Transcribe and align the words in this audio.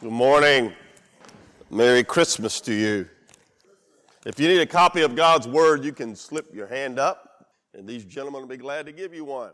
Good 0.00 0.12
morning. 0.12 0.72
Merry 1.68 2.02
Christmas 2.02 2.62
to 2.62 2.72
you. 2.72 3.06
If 4.24 4.40
you 4.40 4.48
need 4.48 4.62
a 4.62 4.66
copy 4.66 5.02
of 5.02 5.14
God's 5.14 5.46
Word, 5.46 5.84
you 5.84 5.92
can 5.92 6.16
slip 6.16 6.54
your 6.54 6.66
hand 6.66 6.98
up, 6.98 7.48
and 7.74 7.86
these 7.86 8.06
gentlemen 8.06 8.40
will 8.40 8.48
be 8.48 8.56
glad 8.56 8.86
to 8.86 8.92
give 8.92 9.12
you 9.12 9.26
one. 9.26 9.50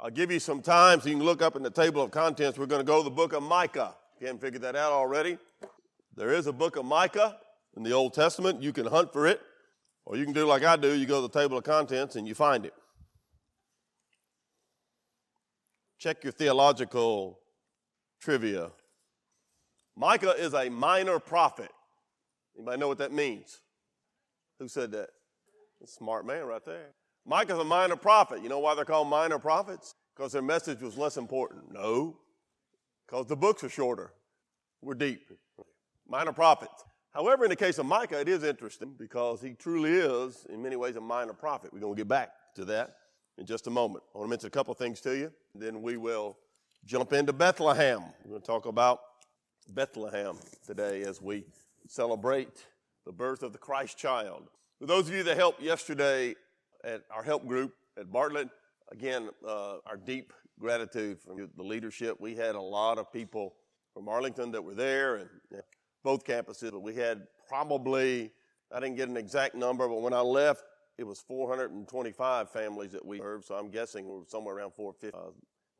I'll 0.00 0.08
give 0.08 0.32
you 0.32 0.40
some 0.40 0.62
time 0.62 1.02
so 1.02 1.10
you 1.10 1.16
can 1.16 1.24
look 1.24 1.42
up 1.42 1.54
in 1.54 1.62
the 1.62 1.68
table 1.68 2.00
of 2.00 2.12
contents. 2.12 2.58
We're 2.58 2.64
going 2.64 2.80
to 2.80 2.86
go 2.86 3.02
to 3.02 3.04
the 3.04 3.14
book 3.14 3.34
of 3.34 3.42
Micah. 3.42 3.94
You 4.18 4.28
haven't 4.28 4.40
figured 4.40 4.62
that 4.62 4.74
out 4.74 4.92
already, 4.92 5.36
there 6.16 6.32
is 6.32 6.46
a 6.46 6.52
book 6.52 6.76
of 6.76 6.86
Micah 6.86 7.36
in 7.76 7.82
the 7.82 7.92
Old 7.92 8.14
Testament. 8.14 8.62
You 8.62 8.72
can 8.72 8.86
hunt 8.86 9.12
for 9.12 9.26
it, 9.26 9.42
or 10.06 10.16
you 10.16 10.24
can 10.24 10.32
do 10.32 10.46
like 10.46 10.64
I 10.64 10.76
do 10.76 10.94
you 10.94 11.04
go 11.04 11.20
to 11.20 11.28
the 11.30 11.40
table 11.40 11.58
of 11.58 11.64
contents 11.64 12.16
and 12.16 12.26
you 12.26 12.34
find 12.34 12.64
it. 12.64 12.72
Check 15.98 16.24
your 16.24 16.32
theological 16.32 17.40
trivia. 18.24 18.70
Micah 19.96 20.34
is 20.36 20.54
a 20.54 20.70
minor 20.70 21.18
prophet. 21.18 21.70
Anybody 22.56 22.78
know 22.78 22.88
what 22.88 22.98
that 22.98 23.12
means? 23.12 23.60
Who 24.58 24.66
said 24.66 24.92
that? 24.92 25.10
Smart 25.86 26.26
man 26.26 26.44
right 26.44 26.64
there. 26.64 26.92
Micah's 27.26 27.58
a 27.58 27.64
minor 27.64 27.96
prophet. 27.96 28.42
You 28.42 28.48
know 28.48 28.58
why 28.58 28.74
they're 28.74 28.86
called 28.86 29.08
minor 29.08 29.38
prophets? 29.38 29.94
Because 30.16 30.32
their 30.32 30.40
message 30.40 30.80
was 30.80 30.96
less 30.96 31.18
important. 31.18 31.70
No, 31.70 32.16
because 33.06 33.26
the 33.26 33.36
books 33.36 33.62
are 33.62 33.68
shorter. 33.68 34.12
We're 34.80 34.94
deep. 34.94 35.30
Minor 36.08 36.32
prophets. 36.32 36.84
However, 37.12 37.44
in 37.44 37.50
the 37.50 37.56
case 37.56 37.78
of 37.78 37.84
Micah, 37.84 38.20
it 38.20 38.28
is 38.28 38.42
interesting 38.42 38.94
because 38.98 39.42
he 39.42 39.52
truly 39.52 39.92
is, 39.92 40.46
in 40.48 40.62
many 40.62 40.76
ways, 40.76 40.96
a 40.96 41.00
minor 41.00 41.34
prophet. 41.34 41.72
We're 41.72 41.80
going 41.80 41.94
to 41.94 42.00
get 42.00 42.08
back 42.08 42.30
to 42.56 42.64
that 42.66 42.96
in 43.36 43.44
just 43.44 43.66
a 43.66 43.70
moment. 43.70 44.04
I 44.14 44.18
want 44.18 44.28
to 44.28 44.30
mention 44.30 44.46
a 44.46 44.50
couple 44.50 44.72
things 44.74 45.00
to 45.02 45.16
you, 45.16 45.32
then 45.54 45.82
we 45.82 45.98
will 45.98 46.38
jump 46.86 47.12
into 47.12 47.32
Bethlehem. 47.32 48.02
We're 48.24 48.30
going 48.30 48.40
to 48.42 48.46
talk 48.46 48.66
about 48.66 49.00
Bethlehem 49.68 50.38
today 50.66 51.02
as 51.02 51.20
we 51.20 51.44
celebrate 51.88 52.66
the 53.06 53.12
birth 53.12 53.42
of 53.42 53.52
the 53.52 53.58
Christ 53.58 53.96
child. 53.96 54.48
For 54.78 54.86
those 54.86 55.08
of 55.08 55.14
you 55.14 55.22
that 55.22 55.36
helped 55.36 55.62
yesterday 55.62 56.34
at 56.84 57.02
our 57.10 57.22
help 57.22 57.46
group 57.46 57.74
at 57.98 58.12
Bartlett, 58.12 58.48
again, 58.92 59.30
uh, 59.46 59.76
our 59.86 59.96
deep 59.96 60.32
gratitude 60.60 61.18
for 61.20 61.34
the 61.56 61.62
leadership. 61.62 62.20
We 62.20 62.34
had 62.34 62.54
a 62.54 62.60
lot 62.60 62.98
of 62.98 63.10
people 63.12 63.54
from 63.94 64.08
Arlington 64.08 64.52
that 64.52 64.62
were 64.62 64.74
there 64.74 65.16
and 65.16 65.28
both 66.02 66.24
campuses, 66.24 66.70
but 66.70 66.82
we 66.82 66.94
had 66.94 67.26
probably, 67.48 68.30
I 68.70 68.80
didn't 68.80 68.96
get 68.96 69.08
an 69.08 69.16
exact 69.16 69.54
number, 69.54 69.88
but 69.88 70.02
when 70.02 70.12
I 70.12 70.20
left, 70.20 70.64
it 70.98 71.04
was 71.04 71.20
425 71.20 72.50
families 72.50 72.92
that 72.92 73.04
we 73.04 73.18
served, 73.18 73.46
so 73.46 73.54
I'm 73.54 73.70
guessing 73.70 74.06
we're 74.06 74.26
somewhere 74.28 74.56
around 74.56 74.74
450. 74.74 75.16
Uh, 75.16 75.32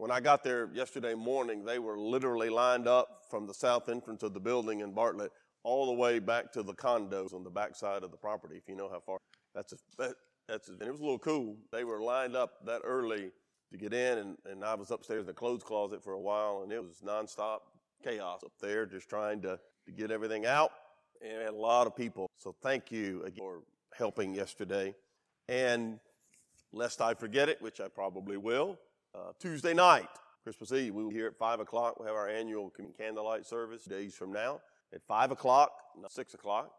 when 0.04 0.10
I 0.10 0.20
got 0.20 0.44
there 0.44 0.68
yesterday 0.74 1.14
morning, 1.14 1.64
they 1.64 1.78
were 1.78 1.98
literally 1.98 2.50
lined 2.50 2.86
up 2.86 3.22
from 3.30 3.46
the 3.46 3.54
south 3.54 3.88
entrance 3.88 4.22
of 4.22 4.34
the 4.34 4.38
building 4.38 4.80
in 4.80 4.92
Bartlett 4.92 5.32
all 5.62 5.86
the 5.86 5.94
way 5.94 6.18
back 6.18 6.52
to 6.52 6.62
the 6.62 6.74
condos 6.74 7.32
on 7.32 7.42
the 7.42 7.48
back 7.48 7.74
side 7.74 8.02
of 8.02 8.10
the 8.10 8.16
property, 8.18 8.56
if 8.58 8.68
you 8.68 8.76
know 8.76 8.90
how 8.90 9.00
far. 9.00 9.16
That's 9.54 9.72
a, 9.72 9.76
that, 9.96 10.14
that's 10.46 10.68
a, 10.68 10.72
and 10.72 10.82
it 10.82 10.90
was 10.90 11.00
a 11.00 11.04
little 11.04 11.18
cool. 11.18 11.56
They 11.72 11.84
were 11.84 12.02
lined 12.02 12.36
up 12.36 12.66
that 12.66 12.82
early 12.84 13.30
to 13.72 13.78
get 13.78 13.94
in, 13.94 14.18
and, 14.18 14.36
and 14.44 14.62
I 14.62 14.74
was 14.74 14.90
upstairs 14.90 15.20
in 15.20 15.26
the 15.26 15.32
clothes 15.32 15.62
closet 15.62 16.04
for 16.04 16.12
a 16.12 16.20
while, 16.20 16.60
and 16.64 16.70
it 16.70 16.84
was 16.84 17.02
nonstop 17.02 17.60
chaos 18.02 18.40
up 18.44 18.52
there, 18.60 18.84
just 18.84 19.08
trying 19.08 19.40
to, 19.40 19.58
to 19.86 19.90
get 19.90 20.10
everything 20.10 20.44
out. 20.44 20.70
And 21.22 21.48
a 21.48 21.52
lot 21.52 21.86
of 21.86 21.96
people. 21.96 22.26
So 22.36 22.54
thank 22.62 22.92
you 22.92 23.22
again 23.22 23.38
for 23.38 23.62
helping 23.96 24.34
yesterday. 24.34 24.94
And 25.48 25.98
lest 26.74 27.00
I 27.00 27.14
forget 27.14 27.48
it, 27.48 27.62
which 27.62 27.80
I 27.80 27.88
probably 27.88 28.36
will, 28.36 28.78
uh, 29.14 29.32
Tuesday 29.38 29.74
night, 29.74 30.08
Christmas 30.42 30.72
Eve, 30.72 30.94
we 30.94 31.02
will 31.02 31.10
be 31.10 31.16
here 31.16 31.28
at 31.28 31.36
5 31.36 31.60
o'clock. 31.60 32.00
we 32.00 32.06
have 32.06 32.16
our 32.16 32.28
annual 32.28 32.72
candlelight 32.98 33.46
service 33.46 33.84
days 33.84 34.14
from 34.14 34.32
now. 34.32 34.60
At 34.92 35.02
5 35.06 35.30
o'clock, 35.30 35.72
not 36.00 36.12
6 36.12 36.34
o'clock. 36.34 36.72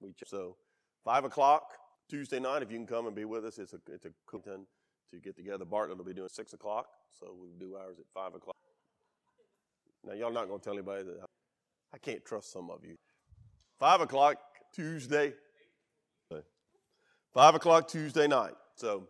We 0.00 0.14
so 0.26 0.56
5 1.04 1.24
o'clock 1.24 1.64
Tuesday 2.08 2.40
night, 2.40 2.62
if 2.62 2.70
you 2.70 2.78
can 2.78 2.86
come 2.86 3.06
and 3.06 3.14
be 3.14 3.24
with 3.24 3.44
us, 3.44 3.58
it's 3.58 3.72
a, 3.72 3.80
it's 3.88 4.04
a 4.04 4.12
time 4.30 4.66
to 5.10 5.18
get 5.18 5.36
together. 5.36 5.64
Bartlett 5.64 5.98
will 5.98 6.04
be 6.04 6.14
doing 6.14 6.28
6 6.28 6.52
o'clock, 6.52 6.86
so 7.18 7.34
we'll 7.38 7.58
do 7.58 7.76
ours 7.76 7.98
at 7.98 8.06
5 8.14 8.34
o'clock. 8.34 8.56
Now, 10.04 10.14
y'all 10.14 10.32
not 10.32 10.48
going 10.48 10.58
to 10.58 10.64
tell 10.64 10.74
anybody 10.74 11.04
that 11.04 11.26
I 11.94 11.98
can't 11.98 12.24
trust 12.24 12.52
some 12.52 12.70
of 12.70 12.84
you. 12.84 12.96
5 13.78 14.02
o'clock 14.02 14.38
Tuesday. 14.74 15.34
5 17.34 17.54
o'clock 17.54 17.88
Tuesday 17.88 18.26
night. 18.26 18.52
So 18.74 19.08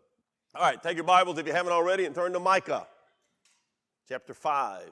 all 0.55 0.61
right, 0.61 0.83
take 0.83 0.97
your 0.97 1.05
Bibles 1.05 1.39
if 1.39 1.47
you 1.47 1.53
haven't 1.55 1.73
already 1.73 2.05
and 2.05 2.15
turn 2.15 2.35
to 2.35 2.41
Micah, 2.41 2.87
chapter 4.07 4.35
5. 4.35 4.91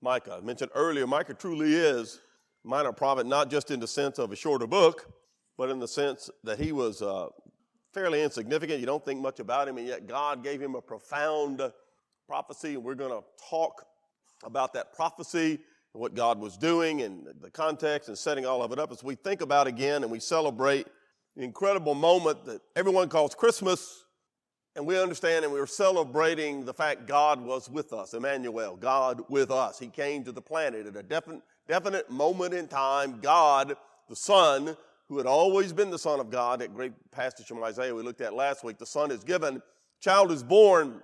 Micah, 0.00 0.38
I 0.38 0.40
mentioned 0.40 0.70
earlier, 0.74 1.06
Micah 1.06 1.34
truly 1.34 1.74
is 1.74 2.20
minor 2.64 2.92
prophet, 2.92 3.26
not 3.26 3.50
just 3.50 3.70
in 3.70 3.78
the 3.78 3.86
sense 3.86 4.18
of 4.18 4.32
a 4.32 4.36
shorter 4.36 4.66
book, 4.66 5.12
but 5.58 5.68
in 5.68 5.78
the 5.78 5.86
sense 5.86 6.30
that 6.44 6.58
he 6.58 6.72
was 6.72 7.02
uh, 7.02 7.26
fairly 7.92 8.22
insignificant. 8.22 8.80
You 8.80 8.86
don't 8.86 9.04
think 9.04 9.20
much 9.20 9.38
about 9.38 9.68
him, 9.68 9.76
and 9.76 9.86
yet 9.86 10.06
God 10.06 10.42
gave 10.42 10.62
him 10.62 10.76
a 10.76 10.80
profound 10.80 11.60
prophecy, 12.26 12.72
and 12.72 12.82
we're 12.82 12.94
going 12.94 13.12
to 13.12 13.22
talk 13.50 13.84
about 14.44 14.72
that 14.72 14.94
prophecy 14.94 15.58
and 15.92 16.00
what 16.00 16.14
God 16.14 16.40
was 16.40 16.56
doing 16.56 17.02
and 17.02 17.26
the 17.42 17.50
context 17.50 18.08
and 18.08 18.16
setting 18.16 18.46
all 18.46 18.62
of 18.62 18.72
it 18.72 18.78
up 18.78 18.90
as 18.90 19.04
we 19.04 19.14
think 19.16 19.42
about 19.42 19.66
again 19.66 20.04
and 20.04 20.10
we 20.10 20.20
celebrate 20.20 20.86
the 21.36 21.42
incredible 21.42 21.94
moment 21.94 22.46
that 22.46 22.62
everyone 22.74 23.10
calls 23.10 23.34
Christmas 23.34 24.04
and 24.74 24.86
we 24.86 24.98
understand 24.98 25.44
and 25.44 25.52
we 25.52 25.60
are 25.60 25.66
celebrating 25.66 26.64
the 26.64 26.72
fact 26.72 27.06
God 27.06 27.40
was 27.40 27.68
with 27.68 27.92
us, 27.92 28.14
Emmanuel, 28.14 28.76
God 28.76 29.22
with 29.28 29.50
us. 29.50 29.78
He 29.78 29.88
came 29.88 30.24
to 30.24 30.32
the 30.32 30.40
planet 30.40 30.86
at 30.86 30.96
a 30.96 31.02
definite, 31.02 31.42
definite 31.68 32.10
moment 32.10 32.54
in 32.54 32.68
time. 32.68 33.20
God, 33.20 33.76
the 34.08 34.16
Son, 34.16 34.76
who 35.08 35.18
had 35.18 35.26
always 35.26 35.72
been 35.72 35.90
the 35.90 35.98
Son 35.98 36.20
of 36.20 36.30
God, 36.30 36.60
that 36.60 36.74
great 36.74 36.92
passage 37.10 37.46
from 37.46 37.62
Isaiah 37.62 37.94
we 37.94 38.02
looked 38.02 38.22
at 38.22 38.34
last 38.34 38.64
week, 38.64 38.78
the 38.78 38.86
Son 38.86 39.10
is 39.10 39.24
given, 39.24 39.60
child 40.00 40.32
is 40.32 40.42
born 40.42 41.00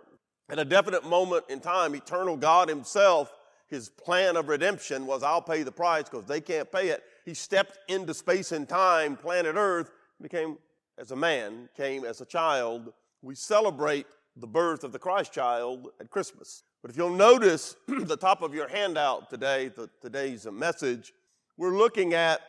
at 0.49 0.59
a 0.59 0.65
definite 0.65 1.05
moment 1.05 1.45
in 1.51 1.61
time. 1.61 1.95
Eternal 1.95 2.39
God 2.39 2.71
Himself, 2.71 3.31
His 3.69 3.91
plan 3.91 4.37
of 4.37 4.49
redemption 4.49 5.05
was, 5.05 5.23
I'll 5.23 5.43
pay 5.43 5.63
the 5.63 5.73
price 5.73 6.05
because 6.05 6.25
they 6.25 6.41
can't 6.41 6.73
pay 6.73 6.89
it. 6.89 7.03
He 7.27 7.35
stepped 7.35 7.79
into 7.89 8.15
space 8.15 8.53
and 8.53 8.67
time, 8.67 9.15
planet 9.15 9.57
Earth, 9.57 9.91
became 10.23 10.57
as 10.97 11.11
a 11.11 11.17
man, 11.17 11.69
came 11.77 12.07
as 12.07 12.23
a 12.23 12.25
child 12.25 12.95
we 13.23 13.35
celebrate 13.35 14.07
the 14.37 14.47
birth 14.47 14.85
of 14.85 14.93
the 14.93 14.99
Christ 14.99 15.33
child 15.33 15.89
at 16.01 16.11
Christmas. 16.11 16.63
But 16.83 16.91
if 16.91 16.97
you'll 16.97 17.11
notice 17.11 17.77
the 17.89 18.17
top 18.17 18.43
of 18.43 18.55
your 18.55 18.69
handout 18.69 19.31
today, 19.31 19.69
the, 19.69 19.91
today's 20.01 20.47
message, 20.47 21.13
we're 21.57 21.77
looking 21.77 22.15
at 22.15 22.41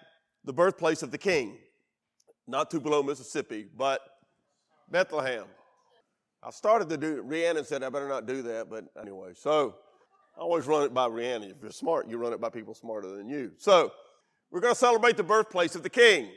the 0.46 0.53
birthplace 0.53 1.02
of 1.02 1.12
the 1.12 1.18
king. 1.18 1.57
Not 2.47 2.69
Tupelo, 2.69 3.03
Mississippi, 3.03 3.68
but 3.75 4.02
Bethlehem. 4.90 5.46
I 6.41 6.52
started 6.52 6.90
to 6.90 6.97
do 6.97 7.22
Rhiannon 7.22 7.66
said 7.66 7.84
I 7.84 7.90
better 7.90 8.07
not 8.07 8.25
do 8.25 8.41
that, 8.44 8.69
but 8.69 8.86
anyway, 9.00 9.34
so 9.34 9.75
I 10.38 10.41
always 10.41 10.66
run 10.68 10.84
it 10.84 10.94
by 10.94 11.07
Rhiannon. 11.07 11.51
If 11.51 11.57
you're 11.62 11.72
smart, 11.72 12.07
you 12.07 12.18
run 12.18 12.31
it 12.31 12.40
by 12.40 12.50
people 12.50 12.74
smarter 12.74 13.09
than 13.09 13.28
you. 13.28 13.51
So 13.57 13.91
we're 14.51 14.62
going 14.62 14.74
to 14.74 14.80
celebrate 14.80 15.18
the 15.18 15.24
birthplace 15.24 15.75
of 15.75 15.84
the 15.84 15.90
king, 15.90 16.30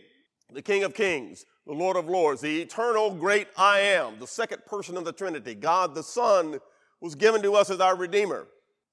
the 0.52 0.62
King 0.62 0.84
of 0.84 0.94
Kings 0.94 1.44
the 1.66 1.72
Lord 1.72 1.96
of 1.96 2.08
Lords, 2.08 2.40
the 2.40 2.60
eternal 2.60 3.14
great 3.14 3.46
I 3.56 3.80
am, 3.80 4.18
the 4.18 4.26
second 4.26 4.66
person 4.66 4.96
of 4.96 5.04
the 5.04 5.12
Trinity. 5.12 5.54
God 5.54 5.94
the 5.94 6.02
Son 6.02 6.58
was 7.00 7.14
given 7.14 7.42
to 7.42 7.54
us 7.54 7.70
as 7.70 7.80
our 7.80 7.96
Redeemer. 7.96 8.48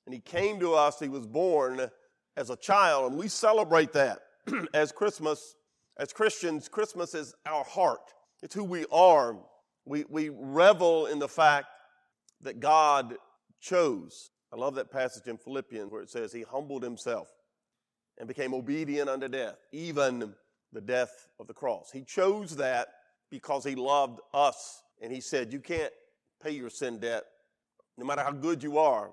And 0.05 0.13
He 0.13 0.21
came 0.21 0.59
to 0.59 0.73
us, 0.73 0.99
He 0.99 1.09
was 1.09 1.25
born 1.25 1.89
as 2.37 2.49
a 2.49 2.55
child, 2.55 3.11
and 3.11 3.19
we 3.19 3.27
celebrate 3.27 3.93
that 3.93 4.19
as 4.73 4.91
Christmas. 4.91 5.55
As 5.97 6.13
Christians, 6.13 6.69
Christmas 6.69 7.13
is 7.13 7.35
our 7.45 7.65
heart, 7.65 8.13
it's 8.41 8.55
who 8.55 8.63
we 8.63 8.85
are. 8.89 9.37
We, 9.83 10.05
we 10.07 10.29
revel 10.29 11.07
in 11.07 11.19
the 11.19 11.27
fact 11.27 11.67
that 12.41 12.61
God 12.61 13.15
chose. 13.59 14.29
I 14.53 14.55
love 14.55 14.75
that 14.75 14.91
passage 14.91 15.27
in 15.27 15.37
Philippians 15.37 15.91
where 15.91 16.01
it 16.01 16.09
says, 16.09 16.31
He 16.31 16.43
humbled 16.43 16.83
Himself 16.83 17.27
and 18.17 18.29
became 18.29 18.53
obedient 18.53 19.09
unto 19.09 19.27
death, 19.27 19.57
even 19.73 20.35
the 20.73 20.81
death 20.81 21.27
of 21.39 21.47
the 21.47 21.53
cross. 21.53 21.91
He 21.91 22.03
chose 22.03 22.55
that 22.57 22.89
because 23.29 23.63
he 23.63 23.75
loved 23.75 24.19
us. 24.33 24.83
And 25.01 25.11
he 25.11 25.21
said, 25.21 25.53
You 25.53 25.59
can't 25.59 25.93
pay 26.43 26.51
your 26.51 26.69
sin 26.69 26.99
debt. 26.99 27.23
No 27.97 28.05
matter 28.05 28.23
how 28.23 28.31
good 28.31 28.63
you 28.63 28.77
are, 28.77 29.11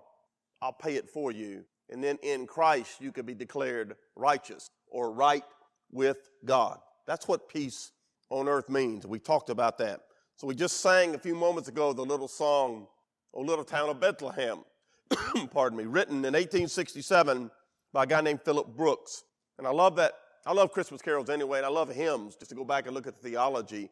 I'll 0.62 0.72
pay 0.72 0.94
it 0.94 1.08
for 1.08 1.32
you. 1.32 1.64
And 1.90 2.02
then 2.02 2.18
in 2.22 2.46
Christ, 2.46 3.00
you 3.00 3.12
can 3.12 3.26
be 3.26 3.34
declared 3.34 3.96
righteous 4.14 4.70
or 4.88 5.12
right 5.12 5.44
with 5.90 6.18
God. 6.44 6.78
That's 7.06 7.28
what 7.28 7.48
peace 7.48 7.92
on 8.30 8.48
earth 8.48 8.68
means. 8.68 9.06
We 9.06 9.18
talked 9.18 9.50
about 9.50 9.78
that. 9.78 10.00
So 10.36 10.46
we 10.46 10.54
just 10.54 10.80
sang 10.80 11.14
a 11.14 11.18
few 11.18 11.34
moments 11.34 11.68
ago 11.68 11.92
the 11.92 12.02
little 12.02 12.28
song, 12.28 12.88
O 13.32 13.40
Little 13.40 13.64
Town 13.64 13.88
of 13.88 14.00
Bethlehem, 14.00 14.64
pardon 15.52 15.78
me, 15.78 15.84
written 15.84 16.16
in 16.16 16.34
1867 16.34 17.50
by 17.92 18.02
a 18.02 18.06
guy 18.06 18.20
named 18.20 18.42
Philip 18.44 18.76
Brooks. 18.76 19.24
And 19.58 19.66
I 19.66 19.70
love 19.70 19.96
that 19.96 20.12
I 20.46 20.52
love 20.52 20.70
Christmas 20.70 21.02
carols 21.02 21.28
anyway, 21.28 21.58
and 21.58 21.66
I 21.66 21.70
love 21.70 21.88
hymns, 21.88 22.36
just 22.36 22.50
to 22.50 22.54
go 22.54 22.64
back 22.64 22.86
and 22.86 22.94
look 22.94 23.08
at 23.08 23.20
the 23.20 23.28
theology 23.28 23.90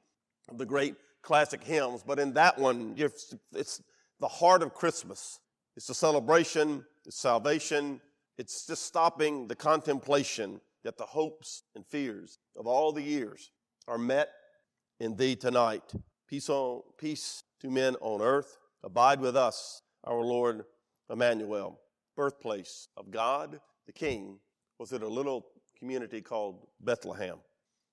of 0.49 0.57
the 0.57 0.65
great 0.65 0.95
classic 1.21 1.65
hymns. 1.65 2.05
But 2.07 2.21
in 2.21 2.33
that 2.35 2.57
one, 2.57 2.95
it's 2.97 3.83
the 4.21 4.29
heart 4.29 4.63
of 4.63 4.73
Christmas. 4.73 5.41
It's 5.77 5.89
the 5.89 5.95
celebration, 5.95 6.85
it's 7.05 7.19
salvation, 7.19 8.01
It's 8.37 8.67
just 8.67 8.85
stopping 8.85 9.47
the 9.47 9.55
contemplation 9.55 10.61
that 10.83 10.99
the 10.99 11.07
hopes 11.07 11.63
and 11.75 11.87
fears 11.87 12.39
of 12.57 12.67
all 12.67 12.93
the 12.93 13.03
years 13.03 13.53
are 13.87 13.99
met 13.99 14.31
in 14.99 15.17
thee 15.17 15.37
tonight. 15.37 15.93
Peace 16.29 16.49
on 16.49 16.83
peace 16.99 17.45
to 17.61 17.71
men 17.71 17.97
on 18.01 18.21
earth. 18.21 18.59
Abide 18.83 19.21
with 19.21 19.37
us, 19.37 19.83
our 20.03 20.21
Lord 20.21 20.65
Emmanuel. 21.09 21.81
Birthplace 22.17 22.89
of 22.97 23.11
God, 23.11 23.61
the 23.87 23.93
King, 23.93 24.41
was 24.79 24.93
in 24.93 25.03
a 25.03 25.09
little 25.09 25.47
community 25.85 26.23
called 26.23 26.67
Bethlehem. 26.81 27.37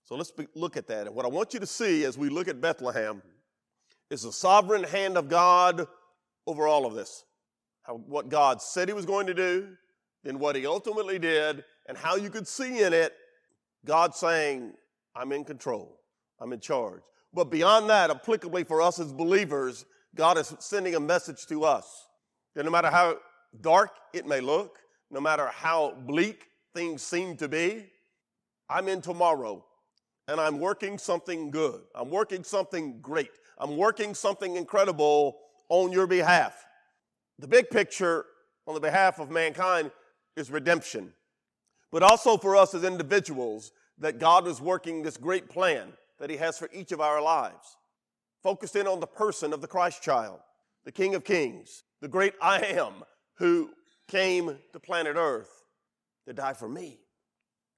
So 0.05 0.15
let's 0.15 0.31
be, 0.31 0.47
look 0.55 0.77
at 0.77 0.87
that. 0.87 1.07
And 1.07 1.13
what 1.13 1.25
I 1.25 1.27
want 1.27 1.53
you 1.53 1.59
to 1.59 1.67
see 1.67 2.05
as 2.05 2.17
we 2.17 2.29
look 2.29 2.47
at 2.47 2.61
Bethlehem 2.61 3.21
is 4.09 4.21
the 4.21 4.31
sovereign 4.31 4.85
hand 4.85 5.17
of 5.17 5.27
God 5.27 5.85
over 6.47 6.69
all 6.69 6.85
of 6.85 6.93
this. 6.93 7.25
How, 7.83 7.95
what 7.95 8.29
God 8.29 8.61
said 8.61 8.87
He 8.87 8.93
was 8.93 9.05
going 9.05 9.27
to 9.27 9.33
do, 9.33 9.67
then 10.23 10.39
what 10.39 10.55
He 10.55 10.65
ultimately 10.65 11.19
did, 11.19 11.65
and 11.89 11.97
how 11.97 12.15
you 12.15 12.29
could 12.29 12.47
see 12.47 12.81
in 12.81 12.93
it 12.93 13.11
God 13.85 14.15
saying, 14.15 14.71
I'm 15.13 15.33
in 15.33 15.43
control, 15.43 15.99
I'm 16.39 16.53
in 16.53 16.61
charge. 16.61 17.01
But 17.33 17.51
beyond 17.51 17.89
that, 17.89 18.09
applicably 18.09 18.65
for 18.65 18.81
us 18.81 19.01
as 19.01 19.11
believers, 19.11 19.83
God 20.15 20.37
is 20.37 20.55
sending 20.59 20.95
a 20.95 20.99
message 21.01 21.45
to 21.47 21.65
us 21.65 22.07
that 22.55 22.63
no 22.63 22.71
matter 22.71 22.89
how 22.89 23.17
dark 23.59 23.91
it 24.13 24.25
may 24.25 24.39
look, 24.39 24.77
no 25.09 25.19
matter 25.19 25.47
how 25.47 25.93
bleak 26.05 26.45
things 26.73 27.01
seem 27.01 27.37
to 27.37 27.47
be, 27.47 27.85
I'm 28.69 28.87
in 28.87 29.01
tomorrow 29.01 29.65
and 30.27 30.39
I'm 30.39 30.59
working 30.59 30.97
something 30.97 31.51
good. 31.51 31.81
I'm 31.93 32.09
working 32.09 32.43
something 32.43 33.01
great. 33.01 33.31
I'm 33.57 33.77
working 33.77 34.13
something 34.13 34.55
incredible 34.55 35.37
on 35.69 35.91
your 35.91 36.07
behalf. 36.07 36.65
The 37.39 37.47
big 37.47 37.69
picture 37.69 38.25
on 38.67 38.73
the 38.73 38.79
behalf 38.79 39.19
of 39.19 39.29
mankind 39.29 39.91
is 40.35 40.49
redemption, 40.49 41.13
but 41.91 42.03
also 42.03 42.37
for 42.37 42.55
us 42.55 42.73
as 42.73 42.83
individuals 42.83 43.71
that 43.97 44.19
God 44.19 44.47
is 44.47 44.61
working 44.61 45.01
this 45.01 45.17
great 45.17 45.49
plan 45.49 45.93
that 46.19 46.29
He 46.29 46.37
has 46.37 46.57
for 46.57 46.69
each 46.71 46.91
of 46.91 47.01
our 47.01 47.21
lives, 47.21 47.77
focused 48.41 48.75
in 48.75 48.87
on 48.87 48.99
the 48.99 49.07
person 49.07 49.53
of 49.53 49.61
the 49.61 49.67
Christ 49.67 50.01
child, 50.01 50.39
the 50.85 50.91
King 50.91 51.15
of 51.15 51.23
Kings, 51.23 51.83
the 51.99 52.07
great 52.07 52.33
I 52.41 52.59
am 52.61 52.93
who 53.35 53.71
came 54.07 54.57
to 54.71 54.79
planet 54.79 55.15
Earth 55.17 55.60
to 56.27 56.33
die 56.33 56.53
for 56.53 56.69
me. 56.69 56.99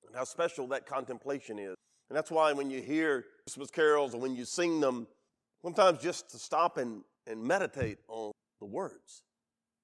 And 0.07 0.15
how 0.15 0.23
special 0.23 0.67
that 0.67 0.85
contemplation 0.85 1.59
is. 1.59 1.75
And 2.09 2.17
that's 2.17 2.31
why 2.31 2.53
when 2.53 2.69
you 2.69 2.81
hear 2.81 3.25
Christmas 3.45 3.71
carols 3.71 4.13
or 4.13 4.21
when 4.21 4.35
you 4.35 4.45
sing 4.45 4.79
them, 4.79 5.07
sometimes 5.63 5.99
just 5.99 6.29
to 6.31 6.37
stop 6.37 6.77
and, 6.77 7.03
and 7.25 7.41
meditate 7.41 7.99
on 8.07 8.31
the 8.59 8.65
words. 8.65 9.23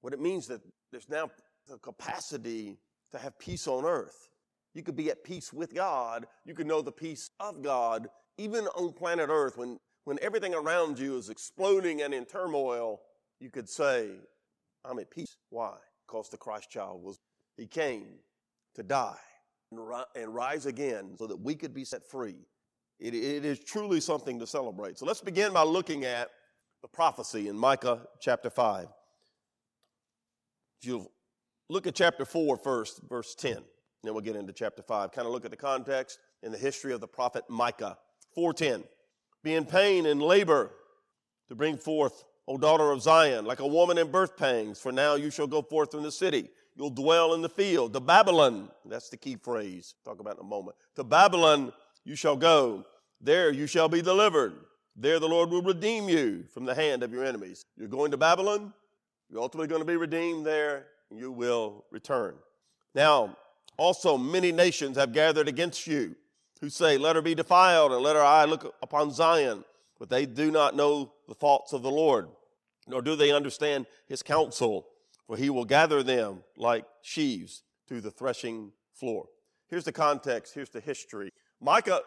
What 0.02 0.12
it 0.12 0.20
means 0.20 0.46
that 0.48 0.60
there's 0.92 1.08
now 1.08 1.30
the 1.68 1.78
capacity 1.78 2.78
to 3.12 3.18
have 3.18 3.38
peace 3.38 3.66
on 3.66 3.84
earth. 3.84 4.28
You 4.74 4.82
could 4.82 4.96
be 4.96 5.10
at 5.10 5.24
peace 5.24 5.52
with 5.52 5.74
God. 5.74 6.26
You 6.44 6.54
could 6.54 6.66
know 6.66 6.82
the 6.82 6.92
peace 6.92 7.30
of 7.40 7.62
God, 7.62 8.08
even 8.38 8.66
on 8.68 8.92
planet 8.92 9.28
earth 9.30 9.58
when, 9.58 9.78
when 10.04 10.18
everything 10.22 10.54
around 10.54 10.98
you 10.98 11.16
is 11.16 11.28
exploding 11.28 12.02
and 12.02 12.14
in 12.14 12.24
turmoil. 12.24 13.00
You 13.40 13.50
could 13.50 13.68
say, 13.68 14.10
I'm 14.84 14.98
at 14.98 15.10
peace. 15.10 15.36
Why? 15.48 15.74
Because 16.06 16.28
the 16.28 16.36
Christ 16.36 16.70
child 16.70 17.02
was, 17.02 17.18
he 17.56 17.66
came 17.66 18.04
to 18.74 18.82
die 18.82 19.18
and 20.14 20.34
rise 20.34 20.66
again 20.66 21.14
so 21.16 21.26
that 21.26 21.36
we 21.36 21.54
could 21.54 21.72
be 21.72 21.84
set 21.84 22.08
free. 22.08 22.36
It, 22.98 23.14
it 23.14 23.44
is 23.44 23.60
truly 23.60 24.00
something 24.00 24.38
to 24.40 24.46
celebrate. 24.46 24.98
So 24.98 25.06
let's 25.06 25.20
begin 25.20 25.52
by 25.52 25.62
looking 25.62 26.04
at 26.04 26.28
the 26.82 26.88
prophecy 26.88 27.48
in 27.48 27.56
Micah 27.56 28.02
chapter 28.20 28.50
5. 28.50 28.88
If 30.82 30.88
you 30.88 31.10
look 31.68 31.86
at 31.86 31.94
chapter 31.94 32.24
4 32.24 32.56
first, 32.58 33.00
verse 33.08 33.34
10, 33.34 33.58
then 34.02 34.14
we'll 34.14 34.22
get 34.22 34.36
into 34.36 34.52
chapter 34.52 34.82
5. 34.82 35.12
Kind 35.12 35.26
of 35.26 35.32
look 35.32 35.44
at 35.44 35.50
the 35.50 35.56
context 35.56 36.18
and 36.42 36.52
the 36.52 36.58
history 36.58 36.92
of 36.92 37.00
the 37.00 37.08
prophet 37.08 37.44
Micah. 37.48 37.96
410. 38.34 38.84
Be 39.42 39.54
in 39.54 39.64
pain 39.64 40.06
and 40.06 40.22
labor 40.22 40.72
to 41.48 41.54
bring 41.54 41.76
forth, 41.76 42.24
O 42.48 42.58
daughter 42.58 42.90
of 42.90 43.02
Zion, 43.02 43.44
like 43.44 43.60
a 43.60 43.66
woman 43.66 43.98
in 43.98 44.10
birth 44.10 44.36
pangs, 44.36 44.80
for 44.80 44.92
now 44.92 45.14
you 45.14 45.30
shall 45.30 45.46
go 45.46 45.62
forth 45.62 45.92
from 45.92 46.02
the 46.02 46.12
city 46.12 46.48
You'll 46.76 46.90
dwell 46.90 47.34
in 47.34 47.42
the 47.42 47.48
field. 47.48 47.92
To 47.92 48.00
Babylon, 48.00 48.68
that's 48.84 49.08
the 49.08 49.16
key 49.16 49.36
phrase. 49.36 49.94
Talk 50.04 50.20
about 50.20 50.36
in 50.36 50.40
a 50.40 50.48
moment. 50.48 50.76
To 50.96 51.04
Babylon 51.04 51.72
you 52.04 52.14
shall 52.16 52.36
go. 52.36 52.84
There 53.20 53.52
you 53.52 53.66
shall 53.66 53.88
be 53.88 54.02
delivered. 54.02 54.54
There 54.96 55.18
the 55.18 55.28
Lord 55.28 55.50
will 55.50 55.62
redeem 55.62 56.08
you 56.08 56.44
from 56.52 56.64
the 56.64 56.74
hand 56.74 57.02
of 57.02 57.12
your 57.12 57.24
enemies. 57.24 57.64
You're 57.76 57.88
going 57.88 58.10
to 58.10 58.16
Babylon. 58.16 58.72
You're 59.30 59.42
ultimately 59.42 59.68
going 59.68 59.82
to 59.82 59.86
be 59.86 59.96
redeemed 59.96 60.44
there, 60.44 60.86
and 61.10 61.18
you 61.18 61.30
will 61.30 61.84
return. 61.90 62.34
Now, 62.94 63.36
also 63.76 64.18
many 64.18 64.52
nations 64.52 64.96
have 64.96 65.12
gathered 65.12 65.48
against 65.48 65.86
you 65.86 66.16
who 66.60 66.68
say, 66.68 66.98
Let 66.98 67.16
her 67.16 67.22
be 67.22 67.34
defiled, 67.34 67.92
and 67.92 68.02
let 68.02 68.16
her 68.16 68.22
eye 68.22 68.44
look 68.44 68.74
upon 68.82 69.10
Zion. 69.10 69.64
But 69.98 70.10
they 70.10 70.26
do 70.26 70.50
not 70.50 70.74
know 70.74 71.12
the 71.28 71.34
thoughts 71.34 71.72
of 71.72 71.82
the 71.82 71.90
Lord, 71.90 72.28
nor 72.86 73.02
do 73.02 73.16
they 73.16 73.32
understand 73.32 73.86
his 74.08 74.22
counsel 74.22 74.86
for 75.30 75.36
he 75.36 75.48
will 75.48 75.64
gather 75.64 76.02
them 76.02 76.42
like 76.56 76.84
sheaves 77.02 77.62
to 77.88 78.00
the 78.00 78.10
threshing 78.10 78.72
floor. 78.92 79.26
Here's 79.68 79.84
the 79.84 79.92
context, 79.92 80.54
here's 80.54 80.70
the 80.70 80.80
history. 80.80 81.30
Micah 81.60 82.00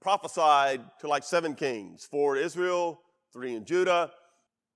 prophesied 0.00 0.80
to 0.98 1.06
like 1.06 1.22
seven 1.22 1.54
kings 1.54 2.08
four 2.10 2.36
in 2.36 2.42
Israel, 2.42 3.00
three 3.32 3.54
in 3.54 3.64
Judah. 3.64 4.10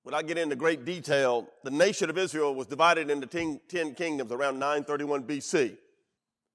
Without 0.04 0.28
getting 0.28 0.44
into 0.44 0.54
great 0.54 0.84
detail, 0.84 1.48
the 1.64 1.72
nation 1.72 2.08
of 2.08 2.16
Israel 2.16 2.54
was 2.54 2.68
divided 2.68 3.10
into 3.10 3.26
ten, 3.26 3.60
ten 3.66 3.92
kingdoms 3.96 4.30
around 4.30 4.60
931 4.60 5.24
BC. 5.24 5.76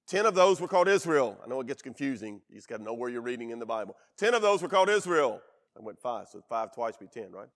Ten 0.08 0.26
of 0.26 0.36
those 0.36 0.62
were 0.62 0.70
called 0.70 0.88
Israel. 0.88 1.38
I 1.44 1.50
know 1.50 1.60
it 1.60 1.68
gets 1.68 1.82
confusing. 1.82 2.40
You 2.48 2.56
just 2.56 2.70
got 2.70 2.78
to 2.78 2.84
know 2.84 2.94
where 2.94 3.10
you're 3.10 3.20
reading 3.20 3.50
in 3.50 3.60
the 3.60 3.66
Bible. 3.66 3.98
Ten 4.18 4.36
of 4.36 4.42
those 4.42 4.62
were 4.62 4.70
called 4.70 4.88
Israel. 4.88 5.42
I 5.78 5.84
went 5.84 6.00
five, 6.00 6.28
so 6.32 6.42
five 6.48 6.74
twice 6.74 6.96
be 6.96 7.08
ten, 7.08 7.34
right? 7.34 7.50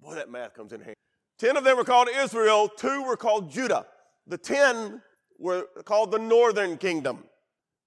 Boy, 0.00 0.14
that 0.14 0.30
math 0.30 0.54
comes 0.54 0.72
in 0.72 0.80
handy. 0.80 0.94
Ten 1.38 1.56
of 1.56 1.64
them 1.64 1.76
were 1.76 1.84
called 1.84 2.08
Israel, 2.08 2.68
two 2.68 3.02
were 3.02 3.16
called 3.16 3.50
Judah. 3.50 3.86
The 4.26 4.38
ten 4.38 5.02
were 5.38 5.66
called 5.84 6.10
the 6.10 6.18
northern 6.18 6.78
kingdom. 6.78 7.24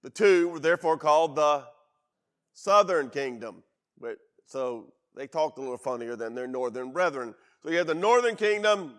The 0.04 0.10
two 0.10 0.50
were 0.50 0.60
therefore 0.60 0.98
called 0.98 1.36
the 1.36 1.66
southern 2.54 3.10
kingdom. 3.10 3.64
So 4.46 4.94
they 5.16 5.28
talked 5.28 5.58
a 5.58 5.62
little 5.62 5.78
funnier 5.78 6.16
than 6.16 6.34
their 6.34 6.48
northern 6.48 6.92
brethren. 6.92 7.36
So 7.62 7.70
you 7.70 7.78
have 7.78 7.88
the 7.88 7.94
northern 7.94 8.36
kingdom, 8.36 8.96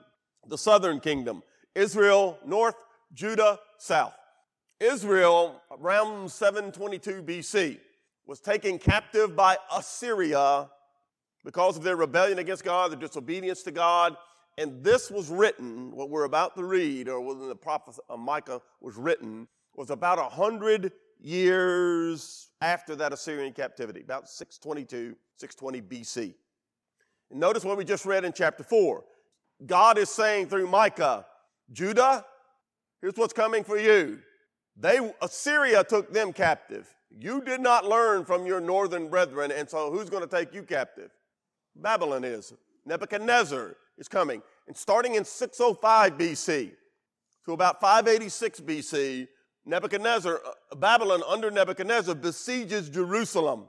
the 0.47 0.59
southern 0.59 1.01
kingdom. 1.01 1.43
Israel, 1.75 2.39
north, 2.45 2.77
Judah, 3.13 3.59
south. 3.79 4.13
Israel, 4.79 5.61
around 5.71 6.31
722 6.31 7.23
BC, 7.23 7.79
was 8.27 8.41
taken 8.41 8.79
captive 8.79 9.35
by 9.35 9.57
Assyria 9.75 10.71
because 11.45 11.77
of 11.77 11.83
their 11.83 11.97
rebellion 11.97 12.39
against 12.39 12.65
God, 12.65 12.93
their 12.93 12.99
disobedience 12.99 13.63
to 13.65 13.71
God, 13.71 14.17
and 14.61 14.85
this 14.85 15.11
was 15.11 15.31
written, 15.31 15.91
what 15.91 16.11
we're 16.11 16.25
about 16.25 16.55
to 16.57 16.65
read, 16.65 17.09
or 17.09 17.19
when 17.23 17.49
the 17.49 17.57
prophet 17.57 17.99
uh, 18.11 18.17
Micah 18.17 18.61
was 18.83 18.97
written, 18.97 19.49
was 19.75 19.89
about 19.89 20.19
a 20.19 20.29
hundred 20.29 20.93
years 21.19 22.51
after 22.61 22.95
that 22.97 23.11
Assyrian 23.11 23.55
captivity, 23.55 24.03
about 24.03 24.29
622, 24.29 25.17
620 25.39 25.81
BC. 25.81 26.35
And 27.31 27.41
notice 27.41 27.65
what 27.65 27.79
we 27.79 27.87
just 27.87 28.05
read 28.05 28.27
in 28.27 28.35
chapter 28.35 28.63
4. 28.63 29.03
God 29.65 29.97
is 29.97 30.11
saying 30.11 30.49
through 30.49 30.67
Micah, 30.67 31.25
Judah, 31.73 32.27
here's 33.01 33.17
what's 33.17 33.33
coming 33.33 33.65
for 33.65 33.79
you. 33.79 34.19
They 34.77 34.99
Assyria 35.23 35.85
took 35.85 36.13
them 36.13 36.35
captive. 36.35 36.87
You 37.11 37.41
did 37.41 37.63
not 37.63 37.87
learn 37.87 38.27
from 38.27 38.45
your 38.45 38.61
northern 38.61 39.09
brethren, 39.09 39.53
and 39.53 39.69
so 39.69 39.91
who's 39.91 40.11
going 40.11 40.23
to 40.23 40.29
take 40.29 40.53
you 40.53 40.65
captive? 40.65 41.11
Babylon 41.75 42.25
is. 42.25 42.53
Nebuchadnezzar 42.85 43.77
is 43.99 44.09
coming. 44.09 44.43
And 44.67 44.77
starting 44.77 45.15
in 45.15 45.25
605 45.25 46.19
BC 46.19 46.73
to 47.45 47.53
about 47.53 47.81
586 47.81 48.61
BC, 48.61 49.29
Nebuchadnezzar, 49.65 50.41
uh, 50.45 50.77
Babylon 50.77 51.23
under 51.27 51.51
Nebuchadnezzar 51.51 52.15
besieges 52.15 52.89
Jerusalem. 52.89 53.65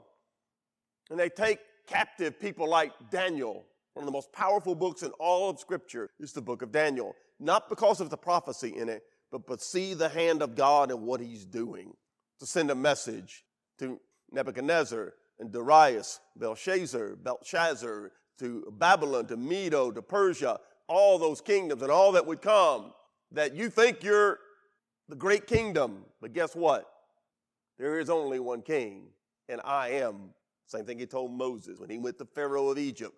And 1.10 1.18
they 1.18 1.28
take 1.28 1.58
captive 1.86 2.40
people 2.40 2.68
like 2.68 2.92
Daniel. 3.10 3.64
One 3.94 4.04
of 4.04 4.06
the 4.06 4.12
most 4.12 4.32
powerful 4.32 4.74
books 4.74 5.02
in 5.02 5.10
all 5.18 5.50
of 5.50 5.58
Scripture 5.58 6.10
is 6.18 6.32
the 6.32 6.40
book 6.40 6.62
of 6.62 6.72
Daniel. 6.72 7.14
Not 7.38 7.68
because 7.68 8.00
of 8.00 8.08
the 8.08 8.16
prophecy 8.16 8.74
in 8.76 8.88
it, 8.88 9.02
but, 9.30 9.46
but 9.46 9.60
see 9.60 9.94
the 9.94 10.08
hand 10.08 10.42
of 10.42 10.54
God 10.54 10.90
and 10.90 11.02
what 11.02 11.20
he's 11.20 11.44
doing 11.44 11.92
to 12.38 12.46
send 12.46 12.70
a 12.70 12.74
message 12.74 13.44
to 13.78 14.00
Nebuchadnezzar 14.30 15.14
and 15.38 15.52
Darius, 15.52 16.20
Belshazzar, 16.36 17.16
Belshazzar, 17.16 18.12
to 18.38 18.72
Babylon, 18.78 19.26
to 19.26 19.36
Medo, 19.36 19.90
to 19.90 20.02
Persia, 20.02 20.58
all 20.92 21.18
those 21.18 21.40
kingdoms 21.40 21.82
and 21.82 21.90
all 21.90 22.12
that 22.12 22.26
would 22.26 22.42
come, 22.42 22.92
that 23.32 23.54
you 23.54 23.70
think 23.70 24.04
you're 24.04 24.38
the 25.08 25.16
great 25.16 25.46
kingdom. 25.46 26.04
But 26.20 26.34
guess 26.34 26.54
what? 26.54 26.86
There 27.78 27.98
is 27.98 28.10
only 28.10 28.38
one 28.38 28.62
king, 28.62 29.06
and 29.48 29.60
I 29.64 29.88
am. 29.88 30.30
Same 30.66 30.84
thing 30.84 30.98
he 30.98 31.06
told 31.06 31.32
Moses 31.32 31.80
when 31.80 31.90
he 31.90 31.98
went 31.98 32.18
to 32.18 32.24
Pharaoh 32.24 32.68
of 32.68 32.78
Egypt. 32.78 33.14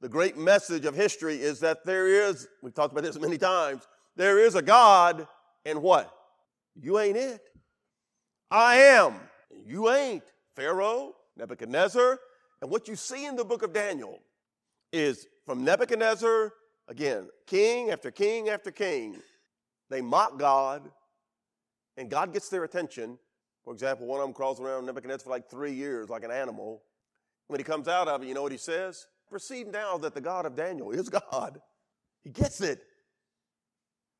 The 0.00 0.08
great 0.08 0.36
message 0.38 0.84
of 0.84 0.94
history 0.94 1.36
is 1.36 1.60
that 1.60 1.84
there 1.84 2.08
is, 2.08 2.48
we've 2.62 2.74
talked 2.74 2.92
about 2.92 3.04
this 3.04 3.18
many 3.18 3.38
times, 3.38 3.86
there 4.16 4.38
is 4.38 4.54
a 4.54 4.62
God, 4.62 5.26
and 5.64 5.82
what? 5.82 6.12
You 6.80 6.98
ain't 6.98 7.16
it. 7.16 7.40
I 8.50 8.76
am. 8.76 9.14
You 9.66 9.90
ain't. 9.90 10.22
Pharaoh, 10.56 11.14
Nebuchadnezzar. 11.36 12.18
And 12.62 12.70
what 12.70 12.88
you 12.88 12.96
see 12.96 13.26
in 13.26 13.36
the 13.36 13.44
book 13.44 13.62
of 13.62 13.72
Daniel 13.72 14.18
is 14.92 15.26
from 15.44 15.64
Nebuchadnezzar, 15.64 16.52
again, 16.88 17.28
king 17.46 17.90
after 17.90 18.10
king 18.10 18.48
after 18.48 18.70
king, 18.70 19.16
they 19.90 20.00
mock 20.00 20.38
God, 20.38 20.90
and 21.96 22.10
God 22.10 22.32
gets 22.32 22.48
their 22.48 22.64
attention. 22.64 23.18
For 23.64 23.72
example, 23.72 24.06
one 24.06 24.20
of 24.20 24.26
them 24.26 24.34
crawls 24.34 24.60
around 24.60 24.86
Nebuchadnezzar 24.86 25.24
for 25.24 25.30
like 25.30 25.50
three 25.50 25.72
years, 25.72 26.08
like 26.08 26.24
an 26.24 26.30
animal. 26.30 26.82
When 27.48 27.60
he 27.60 27.64
comes 27.64 27.88
out 27.88 28.08
of 28.08 28.22
it, 28.22 28.28
you 28.28 28.34
know 28.34 28.42
what 28.42 28.52
he 28.52 28.58
says? 28.58 29.06
Perceive 29.30 29.68
now 29.68 29.98
that 29.98 30.14
the 30.14 30.20
God 30.20 30.46
of 30.46 30.54
Daniel 30.54 30.90
is 30.90 31.08
God. 31.30 31.60
He 32.22 32.30
gets 32.30 32.60
it. 32.60 32.80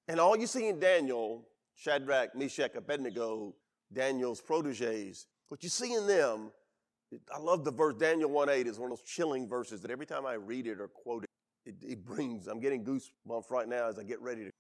And 0.07 0.21
all 0.21 0.37
you 0.37 0.47
see 0.47 0.69
in 0.69 0.79
Daniel, 0.79 1.47
Shadrach, 1.75 2.35
Meshach, 2.35 2.75
Abednego, 2.75 3.55
Daniel's 3.93 4.41
proteges, 4.41 5.27
what 5.49 5.63
you 5.63 5.69
see 5.69 5.95
in 5.95 6.07
them, 6.07 6.51
I 7.35 7.39
love 7.39 7.65
the 7.65 7.73
verse, 7.73 7.95
Daniel 7.95 8.31
1 8.31 8.49
8 8.49 8.67
is 8.67 8.79
one 8.79 8.91
of 8.91 8.99
those 8.99 9.07
chilling 9.07 9.49
verses 9.49 9.81
that 9.83 9.91
every 9.91 10.07
time 10.07 10.27
I 10.27 10.35
read 10.35 10.67
it 10.67 10.81
or 10.81 10.89
quote 10.89 11.25
it, 11.25 11.28
it, 11.69 11.75
it 11.87 12.05
brings, 12.05 12.47
I'm 12.47 12.61
getting 12.61 12.83
goosebumps 12.85 13.51
right 13.51 13.69
now 13.69 13.89
as 13.89 13.99
I 13.99 14.03
get 14.03 14.21
ready 14.23 14.45
to. 14.45 14.51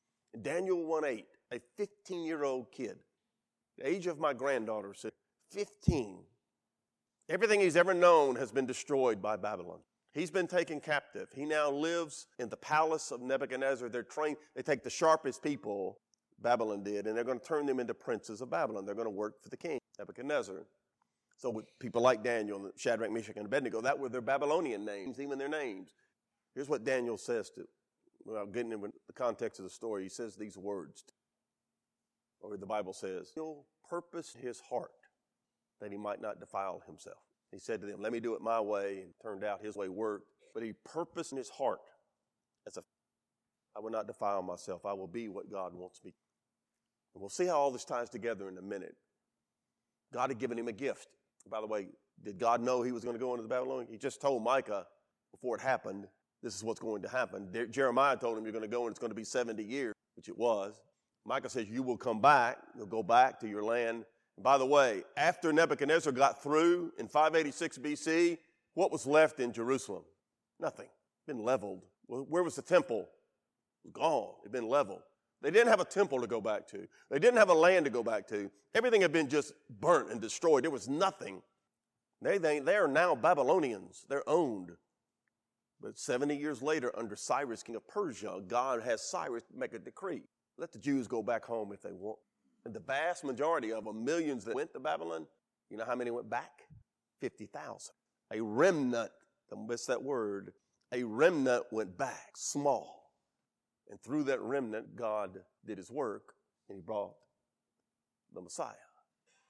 Daniel 0.43 0.85
1 0.85 1.05
8, 1.05 1.27
a 1.53 1.61
15 1.77 2.25
year 2.25 2.45
old 2.45 2.71
kid, 2.71 2.99
the 3.79 3.89
age 3.89 4.07
of 4.07 4.19
my 4.19 4.35
granddaughter, 4.35 4.93
said, 4.95 5.13
15. 5.53 6.19
Everything 7.31 7.61
he's 7.61 7.77
ever 7.77 7.95
known 7.95 8.37
has 8.37 8.53
been 8.53 8.67
destroyed 8.67 9.23
by 9.23 9.37
Babylon. 9.37 9.79
He's 10.13 10.31
been 10.31 10.47
taken 10.47 10.81
captive. 10.81 11.29
He 11.35 11.45
now 11.45 11.71
lives 11.71 12.27
in 12.39 12.49
the 12.49 12.57
palace 12.57 13.11
of 13.11 13.21
Nebuchadnezzar. 13.21 13.89
They're 13.89 14.03
trained, 14.03 14.37
they 14.55 14.63
take 14.63 14.83
the 14.83 14.91
sharpest 14.91 15.43
people, 15.43 15.99
Babylon 16.41 16.83
did, 16.83 17.07
and 17.07 17.17
they're 17.17 17.25
going 17.25 17.41
to 17.41 17.45
turn 17.45 17.67
them 17.67 17.81
into 17.81 17.95
princes 17.95 18.41
of 18.41 18.51
Babylon. 18.51 18.85
They're 18.85 18.95
going 18.95 19.07
to 19.07 19.11
work 19.11 19.43
for 19.43 19.49
the 19.49 19.57
king, 19.57 19.79
Nebuchadnezzar. 19.99 20.67
So 21.37 21.51
with 21.51 21.67
people 21.79 22.03
like 22.03 22.23
Daniel, 22.23 22.71
Shadrach, 22.77 23.13
Meshach, 23.13 23.37
and 23.37 23.47
Abednego, 23.47 23.81
that 23.81 23.99
were 23.99 24.09
their 24.09 24.21
Babylonian 24.21 24.85
names, 24.85 25.21
even 25.21 25.39
their 25.39 25.49
names. 25.49 25.91
Here's 26.59 26.69
what 26.69 26.83
Daniel 26.83 27.17
says 27.17 27.51
to, 27.51 27.69
without 28.25 28.53
getting 28.53 28.73
into 28.73 28.91
the 29.07 29.13
context 29.13 29.61
of 29.61 29.65
the 29.65 29.71
story, 29.71 30.03
he 30.03 30.09
says 30.09 30.35
these 30.35 30.59
words, 30.59 31.05
or 32.41 32.57
the 32.57 32.67
Bible 32.67 32.93
says, 32.93 33.31
He'll 33.33 33.65
purpose 33.89 34.35
his 34.37 34.59
heart 34.69 34.91
that 35.81 35.93
he 35.93 35.97
might 35.97 36.21
not 36.21 36.41
defile 36.41 36.83
himself. 36.85 37.19
He 37.53 37.61
said 37.61 37.81
to 37.83 37.87
them, 37.87 38.03
Let 38.03 38.11
me 38.11 38.19
do 38.19 38.35
it 38.35 38.41
my 38.43 38.61
way, 38.61 39.03
and 39.05 39.13
turned 39.23 39.45
out 39.45 39.63
his 39.63 39.77
way 39.77 39.89
worked. 39.89 40.27
But 40.53 40.65
he 40.65 40.73
purposed 40.85 41.31
in 41.31 41.39
his 41.39 41.49
heart 41.49 41.79
as 42.67 42.77
a 42.77 42.83
I 43.77 43.79
will 43.79 43.91
not 43.91 44.09
defile 44.09 44.43
myself. 44.43 44.85
I 44.85 44.95
will 44.95 45.07
be 45.07 45.29
what 45.29 45.53
God 45.53 45.75
wants 45.75 46.01
me. 46.05 46.13
And 47.15 47.21
we'll 47.21 47.31
see 47.31 47.47
how 47.47 47.61
all 47.61 47.71
this 47.71 47.85
ties 47.85 48.11
together 48.11 48.49
in 48.49 48.59
a 48.59 48.63
minute. 48.63 48.97
God 50.13 50.31
had 50.31 50.41
given 50.41 50.59
him 50.59 50.67
a 50.67 50.73
gift. 50.73 51.07
By 51.49 51.61
the 51.61 51.69
way, 51.69 51.87
did 52.21 52.37
God 52.37 52.61
know 52.61 52.83
he 52.83 52.91
was 52.91 53.05
going 53.05 53.15
to 53.15 53.21
go 53.21 53.31
into 53.31 53.45
the 53.45 53.49
Babylon? 53.49 53.87
He 53.89 53.97
just 53.97 54.21
told 54.21 54.43
Micah 54.43 54.87
before 55.31 55.55
it 55.55 55.63
happened, 55.63 56.09
this 56.43 56.55
is 56.55 56.63
what's 56.63 56.81
going 56.81 57.03
to 57.03 57.09
happen. 57.09 57.49
Jeremiah 57.71 58.17
told 58.17 58.39
him 58.39 58.45
you're 58.45 58.53
going 58.53 58.63
to 58.63 58.69
go 58.69 58.83
and 58.83 58.91
it's 58.91 58.99
going 58.99 59.11
to 59.11 59.17
be 59.17 59.25
70 59.25 59.63
years, 59.63 59.95
which 60.17 60.29
it 60.29 60.39
was. 60.39 60.81
Micah 61.25 61.49
says 61.49 61.69
you 61.69 61.83
will 61.83 61.97
come 61.97 62.21
back. 62.21 62.59
You'll 62.77 62.87
go 62.87 63.03
back 63.03 63.41
to 63.41 63.49
your 63.49 63.63
land 63.63 64.05
by 64.43 64.59
the 64.59 64.67
way, 64.67 65.03
after 65.17 65.53
Nebuchadnezzar 65.53 66.13
got 66.13 66.43
through 66.43 66.93
in 66.99 67.09
586 67.09 67.79
BC, 67.79 68.39
what 68.75 68.93
was 68.93 69.07
left 69.07 69.41
in 69.41 69.53
Jerusalem? 69.53 70.05
Nothing. 70.61 70.89
Been 71.27 71.43
leveled. 71.43 71.83
Where 72.07 72.43
was 72.43 72.57
the 72.57 72.63
temple? 72.63 73.01
It 73.01 73.89
was 73.89 73.93
gone. 73.93 74.35
It 74.41 74.47
had 74.47 74.53
been 74.53 74.69
leveled. 74.69 75.03
They 75.43 75.51
didn't 75.51 75.69
have 75.69 75.81
a 75.81 75.85
temple 75.85 76.21
to 76.21 76.27
go 76.27 76.41
back 76.41 76.67
to. 76.69 76.87
They 77.11 77.19
didn't 77.19 77.39
have 77.39 77.51
a 77.51 77.55
land 77.55 77.85
to 77.85 77.91
go 77.91 78.03
back 78.03 78.27
to. 78.29 78.51
Everything 78.75 79.01
had 79.01 79.13
been 79.13 79.29
just 79.29 79.53
burnt 79.81 80.11
and 80.11 80.21
destroyed. 80.21 80.65
There 80.65 80.71
was 80.71 80.89
nothing. 80.89 81.43
They, 82.23 82.39
they, 82.39 82.59
they 82.59 82.77
are 82.77 82.89
now 82.89 83.15
Babylonians. 83.15 84.05
They're 84.09 84.29
owned. 84.29 84.73
But 85.81 85.99
70 85.99 86.37
years 86.37 86.61
later, 86.61 86.93
under 86.99 87.15
Cyrus, 87.15 87.63
king 87.63 87.77
of 87.77 87.87
Persia, 87.87 88.41
God 88.47 88.83
has 88.83 89.09
Cyrus 89.09 89.45
make 89.55 89.75
a 89.75 89.79
decree. 89.79 90.23
Let 90.57 90.73
the 90.73 90.79
Jews 90.79 91.07
go 91.07 91.23
back 91.23 91.45
home 91.45 91.73
if 91.73 91.83
they 91.83 91.93
want. 91.93 92.19
And 92.65 92.75
the 92.75 92.81
vast 92.81 93.25
majority 93.25 93.73
of 93.73 93.85
them, 93.85 94.05
millions 94.05 94.45
that 94.45 94.55
went 94.55 94.73
to 94.73 94.81
Babylon, 94.81 95.27
you 95.71 95.77
know 95.77 95.85
how 95.85 95.95
many 95.95 96.11
went 96.11 96.29
back? 96.29 96.51
50,000. 97.21 97.95
A 98.33 98.41
remnant, 98.41 99.11
don't 99.51 99.69
miss 99.69 99.87
that 99.87 100.03
word, 100.03 100.53
a 100.93 101.05
remnant 101.05 101.65
went 101.71 101.97
back, 101.97 102.31
small. 102.37 103.13
And 103.89 104.01
through 104.03 104.25
that 104.25 104.41
remnant, 104.41 104.97
God 104.97 105.39
did 105.65 105.79
his 105.79 105.91
work 105.91 106.35
and 106.69 106.77
he 106.77 106.83
brought 106.83 107.15
the 108.35 108.41
Messiah. 108.41 108.75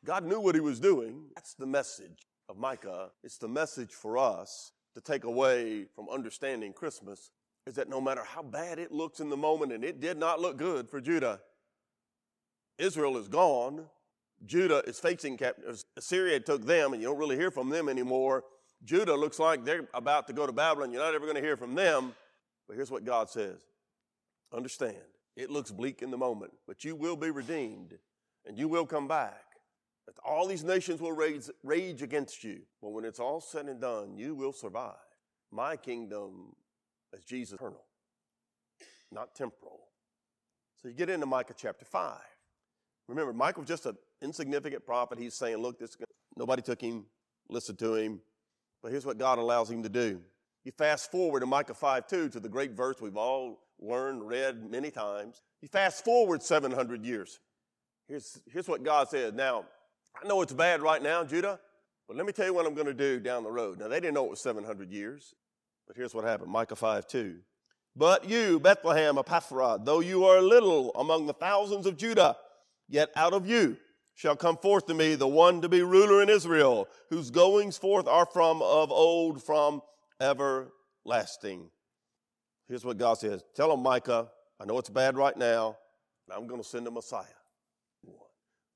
God 0.04 0.24
knew 0.24 0.40
what 0.40 0.54
he 0.54 0.60
was 0.60 0.78
doing. 0.78 1.24
That's 1.34 1.54
the 1.54 1.66
message 1.66 2.26
of 2.48 2.56
Micah. 2.56 3.10
It's 3.24 3.38
the 3.38 3.48
message 3.48 3.92
for 3.92 4.16
us 4.16 4.72
to 4.98 5.12
take 5.12 5.24
away 5.24 5.84
from 5.94 6.08
understanding 6.08 6.72
Christmas 6.72 7.30
is 7.66 7.74
that 7.74 7.88
no 7.88 8.00
matter 8.00 8.24
how 8.24 8.42
bad 8.42 8.78
it 8.80 8.90
looks 8.90 9.20
in 9.20 9.30
the 9.30 9.36
moment, 9.36 9.72
and 9.72 9.84
it 9.84 10.00
did 10.00 10.18
not 10.18 10.40
look 10.40 10.56
good 10.56 10.88
for 10.90 11.00
Judah, 11.00 11.40
Israel 12.78 13.16
is 13.16 13.28
gone. 13.28 13.84
Judah 14.44 14.82
is 14.86 14.98
facing 14.98 15.36
captivity. 15.36 15.82
Assyria 15.96 16.40
took 16.40 16.64
them, 16.66 16.92
and 16.92 17.02
you 17.02 17.08
don't 17.08 17.18
really 17.18 17.36
hear 17.36 17.50
from 17.50 17.68
them 17.68 17.88
anymore. 17.88 18.44
Judah 18.84 19.14
looks 19.14 19.38
like 19.38 19.64
they're 19.64 19.88
about 19.94 20.26
to 20.28 20.32
go 20.32 20.46
to 20.46 20.52
Babylon. 20.52 20.92
You're 20.92 21.02
not 21.02 21.14
ever 21.14 21.26
going 21.26 21.36
to 21.36 21.42
hear 21.42 21.56
from 21.56 21.74
them. 21.74 22.14
But 22.66 22.76
here's 22.76 22.90
what 22.90 23.04
God 23.04 23.30
says 23.30 23.60
Understand, 24.52 24.96
it 25.36 25.50
looks 25.50 25.70
bleak 25.70 26.02
in 26.02 26.10
the 26.10 26.18
moment, 26.18 26.52
but 26.66 26.84
you 26.84 26.96
will 26.96 27.16
be 27.16 27.30
redeemed, 27.30 27.98
and 28.46 28.58
you 28.58 28.66
will 28.66 28.86
come 28.86 29.06
back. 29.06 29.47
All 30.24 30.46
these 30.46 30.64
nations 30.64 31.00
will 31.00 31.12
rage, 31.12 31.50
rage 31.62 32.02
against 32.02 32.44
you. 32.44 32.60
But 32.82 32.90
when 32.90 33.04
it's 33.04 33.20
all 33.20 33.40
said 33.40 33.66
and 33.66 33.80
done, 33.80 34.16
you 34.16 34.34
will 34.34 34.52
survive. 34.52 34.94
My 35.50 35.76
kingdom 35.76 36.54
is 37.12 37.24
Jesus 37.24 37.54
eternal, 37.54 37.84
not 39.10 39.34
temporal. 39.34 39.80
So 40.80 40.88
you 40.88 40.94
get 40.94 41.10
into 41.10 41.26
Micah 41.26 41.54
chapter 41.56 41.84
5. 41.84 42.18
Remember, 43.08 43.32
Micah 43.32 43.60
was 43.60 43.68
just 43.68 43.86
an 43.86 43.96
insignificant 44.20 44.84
prophet. 44.84 45.18
He's 45.18 45.34
saying, 45.34 45.56
look, 45.56 45.78
this 45.78 45.96
nobody 46.36 46.62
took 46.62 46.80
him, 46.80 47.06
listened 47.48 47.78
to 47.78 47.94
him. 47.94 48.20
But 48.82 48.92
here's 48.92 49.06
what 49.06 49.18
God 49.18 49.38
allows 49.38 49.70
him 49.70 49.82
to 49.82 49.88
do. 49.88 50.20
You 50.64 50.72
fast 50.72 51.10
forward 51.10 51.40
to 51.40 51.46
Micah 51.46 51.74
5 51.74 52.06
2 52.06 52.28
to 52.30 52.40
the 52.40 52.48
great 52.48 52.72
verse 52.72 53.00
we've 53.00 53.16
all 53.16 53.60
learned, 53.80 54.28
read 54.28 54.70
many 54.70 54.90
times. 54.90 55.40
You 55.62 55.68
fast 55.68 56.04
forward 56.04 56.42
700 56.42 57.04
years. 57.04 57.40
Here's, 58.06 58.40
here's 58.50 58.68
what 58.68 58.82
God 58.82 59.08
said. 59.08 59.34
Now, 59.34 59.64
I 60.22 60.26
know 60.26 60.42
it's 60.42 60.52
bad 60.52 60.82
right 60.82 61.02
now, 61.02 61.24
Judah, 61.24 61.60
but 62.06 62.16
let 62.16 62.26
me 62.26 62.32
tell 62.32 62.46
you 62.46 62.54
what 62.54 62.66
I'm 62.66 62.74
going 62.74 62.86
to 62.86 62.94
do 62.94 63.20
down 63.20 63.44
the 63.44 63.50
road. 63.50 63.78
Now, 63.78 63.88
they 63.88 64.00
didn't 64.00 64.14
know 64.14 64.24
it 64.24 64.30
was 64.30 64.40
700 64.40 64.90
years, 64.90 65.34
but 65.86 65.96
here's 65.96 66.14
what 66.14 66.24
happened 66.24 66.50
Micah 66.50 66.76
5 66.76 67.06
2. 67.06 67.36
But 67.96 68.28
you, 68.28 68.60
Bethlehem 68.60 69.16
Ephrathah, 69.16 69.84
though 69.84 70.00
you 70.00 70.24
are 70.24 70.40
little 70.40 70.92
among 70.94 71.26
the 71.26 71.32
thousands 71.32 71.86
of 71.86 71.96
Judah, 71.96 72.36
Yet 72.88 73.10
out 73.14 73.34
of 73.34 73.46
you 73.46 73.76
shall 74.14 74.34
come 74.34 74.56
forth 74.56 74.86
to 74.86 74.94
me 74.94 75.14
the 75.14 75.28
one 75.28 75.60
to 75.60 75.68
be 75.68 75.82
ruler 75.82 76.22
in 76.22 76.30
Israel, 76.30 76.88
whose 77.10 77.30
goings 77.30 77.76
forth 77.76 78.08
are 78.08 78.26
from 78.26 78.62
of 78.62 78.90
old, 78.90 79.42
from 79.42 79.82
everlasting. 80.20 81.70
Here's 82.66 82.84
what 82.84 82.96
God 82.96 83.14
says 83.14 83.44
Tell 83.54 83.72
him, 83.72 83.82
Micah, 83.82 84.30
I 84.58 84.64
know 84.64 84.78
it's 84.78 84.90
bad 84.90 85.16
right 85.16 85.36
now, 85.36 85.76
but 86.26 86.36
I'm 86.36 86.46
going 86.46 86.62
to 86.62 86.68
send 86.68 86.86
a 86.86 86.90
Messiah. 86.90 87.24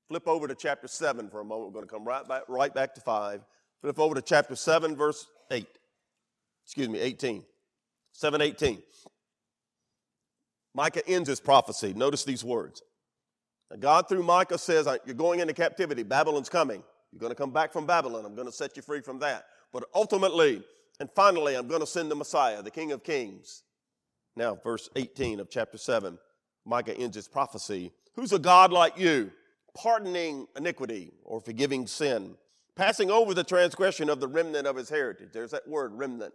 Flip 0.09 0.27
over 0.27 0.47
to 0.47 0.55
chapter 0.55 0.87
7 0.87 1.29
for 1.29 1.39
a 1.39 1.45
moment. 1.45 1.69
We're 1.69 1.73
going 1.73 1.87
to 1.87 1.93
come 1.93 2.05
right 2.05 2.27
back, 2.27 2.43
right 2.47 2.73
back 2.73 2.93
to 2.95 3.01
5. 3.01 3.41
Flip 3.81 3.99
over 3.99 4.15
to 4.15 4.21
chapter 4.21 4.55
7, 4.55 4.95
verse 4.95 5.27
8. 5.51 5.67
Excuse 6.65 6.89
me, 6.89 6.99
18. 6.99 7.43
718. 8.13 8.81
Micah 10.75 11.07
ends 11.07 11.29
his 11.29 11.39
prophecy. 11.39 11.93
Notice 11.93 12.23
these 12.23 12.43
words. 12.43 12.81
God, 13.79 14.07
through 14.07 14.23
Micah, 14.23 14.57
says, 14.57 14.87
You're 15.05 15.15
going 15.15 15.39
into 15.39 15.53
captivity. 15.53 16.03
Babylon's 16.03 16.49
coming. 16.49 16.83
You're 17.11 17.19
going 17.19 17.31
to 17.31 17.35
come 17.35 17.51
back 17.51 17.73
from 17.73 17.85
Babylon. 17.85 18.25
I'm 18.25 18.35
going 18.35 18.47
to 18.47 18.53
set 18.53 18.75
you 18.75 18.81
free 18.81 19.01
from 19.01 19.19
that. 19.19 19.45
But 19.71 19.85
ultimately 19.95 20.63
and 20.99 21.09
finally, 21.11 21.55
I'm 21.55 21.67
going 21.67 21.81
to 21.81 21.87
send 21.87 22.11
the 22.11 22.15
Messiah, 22.15 22.61
the 22.61 22.71
King 22.71 22.91
of 22.91 23.03
Kings. 23.03 23.63
Now, 24.35 24.55
verse 24.55 24.89
18 24.95 25.39
of 25.39 25.49
chapter 25.49 25.77
7, 25.77 26.17
Micah 26.65 26.97
ends 26.97 27.15
his 27.15 27.27
prophecy. 27.27 27.91
Who's 28.15 28.33
a 28.33 28.39
God 28.39 28.71
like 28.71 28.97
you, 28.97 29.31
pardoning 29.75 30.47
iniquity 30.55 31.13
or 31.23 31.39
forgiving 31.39 31.87
sin, 31.87 32.35
passing 32.75 33.11
over 33.11 33.33
the 33.33 33.43
transgression 33.43 34.09
of 34.09 34.19
the 34.19 34.27
remnant 34.27 34.67
of 34.67 34.75
his 34.75 34.89
heritage? 34.89 35.29
There's 35.33 35.51
that 35.51 35.67
word, 35.67 35.93
remnant. 35.93 36.33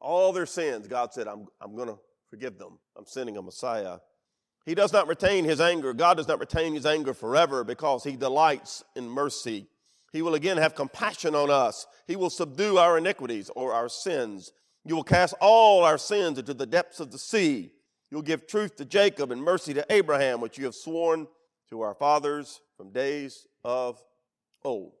All 0.00 0.32
their 0.32 0.46
sins, 0.46 0.86
God 0.86 1.12
said, 1.12 1.26
I'm, 1.26 1.46
I'm 1.60 1.74
going 1.74 1.88
to 1.88 1.98
forgive 2.30 2.58
them. 2.58 2.78
I'm 2.96 3.06
sending 3.06 3.36
a 3.36 3.42
Messiah 3.42 3.98
he 4.68 4.74
does 4.74 4.92
not 4.92 5.08
retain 5.08 5.44
his 5.44 5.62
anger. 5.62 5.94
God 5.94 6.18
does 6.18 6.28
not 6.28 6.40
retain 6.40 6.74
his 6.74 6.84
anger 6.84 7.14
forever 7.14 7.64
because 7.64 8.04
he 8.04 8.16
delights 8.16 8.84
in 8.94 9.08
mercy. 9.08 9.66
He 10.12 10.20
will 10.20 10.34
again 10.34 10.58
have 10.58 10.74
compassion 10.74 11.34
on 11.34 11.50
us. 11.50 11.86
He 12.06 12.16
will 12.16 12.28
subdue 12.28 12.76
our 12.76 12.98
iniquities 12.98 13.50
or 13.56 13.72
our 13.72 13.88
sins. 13.88 14.52
You 14.84 14.94
will 14.94 15.04
cast 15.04 15.32
all 15.40 15.84
our 15.84 15.96
sins 15.96 16.38
into 16.38 16.52
the 16.52 16.66
depths 16.66 17.00
of 17.00 17.10
the 17.10 17.18
sea. 17.18 17.72
You'll 18.10 18.20
give 18.20 18.46
truth 18.46 18.76
to 18.76 18.84
Jacob 18.84 19.32
and 19.32 19.42
mercy 19.42 19.72
to 19.72 19.86
Abraham, 19.88 20.42
which 20.42 20.58
you 20.58 20.66
have 20.66 20.74
sworn 20.74 21.28
to 21.70 21.82
our 21.82 21.94
fathers 21.94 22.60
from 22.76 22.90
days 22.90 23.46
of 23.64 24.02
old. 24.64 24.92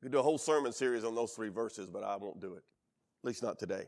We 0.00 0.06
could 0.06 0.12
do 0.12 0.18
a 0.18 0.22
whole 0.22 0.38
sermon 0.38 0.72
series 0.72 1.04
on 1.04 1.14
those 1.14 1.32
three 1.32 1.48
verses, 1.48 1.86
but 1.86 2.02
I 2.02 2.16
won't 2.16 2.40
do 2.40 2.54
it. 2.54 2.62
At 3.22 3.28
least 3.28 3.42
not 3.42 3.58
today. 3.58 3.84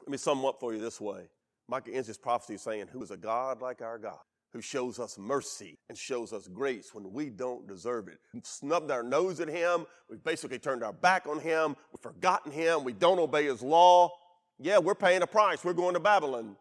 Let 0.00 0.08
me 0.08 0.16
sum 0.16 0.44
up 0.44 0.58
for 0.60 0.72
you 0.72 0.80
this 0.80 1.00
way. 1.00 1.28
Micah 1.68 1.92
ends 1.92 2.08
his 2.08 2.16
prophecy 2.16 2.56
saying, 2.56 2.86
Who 2.92 3.02
is 3.02 3.10
a 3.10 3.16
God 3.16 3.60
like 3.60 3.82
our 3.82 3.98
God, 3.98 4.18
who 4.52 4.62
shows 4.62 4.98
us 4.98 5.18
mercy 5.18 5.78
and 5.88 5.98
shows 5.98 6.32
us 6.32 6.48
grace 6.48 6.94
when 6.94 7.12
we 7.12 7.28
don't 7.28 7.68
deserve 7.68 8.08
it. 8.08 8.18
We've 8.32 8.46
snubbed 8.46 8.90
our 8.90 9.02
nose 9.02 9.40
at 9.40 9.48
him. 9.48 9.84
We've 10.08 10.22
basically 10.22 10.58
turned 10.58 10.82
our 10.82 10.92
back 10.92 11.26
on 11.26 11.40
him. 11.40 11.76
We've 11.92 12.00
forgotten 12.00 12.50
him. 12.50 12.84
We 12.84 12.94
don't 12.94 13.18
obey 13.18 13.44
his 13.44 13.62
law. 13.62 14.10
Yeah, 14.58 14.78
we're 14.78 14.94
paying 14.94 15.22
a 15.22 15.26
price. 15.26 15.64
We're 15.64 15.74
going 15.74 15.94
to 15.94 16.00
Babylon. 16.00 16.56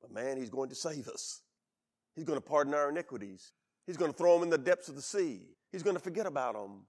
But 0.00 0.12
man, 0.12 0.38
he's 0.38 0.50
going 0.50 0.70
to 0.70 0.74
save 0.74 1.08
us. 1.08 1.42
He's 2.20 2.26
going 2.26 2.36
to 2.36 2.46
pardon 2.46 2.74
our 2.74 2.90
iniquities. 2.90 3.52
He's 3.86 3.96
going 3.96 4.12
to 4.12 4.18
throw 4.18 4.34
them 4.34 4.42
in 4.42 4.50
the 4.50 4.58
depths 4.58 4.90
of 4.90 4.94
the 4.94 5.00
sea. 5.00 5.40
He's 5.72 5.82
going 5.82 5.96
to 5.96 6.02
forget 6.02 6.26
about 6.26 6.52
them. 6.52 6.82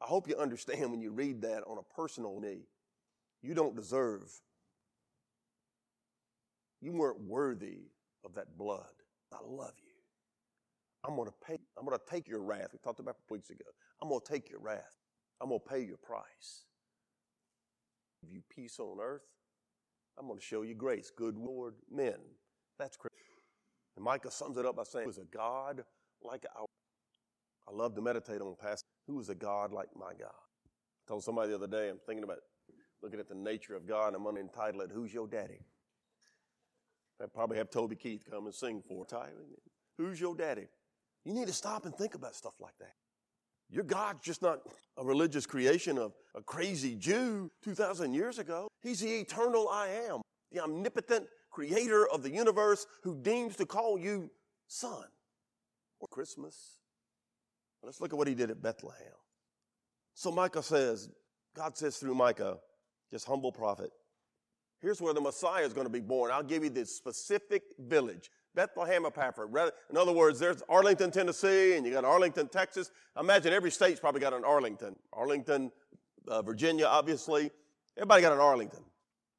I 0.00 0.06
hope 0.06 0.26
you 0.26 0.34
understand 0.34 0.90
when 0.90 1.02
you 1.02 1.10
read 1.10 1.42
that 1.42 1.62
on 1.66 1.76
a 1.76 1.82
personal 1.94 2.40
knee. 2.40 2.62
You 3.42 3.52
don't 3.52 3.76
deserve, 3.76 4.32
you 6.80 6.92
weren't 6.92 7.20
worthy 7.20 7.90
of 8.24 8.32
that 8.36 8.56
blood. 8.56 8.86
I 9.30 9.40
love 9.46 9.74
you. 9.76 9.92
I'm 11.06 11.16
going 11.16 11.28
to 11.28 11.34
pay, 11.46 11.58
I'm 11.78 11.84
going 11.84 11.98
to 11.98 12.10
take 12.10 12.26
your 12.26 12.40
wrath. 12.40 12.70
We 12.72 12.78
talked 12.78 12.98
about 12.98 13.16
weeks 13.28 13.50
ago. 13.50 13.66
I'm 14.00 14.08
going 14.08 14.22
to 14.24 14.32
take 14.32 14.48
your 14.48 14.60
wrath. 14.60 14.96
I'm 15.38 15.50
going 15.50 15.60
to 15.60 15.68
pay 15.68 15.84
your 15.84 15.98
price. 15.98 16.64
Give 18.22 18.32
you 18.32 18.40
peace 18.48 18.80
on 18.80 19.00
earth. 19.02 19.26
I'm 20.18 20.26
going 20.26 20.38
to 20.38 20.44
show 20.44 20.62
you 20.62 20.74
grace, 20.74 21.12
good 21.14 21.36
Lord, 21.36 21.74
men. 21.90 22.16
That's 22.78 22.96
Christ. 22.96 23.35
And 23.96 24.04
Micah 24.04 24.30
sums 24.30 24.56
it 24.56 24.66
up 24.66 24.76
by 24.76 24.84
saying, 24.84 25.04
Who 25.04 25.10
is 25.10 25.18
a 25.18 25.24
God 25.24 25.84
like 26.22 26.44
our?" 26.56 26.66
I 27.68 27.72
love 27.72 27.94
to 27.94 28.00
meditate 28.00 28.40
on 28.40 28.54
past. 28.60 28.84
Who 29.06 29.18
is 29.18 29.28
a 29.28 29.34
God 29.34 29.72
like 29.72 29.88
my 29.96 30.12
God? 30.12 30.30
I 30.30 31.08
told 31.08 31.24
somebody 31.24 31.50
the 31.50 31.56
other 31.56 31.66
day. 31.66 31.88
I'm 31.88 31.98
thinking 32.06 32.24
about 32.24 32.38
looking 33.02 33.20
at 33.20 33.28
the 33.28 33.34
nature 33.34 33.74
of 33.74 33.86
God. 33.86 34.08
And 34.08 34.16
I'm 34.16 34.22
going 34.22 34.36
to 34.36 34.40
entitle 34.40 34.82
it, 34.82 34.90
"Who's 34.92 35.12
Your 35.12 35.26
Daddy?" 35.26 35.64
I 37.22 37.26
probably 37.26 37.56
have 37.56 37.70
Toby 37.70 37.96
Keith 37.96 38.24
come 38.30 38.44
and 38.44 38.54
sing 38.54 38.82
for 38.86 39.04
it. 39.04 39.62
Who's 39.96 40.20
your 40.20 40.34
daddy? 40.34 40.66
You 41.24 41.32
need 41.32 41.46
to 41.46 41.52
stop 41.52 41.86
and 41.86 41.94
think 41.94 42.14
about 42.14 42.34
stuff 42.34 42.54
like 42.60 42.76
that. 42.78 42.94
Your 43.68 43.84
God's 43.84 44.20
just 44.20 44.42
not 44.42 44.60
a 44.96 45.04
religious 45.04 45.46
creation 45.46 45.98
of 45.98 46.12
a 46.34 46.42
crazy 46.42 46.94
Jew 46.94 47.50
2,000 47.62 48.12
years 48.12 48.38
ago. 48.38 48.68
He's 48.82 49.00
the 49.00 49.12
eternal 49.12 49.68
I 49.68 49.88
am, 49.88 50.20
the 50.52 50.60
omnipotent 50.60 51.26
creator 51.56 52.06
of 52.06 52.22
the 52.22 52.30
universe 52.30 52.86
who 53.02 53.16
deems 53.22 53.56
to 53.56 53.64
call 53.64 53.98
you 53.98 54.30
son. 54.66 55.04
Or 56.00 56.08
Christmas. 56.08 56.80
Let's 57.82 57.98
look 57.98 58.12
at 58.12 58.18
what 58.18 58.28
he 58.28 58.34
did 58.34 58.50
at 58.50 58.62
Bethlehem. 58.62 59.16
So 60.12 60.30
Micah 60.30 60.62
says, 60.62 61.08
God 61.54 61.78
says 61.78 61.96
through 61.96 62.14
Micah, 62.14 62.58
just 63.10 63.26
humble 63.26 63.52
prophet, 63.52 63.90
here's 64.82 65.00
where 65.00 65.14
the 65.14 65.20
Messiah 65.20 65.64
is 65.64 65.72
going 65.72 65.86
to 65.86 65.92
be 65.92 66.00
born. 66.00 66.30
I'll 66.30 66.42
give 66.42 66.62
you 66.62 66.68
this 66.68 66.94
specific 66.94 67.62
village. 67.78 68.30
Bethlehem 68.54 69.04
Ephrathah. 69.04 69.70
In 69.90 69.96
other 69.96 70.12
words, 70.12 70.38
there's 70.38 70.62
Arlington, 70.68 71.10
Tennessee, 71.10 71.76
and 71.76 71.86
you 71.86 71.92
got 71.92 72.04
Arlington, 72.04 72.48
Texas. 72.48 72.90
I 73.14 73.20
imagine 73.20 73.54
every 73.54 73.70
state's 73.70 74.00
probably 74.00 74.20
got 74.20 74.34
an 74.34 74.44
Arlington. 74.44 74.94
Arlington, 75.14 75.72
uh, 76.28 76.42
Virginia, 76.42 76.84
obviously. 76.84 77.50
Everybody 77.96 78.20
got 78.20 78.32
an 78.34 78.40
Arlington. 78.40 78.84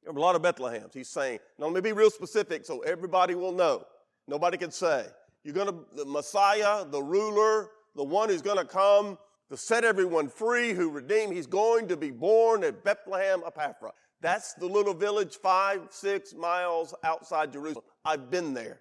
There 0.08 0.14
are 0.14 0.18
a 0.20 0.22
lot 0.22 0.36
of 0.36 0.40
Bethlehems. 0.40 0.94
He's 0.94 1.10
saying, 1.10 1.38
now 1.58 1.66
let 1.66 1.74
me 1.74 1.80
be 1.82 1.92
real 1.92 2.08
specific 2.08 2.64
so 2.64 2.80
everybody 2.80 3.34
will 3.34 3.52
know. 3.52 3.84
Nobody 4.26 4.56
can 4.56 4.70
say. 4.70 5.04
You're 5.44 5.54
going 5.54 5.66
to, 5.66 5.84
the 5.94 6.06
Messiah, 6.06 6.86
the 6.86 7.02
ruler, 7.02 7.68
the 7.94 8.04
one 8.04 8.30
who's 8.30 8.40
going 8.40 8.56
to 8.56 8.64
come 8.64 9.18
to 9.50 9.56
set 9.58 9.84
everyone 9.84 10.30
free, 10.30 10.72
who 10.72 10.88
redeem, 10.88 11.30
he's 11.30 11.46
going 11.46 11.88
to 11.88 11.96
be 11.98 12.10
born 12.10 12.64
at 12.64 12.82
Bethlehem 12.84 13.42
Ephrathah. 13.42 13.90
That's 14.22 14.54
the 14.54 14.64
little 14.64 14.94
village 14.94 15.36
five, 15.36 15.88
six 15.90 16.32
miles 16.32 16.94
outside 17.04 17.52
Jerusalem. 17.52 17.84
I've 18.02 18.30
been 18.30 18.54
there. 18.54 18.80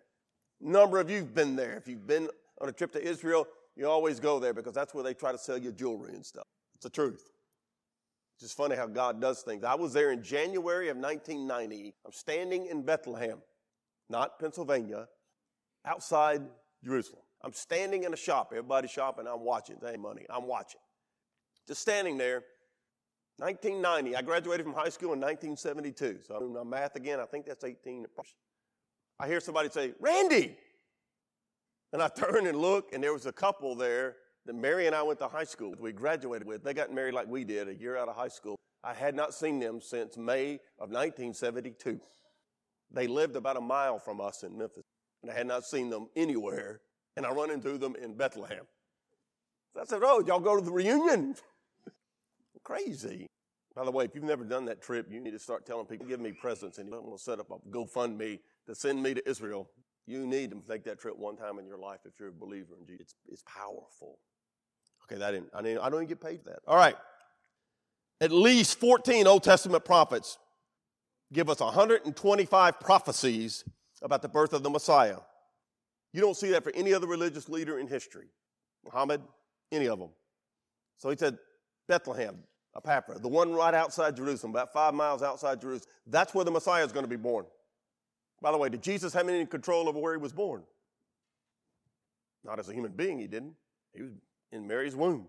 A 0.66 0.70
number 0.70 0.98
of 0.98 1.10
you've 1.12 1.36
been 1.36 1.58
there. 1.58 1.76
If 1.76 1.90
you've 1.90 2.08
been 2.08 2.30
on 2.62 2.70
a 2.70 2.72
trip 2.72 2.94
to 2.94 3.06
Israel, 3.06 3.46
you 3.76 3.86
always 3.90 4.22
go 4.22 4.40
there 4.40 4.54
because 4.54 4.74
that's 4.74 4.94
where 4.94 5.04
they 5.04 5.14
try 5.14 5.34
to 5.34 5.38
sell 5.38 5.58
you 5.58 5.74
jewelry 5.74 6.14
and 6.14 6.26
stuff. 6.26 6.48
It's 6.76 6.86
the 6.86 6.90
truth. 6.90 7.32
It's 8.38 8.44
just 8.44 8.58
funny 8.58 8.76
how 8.76 8.86
God 8.86 9.20
does 9.20 9.42
things. 9.42 9.64
I 9.64 9.74
was 9.74 9.94
there 9.94 10.12
in 10.12 10.22
January 10.22 10.90
of 10.90 10.98
1990. 10.98 11.96
I'm 12.06 12.12
standing 12.12 12.68
in 12.68 12.84
Bethlehem, 12.84 13.40
not 14.12 14.38
Pennsylvania, 14.38 15.08
outside 15.84 16.44
Jerusalem. 16.86 17.24
I'm 17.42 17.54
standing 17.54 18.04
in 18.04 18.14
a 18.14 18.18
shop. 18.18 18.50
Everybody's 18.52 18.92
shopping. 18.92 19.26
I'm 19.28 19.44
watching. 19.44 19.78
They 19.82 19.94
ain't 19.94 20.02
money. 20.02 20.28
I'm 20.30 20.46
watching. 20.46 20.82
Just 21.68 21.82
standing 21.82 22.20
there. 22.20 22.44
1990. 23.38 24.16
I 24.16 24.22
graduated 24.22 24.68
from 24.68 24.76
high 24.76 24.90
school 24.90 25.14
in 25.14 25.20
1972. 25.20 26.20
So 26.28 26.36
I'm 26.36 26.42
doing 26.42 26.54
my 26.54 26.64
math 26.64 26.96
again. 26.96 27.20
I 27.20 27.26
think 27.26 27.48
that's 27.48 27.64
18. 27.64 28.06
I 29.20 29.28
hear 29.28 29.40
somebody 29.40 29.70
say, 29.70 29.94
Randy. 30.00 30.56
And 31.92 32.04
I 32.04 32.08
turn 32.16 32.46
and 32.46 32.60
look, 32.60 32.94
and 32.94 33.04
there 33.04 33.14
was 33.14 33.26
a 33.26 33.34
couple 33.34 33.74
there 33.74 34.16
that 34.48 34.56
Mary 34.56 34.88
and 34.88 34.96
I 34.96 35.04
went 35.04 35.20
to 35.20 35.28
high 35.28 35.44
school. 35.44 35.76
We 35.78 35.92
graduated 35.92 36.48
with. 36.48 36.64
They 36.64 36.74
got 36.74 36.92
married 36.92 37.14
like 37.14 37.28
we 37.28 37.44
did 37.44 37.68
a 37.68 37.76
year 37.76 37.98
out 37.98 38.08
of 38.08 38.16
high 38.16 38.30
school. 38.30 38.56
I 38.84 38.94
had 38.94 39.14
not 39.14 39.34
seen 39.34 39.60
them 39.60 39.82
since 39.82 40.18
May 40.18 40.54
of 40.80 40.90
1972. 40.90 42.00
They 42.92 43.08
lived 43.08 43.36
about 43.36 43.58
a 43.58 43.62
mile 43.62 44.00
from 44.00 44.22
us 44.22 44.44
in 44.44 44.58
Memphis, 44.58 44.84
and 45.22 45.30
I 45.30 45.36
had 45.36 45.48
not 45.48 45.66
seen 45.66 45.90
them 45.90 46.08
anywhere. 46.16 46.80
And 47.18 47.26
I 47.26 47.32
run 47.32 47.52
into 47.52 47.78
them 47.78 47.96
in 48.02 48.16
Bethlehem. 48.16 48.66
So 49.74 49.82
I 49.82 49.86
said, 49.86 50.02
"Oh, 50.04 50.24
y'all 50.26 50.40
go 50.40 50.56
to 50.56 50.64
the 50.64 50.72
reunion?" 50.72 51.36
Crazy. 52.64 53.28
By 53.76 53.84
the 53.84 53.92
way, 53.92 54.06
if 54.06 54.16
you've 54.16 54.24
never 54.24 54.44
done 54.44 54.66
that 54.66 54.82
trip, 54.82 55.08
you 55.12 55.20
need 55.20 55.32
to 55.32 55.40
start 55.40 55.66
telling 55.66 55.86
people, 55.86 56.08
give 56.08 56.20
me 56.20 56.32
presents, 56.32 56.80
and 56.80 56.90
want 56.90 57.16
to 57.16 57.24
set 57.24 57.40
up 57.40 57.52
a 57.52 57.60
GoFundMe 57.70 58.40
to 58.66 58.74
send 58.74 59.04
me 59.04 59.14
to 59.14 59.30
Israel. 59.30 59.70
You 60.08 60.26
need 60.26 60.50
to 60.52 60.64
make 60.68 60.84
that 60.86 61.00
trip 61.00 61.18
one 61.18 61.36
time 61.36 61.60
in 61.60 61.68
your 61.68 61.78
life 61.78 62.00
if 62.06 62.14
you're 62.20 62.30
a 62.30 62.32
believer 62.32 62.74
in 62.80 62.88
Jesus. 62.88 63.02
It's, 63.02 63.16
it's 63.34 63.44
powerful. 63.44 64.18
Okay, 65.10 65.20
that 65.20 65.32
didn't, 65.32 65.50
I, 65.54 65.62
didn't, 65.62 65.80
I 65.80 65.90
don't 65.90 66.04
even 66.04 66.08
get 66.08 66.22
paid 66.22 66.42
for 66.42 66.50
that. 66.50 66.60
All 66.68 66.76
right. 66.76 66.96
At 68.20 68.32
least 68.32 68.80
14 68.80 69.28
Old 69.28 69.44
Testament 69.44 69.86
prophets 69.86 70.38
give 71.32 71.50
us 71.50 71.60
125 71.60 72.80
prophecies 72.80 73.64
about 74.02 74.22
the 74.22 74.30
birth 74.30 74.54
of 74.54 74.64
the 74.64 74.70
Messiah. 74.70 75.18
You 76.14 76.22
don't 76.22 76.36
see 76.36 76.50
that 76.52 76.64
for 76.64 76.74
any 76.74 76.94
other 76.94 77.08
religious 77.08 77.48
leader 77.50 77.80
in 77.80 77.88
history. 77.88 78.28
Muhammad, 78.86 79.22
any 79.72 79.88
of 79.88 80.00
them. 80.00 80.10
So 80.98 81.10
he 81.10 81.18
said, 81.18 81.38
Bethlehem, 81.88 82.38
Ephrathah, 82.76 83.22
the 83.22 83.28
one 83.28 83.54
right 83.54 83.74
outside 83.74 84.16
Jerusalem, 84.16 84.52
about 84.52 84.74
five 84.74 84.94
miles 84.94 85.22
outside 85.22 85.62
Jerusalem. 85.62 85.92
That's 86.08 86.34
where 86.34 86.46
the 86.46 86.52
Messiah 86.52 86.86
is 86.86 86.92
going 86.92 87.06
to 87.06 87.10
be 87.10 87.16
born. 87.16 87.46
By 88.42 88.52
the 88.52 88.58
way, 88.58 88.70
did 88.70 88.82
Jesus 88.82 89.14
have 89.14 89.28
any 89.28 89.46
control 89.46 89.90
over 89.90 90.00
where 90.00 90.14
he 90.14 90.20
was 90.20 90.34
born? 90.34 90.64
Not 92.44 92.60
as 92.60 92.70
a 92.70 92.74
human 92.74 92.92
being, 92.92 93.20
he 93.20 93.28
didn't. 93.28 93.54
He 93.94 94.04
was 94.04 94.12
in 94.52 94.68
Mary's 94.68 94.96
womb. 94.96 95.28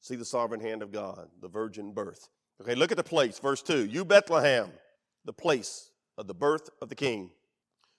See 0.00 0.16
the 0.16 0.24
sovereign 0.24 0.60
hand 0.60 0.82
of 0.82 0.92
God, 0.92 1.28
the 1.40 1.48
virgin 1.48 1.92
birth. 1.92 2.28
Okay, 2.60 2.74
look 2.74 2.90
at 2.90 2.96
the 2.96 3.04
place, 3.04 3.38
verse 3.38 3.62
2. 3.62 3.86
You, 3.86 4.04
Bethlehem, 4.04 4.70
the 5.24 5.32
place 5.32 5.90
of 6.16 6.26
the 6.26 6.34
birth 6.34 6.70
of 6.80 6.88
the 6.88 6.94
king. 6.94 7.30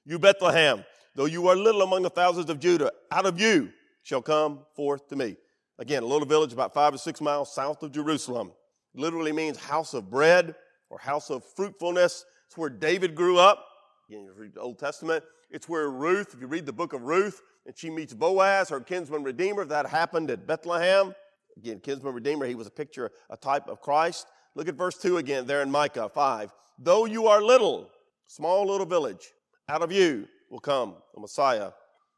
You, 0.05 0.17
Bethlehem, 0.17 0.85
though 1.15 1.25
you 1.25 1.47
are 1.47 1.55
little 1.55 1.81
among 1.81 2.03
the 2.03 2.09
thousands 2.09 2.49
of 2.49 2.59
Judah, 2.59 2.91
out 3.11 3.25
of 3.25 3.39
you 3.39 3.69
shall 4.03 4.21
come 4.21 4.59
forth 4.75 5.07
to 5.09 5.15
me. 5.15 5.35
Again, 5.79 6.01
a 6.01 6.05
little 6.05 6.27
village 6.27 6.53
about 6.53 6.73
five 6.73 6.93
or 6.93 6.97
six 6.97 7.21
miles 7.21 7.53
south 7.53 7.83
of 7.83 7.91
Jerusalem. 7.91 8.51
Literally 8.95 9.31
means 9.31 9.57
house 9.57 9.93
of 9.93 10.09
bread 10.09 10.55
or 10.89 10.97
house 10.97 11.29
of 11.29 11.43
fruitfulness. 11.43 12.25
It's 12.47 12.57
where 12.57 12.69
David 12.69 13.13
grew 13.13 13.37
up. 13.37 13.66
Again, 14.09 14.23
you 14.23 14.33
read 14.33 14.53
the 14.53 14.61
Old 14.61 14.79
Testament. 14.79 15.23
It's 15.49 15.67
where 15.67 15.89
Ruth, 15.89 16.33
if 16.33 16.41
you 16.41 16.47
read 16.47 16.65
the 16.65 16.73
book 16.73 16.93
of 16.93 17.03
Ruth, 17.03 17.41
and 17.65 17.77
she 17.77 17.89
meets 17.89 18.13
Boaz, 18.13 18.69
her 18.69 18.79
kinsman 18.79 19.23
redeemer, 19.23 19.65
that 19.65 19.87
happened 19.87 20.31
at 20.31 20.47
Bethlehem. 20.47 21.13
Again, 21.57 21.79
kinsman 21.79 22.13
redeemer, 22.13 22.45
he 22.45 22.55
was 22.55 22.67
a 22.67 22.71
picture, 22.71 23.11
a 23.29 23.37
type 23.37 23.67
of 23.67 23.81
Christ. 23.81 24.27
Look 24.55 24.67
at 24.67 24.75
verse 24.75 24.97
2 24.97 25.17
again 25.17 25.45
there 25.45 25.61
in 25.61 25.69
Micah 25.69 26.09
5. 26.09 26.53
Though 26.79 27.05
you 27.05 27.27
are 27.27 27.41
little, 27.41 27.89
small 28.27 28.67
little 28.67 28.85
village, 28.85 29.33
out 29.67 29.81
of 29.81 29.91
you 29.91 30.27
will 30.49 30.59
come 30.59 30.95
the 31.13 31.21
Messiah. 31.21 31.71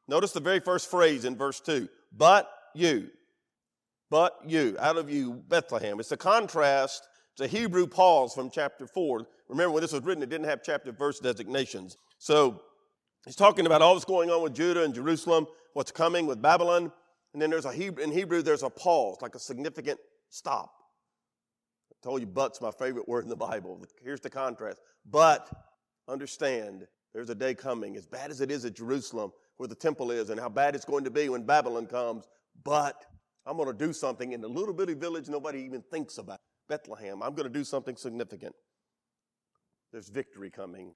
Notice 0.07 0.31
the 0.31 0.39
very 0.39 0.59
first 0.59 0.89
phrase 0.91 1.25
in 1.25 1.35
verse 1.35 1.59
2 1.59 1.87
but 2.11 2.49
you 2.73 3.09
but 4.09 4.39
you, 4.45 4.75
out 4.79 4.97
of 4.97 5.09
you, 5.09 5.43
Bethlehem. 5.47 5.99
It's 5.99 6.11
a 6.11 6.17
contrast 6.17 7.07
to 7.37 7.47
Hebrew 7.47 7.87
pause 7.87 8.33
from 8.33 8.49
chapter 8.49 8.87
4. 8.87 9.27
Remember, 9.49 9.71
when 9.71 9.81
this 9.81 9.91
was 9.91 10.03
written, 10.03 10.23
it 10.23 10.29
didn't 10.29 10.47
have 10.47 10.61
chapter 10.63 10.91
verse 10.91 11.19
designations. 11.19 11.97
So 12.19 12.61
he's 13.25 13.35
talking 13.35 13.65
about 13.65 13.81
all 13.81 13.95
that's 13.95 14.05
going 14.05 14.29
on 14.29 14.43
with 14.43 14.53
Judah 14.53 14.83
and 14.83 14.93
Jerusalem, 14.93 15.47
what's 15.73 15.91
coming 15.91 16.27
with 16.27 16.41
Babylon. 16.41 16.91
And 17.33 17.41
then 17.41 17.49
there's 17.49 17.65
a 17.65 17.73
Hebrew, 17.73 18.03
in 18.03 18.11
Hebrew, 18.11 18.41
there's 18.41 18.63
a 18.63 18.69
pause, 18.69 19.17
like 19.21 19.35
a 19.35 19.39
significant 19.39 19.99
stop. 20.29 20.71
I 21.91 21.95
told 22.03 22.21
you, 22.21 22.27
but's 22.27 22.61
my 22.61 22.71
favorite 22.71 23.07
word 23.07 23.23
in 23.23 23.29
the 23.29 23.35
Bible. 23.35 23.83
Here's 24.03 24.21
the 24.21 24.29
contrast. 24.29 24.79
But 25.09 25.49
understand, 26.07 26.87
there's 27.13 27.29
a 27.29 27.35
day 27.35 27.55
coming, 27.55 27.97
as 27.97 28.05
bad 28.05 28.31
as 28.31 28.41
it 28.41 28.51
is 28.51 28.65
at 28.65 28.75
Jerusalem, 28.75 29.31
where 29.57 29.67
the 29.67 29.75
temple 29.75 30.11
is 30.11 30.29
and 30.29 30.39
how 30.39 30.49
bad 30.49 30.75
it's 30.75 30.85
going 30.85 31.03
to 31.03 31.11
be 31.11 31.27
when 31.29 31.43
Babylon 31.43 31.87
comes. 31.87 32.27
But 32.63 33.03
I'm 33.45 33.57
going 33.57 33.67
to 33.67 33.85
do 33.85 33.93
something 33.93 34.31
in 34.31 34.41
the 34.41 34.47
little 34.47 34.73
bitty 34.73 34.93
village 34.93 35.27
nobody 35.27 35.59
even 35.61 35.81
thinks 35.81 36.17
about. 36.17 36.39
Bethlehem. 36.69 37.23
I'm 37.23 37.33
going 37.33 37.51
to 37.51 37.53
do 37.53 37.63
something 37.63 37.95
significant. 37.95 38.55
There's 39.91 40.09
victory 40.09 40.49
coming 40.49 40.93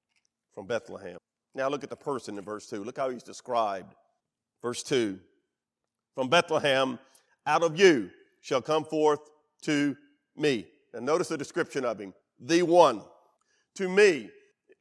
from 0.53 0.67
Bethlehem. 0.67 1.17
Now 1.56 1.69
look 1.69 1.84
at 1.84 1.89
the 1.89 1.95
person 1.95 2.38
in 2.38 2.43
verse 2.43 2.67
2. 2.67 2.84
Look 2.84 2.97
how 2.97 3.10
he's 3.10 3.23
described. 3.23 3.95
Verse 4.62 4.84
2 4.84 5.19
From 6.15 6.29
Bethlehem, 6.29 6.99
out 7.45 7.63
of 7.63 7.77
you 7.79 8.10
shall 8.41 8.62
come 8.62 8.84
forth 8.84 9.19
to 9.63 9.95
me. 10.36 10.67
And 10.93 11.06
notice 11.06 11.27
the 11.27 11.38
description 11.38 11.86
of 11.86 11.99
him 11.99 12.13
the 12.39 12.62
one. 12.62 13.01
To 13.75 13.89
me 13.89 14.29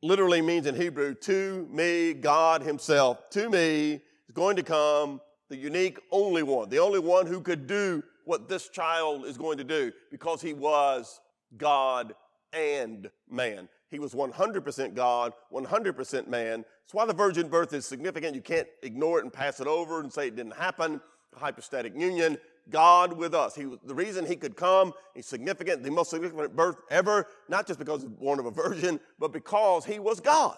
literally 0.02 0.42
means 0.42 0.66
in 0.66 0.74
Hebrew, 0.74 1.14
to 1.14 1.66
me, 1.70 2.12
God 2.12 2.62
Himself. 2.62 3.30
To 3.30 3.48
me 3.48 3.92
is 3.92 4.34
going 4.34 4.56
to 4.56 4.62
come 4.62 5.20
the 5.48 5.56
unique 5.56 5.98
only 6.10 6.42
one, 6.42 6.68
the 6.68 6.78
only 6.78 6.98
one 6.98 7.26
who 7.26 7.40
could 7.40 7.66
do 7.66 8.02
what 8.24 8.48
this 8.48 8.68
child 8.68 9.24
is 9.26 9.36
going 9.36 9.58
to 9.58 9.64
do 9.64 9.92
because 10.10 10.40
he 10.40 10.52
was 10.54 11.20
God 11.56 12.14
and 12.52 13.10
man. 13.28 13.68
He 13.92 13.98
was 13.98 14.14
100% 14.14 14.94
God, 14.94 15.34
100% 15.52 16.26
man. 16.26 16.64
That's 16.82 16.94
why 16.94 17.04
the 17.04 17.12
virgin 17.12 17.48
birth 17.48 17.74
is 17.74 17.84
significant. 17.84 18.34
You 18.34 18.40
can't 18.40 18.66
ignore 18.82 19.18
it 19.18 19.24
and 19.24 19.32
pass 19.32 19.60
it 19.60 19.66
over 19.66 20.00
and 20.00 20.10
say 20.10 20.28
it 20.28 20.36
didn't 20.36 20.56
happen. 20.56 21.00
The 21.34 21.38
hypostatic 21.38 21.94
union. 21.94 22.38
God 22.70 23.12
with 23.12 23.34
us. 23.34 23.54
He 23.54 23.66
the 23.84 23.94
reason 23.94 24.24
he 24.24 24.36
could 24.36 24.56
come, 24.56 24.92
he's 25.14 25.26
significant, 25.26 25.82
the 25.82 25.90
most 25.90 26.10
significant 26.10 26.56
birth 26.56 26.76
ever, 26.90 27.26
not 27.48 27.66
just 27.66 27.78
because 27.78 28.02
he 28.02 28.08
was 28.08 28.16
born 28.16 28.38
of 28.38 28.46
a 28.46 28.50
virgin, 28.50 28.98
but 29.18 29.32
because 29.32 29.84
he 29.84 29.98
was 29.98 30.20
God. 30.20 30.56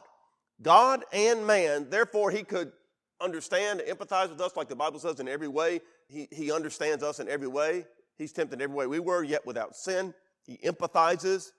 God 0.63 1.05
and 1.13 1.47
man. 1.47 1.89
Therefore, 1.91 2.31
he 2.31 2.43
could 2.43 2.73
understand, 3.21 3.83
empathize 3.89 4.31
with 4.31 4.41
us 4.41 4.57
like 4.57 4.69
the 4.69 4.77
Bible 4.77 5.01
says 5.01 5.19
in 5.19 5.29
every 5.29 5.49
way. 5.49 5.81
He, 6.09 6.29
he 6.31 6.53
understands 6.53 7.03
us 7.03 7.19
in 7.19 7.29
every 7.29 7.49
way. 7.49 7.87
He's 8.17 8.33
tempted 8.33 8.57
in 8.57 8.63
every 8.63 8.77
way 8.77 8.87
we 8.87 9.01
were, 9.01 9.25
yet 9.25 9.45
without 9.45 9.75
sin. 9.75 10.15
He 10.47 10.59
empathizes. 10.59 11.53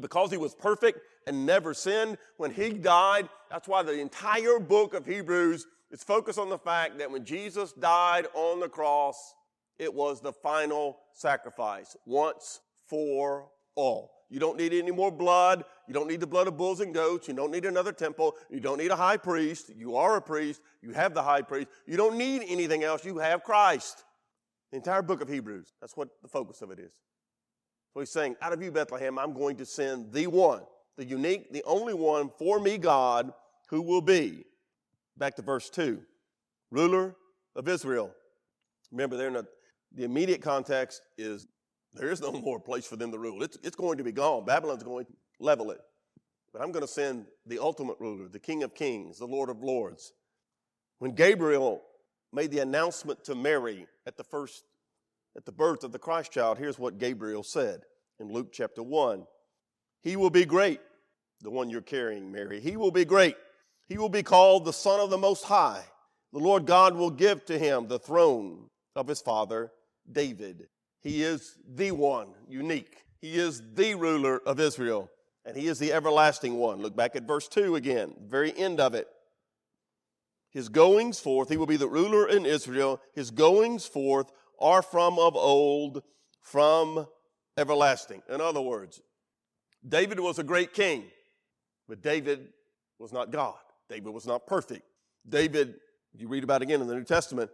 Because 0.00 0.30
he 0.30 0.36
was 0.36 0.54
perfect 0.54 1.00
and 1.26 1.46
never 1.46 1.74
sinned, 1.74 2.18
when 2.36 2.50
he 2.50 2.70
died, 2.70 3.28
that's 3.50 3.68
why 3.68 3.82
the 3.82 3.98
entire 3.98 4.58
book 4.58 4.94
of 4.94 5.06
Hebrews 5.06 5.66
is 5.90 6.04
focused 6.04 6.38
on 6.38 6.48
the 6.48 6.58
fact 6.58 6.98
that 6.98 7.10
when 7.10 7.24
Jesus 7.24 7.72
died 7.72 8.26
on 8.34 8.60
the 8.60 8.68
cross, 8.68 9.34
it 9.78 9.92
was 9.92 10.20
the 10.20 10.32
final 10.32 10.98
sacrifice, 11.12 11.96
once 12.04 12.60
for 12.86 13.48
all. 13.74 14.12
You 14.30 14.40
don't 14.40 14.58
need 14.58 14.74
any 14.74 14.90
more 14.90 15.10
blood. 15.10 15.64
You 15.86 15.94
don't 15.94 16.08
need 16.08 16.20
the 16.20 16.26
blood 16.26 16.48
of 16.48 16.56
bulls 16.56 16.80
and 16.80 16.92
goats. 16.92 17.28
You 17.28 17.34
don't 17.34 17.50
need 17.50 17.64
another 17.64 17.92
temple. 17.92 18.34
You 18.50 18.60
don't 18.60 18.76
need 18.76 18.90
a 18.90 18.96
high 18.96 19.16
priest. 19.16 19.70
You 19.74 19.96
are 19.96 20.16
a 20.16 20.20
priest. 20.22 20.60
You 20.82 20.92
have 20.92 21.14
the 21.14 21.22
high 21.22 21.40
priest. 21.42 21.68
You 21.86 21.96
don't 21.96 22.18
need 22.18 22.42
anything 22.46 22.84
else. 22.84 23.04
You 23.04 23.18
have 23.18 23.42
Christ. 23.42 24.04
The 24.70 24.76
entire 24.76 25.00
book 25.00 25.22
of 25.22 25.28
Hebrews. 25.30 25.72
That's 25.80 25.96
what 25.96 26.08
the 26.20 26.28
focus 26.28 26.60
of 26.60 26.70
it 26.70 26.78
is. 26.78 26.92
He's 27.98 28.10
saying, 28.10 28.36
out 28.40 28.52
of 28.52 28.62
you, 28.62 28.70
Bethlehem, 28.70 29.18
I'm 29.18 29.32
going 29.32 29.56
to 29.56 29.66
send 29.66 30.12
the 30.12 30.26
one, 30.26 30.62
the 30.96 31.04
unique, 31.04 31.52
the 31.52 31.62
only 31.64 31.94
one 31.94 32.30
for 32.38 32.60
me, 32.60 32.78
God, 32.78 33.32
who 33.68 33.82
will 33.82 34.00
be. 34.00 34.44
Back 35.16 35.36
to 35.36 35.42
verse 35.42 35.70
2. 35.70 36.00
Ruler 36.70 37.16
of 37.56 37.68
Israel. 37.68 38.12
Remember, 38.92 39.16
they're 39.16 39.28
in 39.28 39.36
a, 39.36 39.44
the 39.94 40.04
immediate 40.04 40.42
context 40.42 41.02
is 41.16 41.46
there 41.94 42.10
is 42.10 42.20
no 42.20 42.32
more 42.32 42.60
place 42.60 42.86
for 42.86 42.96
them 42.96 43.10
to 43.12 43.18
rule. 43.18 43.42
It's, 43.42 43.58
it's 43.62 43.76
going 43.76 43.98
to 43.98 44.04
be 44.04 44.12
gone. 44.12 44.44
Babylon's 44.44 44.82
going 44.82 45.06
to 45.06 45.12
level 45.40 45.70
it. 45.70 45.80
But 46.52 46.62
I'm 46.62 46.72
going 46.72 46.82
to 46.82 46.92
send 46.92 47.26
the 47.46 47.58
ultimate 47.58 47.96
ruler, 47.98 48.28
the 48.28 48.38
King 48.38 48.62
of 48.62 48.74
Kings, 48.74 49.18
the 49.18 49.26
Lord 49.26 49.50
of 49.50 49.62
Lords. 49.62 50.12
When 50.98 51.12
Gabriel 51.12 51.82
made 52.32 52.50
the 52.50 52.60
announcement 52.60 53.24
to 53.24 53.34
Mary 53.34 53.86
at 54.06 54.16
the 54.16 54.24
first, 54.24 54.64
at 55.38 55.44
the 55.44 55.52
birth 55.52 55.84
of 55.84 55.92
the 55.92 56.00
Christ 56.00 56.32
child, 56.32 56.58
here's 56.58 56.80
what 56.80 56.98
Gabriel 56.98 57.44
said 57.44 57.82
in 58.18 58.32
Luke 58.32 58.48
chapter 58.52 58.82
1. 58.82 59.24
He 60.02 60.16
will 60.16 60.30
be 60.30 60.44
great, 60.44 60.80
the 61.42 61.50
one 61.50 61.70
you're 61.70 61.80
carrying, 61.80 62.32
Mary. 62.32 62.58
He 62.58 62.76
will 62.76 62.90
be 62.90 63.04
great. 63.04 63.36
He 63.86 63.98
will 63.98 64.08
be 64.08 64.24
called 64.24 64.64
the 64.64 64.72
Son 64.72 64.98
of 64.98 65.10
the 65.10 65.16
Most 65.16 65.44
High. 65.44 65.84
The 66.32 66.40
Lord 66.40 66.66
God 66.66 66.96
will 66.96 67.12
give 67.12 67.44
to 67.46 67.56
him 67.56 67.86
the 67.86 68.00
throne 68.00 68.66
of 68.96 69.06
his 69.06 69.20
father 69.20 69.70
David. 70.10 70.66
He 71.02 71.22
is 71.22 71.56
the 71.72 71.92
one, 71.92 72.30
unique. 72.48 73.04
He 73.20 73.36
is 73.36 73.62
the 73.74 73.94
ruler 73.94 74.40
of 74.44 74.58
Israel, 74.58 75.08
and 75.44 75.56
he 75.56 75.68
is 75.68 75.78
the 75.78 75.92
everlasting 75.92 76.56
one. 76.56 76.82
Look 76.82 76.96
back 76.96 77.14
at 77.14 77.28
verse 77.28 77.46
2 77.46 77.76
again, 77.76 78.12
very 78.26 78.52
end 78.58 78.80
of 78.80 78.92
it. 78.92 79.06
His 80.50 80.68
goings 80.68 81.20
forth, 81.20 81.48
he 81.48 81.56
will 81.56 81.66
be 81.66 81.76
the 81.76 81.88
ruler 81.88 82.28
in 82.28 82.44
Israel. 82.44 83.00
His 83.14 83.30
goings 83.30 83.86
forth 83.86 84.32
are 84.58 84.82
from 84.82 85.18
of 85.18 85.36
old, 85.36 86.02
from 86.40 87.06
everlasting. 87.56 88.22
In 88.28 88.40
other 88.40 88.60
words, 88.60 89.00
David 89.86 90.20
was 90.20 90.38
a 90.38 90.44
great 90.44 90.72
king, 90.72 91.04
but 91.88 92.02
David 92.02 92.48
was 92.98 93.12
not 93.12 93.30
God. 93.30 93.58
David 93.88 94.12
was 94.12 94.26
not 94.26 94.46
perfect. 94.46 94.82
David, 95.28 95.74
you 96.16 96.28
read 96.28 96.44
about 96.44 96.62
again 96.62 96.80
in 96.80 96.86
the 96.86 96.94
New 96.94 97.04
Testament, 97.04 97.50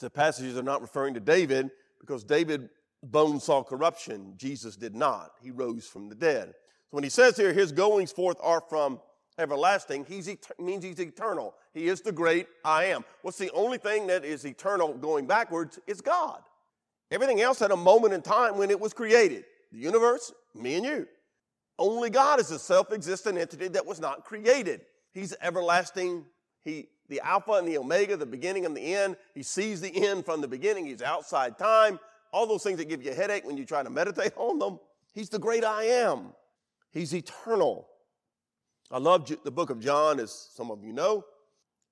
the 0.00 0.10
passages 0.10 0.56
are 0.56 0.62
not 0.62 0.80
referring 0.80 1.14
to 1.14 1.20
David 1.20 1.70
because 2.00 2.24
David 2.24 2.70
bones 3.02 3.44
saw 3.44 3.62
corruption. 3.62 4.34
Jesus 4.36 4.76
did 4.76 4.94
not. 4.94 5.32
He 5.42 5.50
rose 5.50 5.86
from 5.86 6.08
the 6.08 6.14
dead. 6.14 6.48
So 6.48 6.96
when 6.96 7.04
he 7.04 7.10
says 7.10 7.36
here, 7.36 7.52
his 7.52 7.72
goings 7.72 8.12
forth 8.12 8.38
are 8.42 8.62
from 8.68 9.00
everlasting, 9.38 10.04
he's 10.04 10.28
et- 10.28 10.50
means 10.58 10.84
he's 10.84 11.00
eternal. 11.00 11.54
He 11.74 11.88
is 11.88 12.00
the 12.00 12.12
great 12.12 12.46
I 12.64 12.86
am. 12.86 13.04
What's 13.22 13.38
the 13.38 13.50
only 13.52 13.78
thing 13.78 14.06
that 14.08 14.24
is 14.24 14.44
eternal 14.44 14.94
going 14.94 15.26
backwards? 15.26 15.78
Is 15.86 16.00
God. 16.00 16.40
Everything 17.10 17.40
else 17.40 17.58
had 17.58 17.70
a 17.70 17.76
moment 17.76 18.14
in 18.14 18.22
time 18.22 18.56
when 18.56 18.70
it 18.70 18.80
was 18.80 18.92
created. 18.92 19.44
The 19.70 19.78
universe, 19.78 20.32
me 20.54 20.76
and 20.76 20.84
you. 20.84 21.06
Only 21.78 22.10
God 22.10 22.40
is 22.40 22.50
a 22.50 22.58
self-existent 22.58 23.38
entity 23.38 23.68
that 23.68 23.84
was 23.84 24.00
not 24.00 24.24
created. 24.24 24.82
He's 25.12 25.34
everlasting. 25.42 26.24
He 26.64 26.88
the 27.08 27.20
Alpha 27.20 27.52
and 27.52 27.68
the 27.68 27.76
Omega, 27.76 28.16
the 28.16 28.24
beginning 28.24 28.64
and 28.64 28.74
the 28.74 28.94
end. 28.94 29.16
He 29.34 29.42
sees 29.42 29.82
the 29.82 30.08
end 30.08 30.24
from 30.24 30.40
the 30.40 30.48
beginning. 30.48 30.86
He's 30.86 31.02
outside 31.02 31.58
time. 31.58 32.00
All 32.32 32.46
those 32.46 32.62
things 32.62 32.78
that 32.78 32.88
give 32.88 33.02
you 33.02 33.10
a 33.10 33.14
headache 33.14 33.44
when 33.44 33.58
you 33.58 33.66
try 33.66 33.82
to 33.82 33.90
meditate 33.90 34.32
on 34.36 34.58
them. 34.58 34.78
He's 35.12 35.28
the 35.28 35.38
great 35.38 35.62
I 35.62 35.84
am. 35.84 36.32
He's 36.90 37.14
eternal. 37.14 37.86
I 38.92 38.98
love 38.98 39.26
the 39.42 39.50
book 39.50 39.70
of 39.70 39.80
John, 39.80 40.20
as 40.20 40.50
some 40.54 40.70
of 40.70 40.84
you 40.84 40.92
know. 40.92 41.24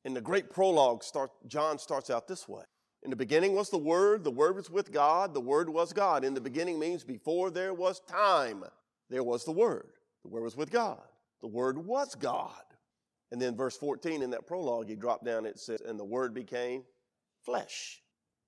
In 0.04 0.12
the 0.12 0.20
great 0.20 0.50
prologue, 0.50 1.02
start, 1.02 1.30
John 1.46 1.78
starts 1.78 2.10
out 2.10 2.28
this 2.28 2.46
way. 2.46 2.62
In 3.02 3.08
the 3.08 3.16
beginning 3.16 3.54
was 3.54 3.70
the 3.70 3.78
Word, 3.78 4.22
the 4.22 4.30
Word 4.30 4.56
was 4.56 4.68
with 4.68 4.92
God, 4.92 5.32
the 5.32 5.40
Word 5.40 5.70
was 5.70 5.94
God. 5.94 6.24
In 6.24 6.34
the 6.34 6.40
beginning 6.42 6.78
means 6.78 7.02
before 7.02 7.50
there 7.50 7.72
was 7.72 8.00
time, 8.00 8.64
there 9.08 9.24
was 9.24 9.46
the 9.46 9.52
Word. 9.52 9.92
The 10.24 10.28
Word 10.28 10.42
was 10.42 10.58
with 10.58 10.70
God. 10.70 11.00
The 11.40 11.46
Word 11.46 11.78
was 11.78 12.14
God. 12.14 12.52
And 13.32 13.40
then 13.40 13.56
verse 13.56 13.78
14 13.78 14.20
in 14.20 14.30
that 14.30 14.46
prologue, 14.46 14.86
he 14.86 14.94
dropped 14.94 15.24
down, 15.24 15.46
it 15.46 15.58
says, 15.58 15.80
And 15.80 15.98
the 15.98 16.04
word 16.04 16.34
became 16.34 16.82
flesh, 17.44 18.02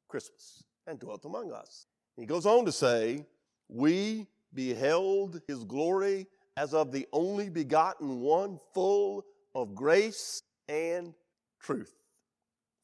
Christmas, 0.09 0.65
and 0.87 0.99
dwelt 0.99 1.25
among 1.25 1.53
us. 1.53 1.87
He 2.17 2.27
goes 2.27 2.45
on 2.45 2.67
to 2.67 2.73
say, 2.73 3.25
We 3.69 4.27
beheld 4.53 5.41
his 5.47 5.65
glory 5.65 6.27
as 6.57 6.75
of 6.75 6.93
the 6.93 7.07
only 7.13 7.49
begotten 7.49 8.21
one, 8.21 8.59
full 8.75 9.25
of 9.55 9.75
grace 9.75 10.43
and 10.69 11.15
truth. 11.61 11.95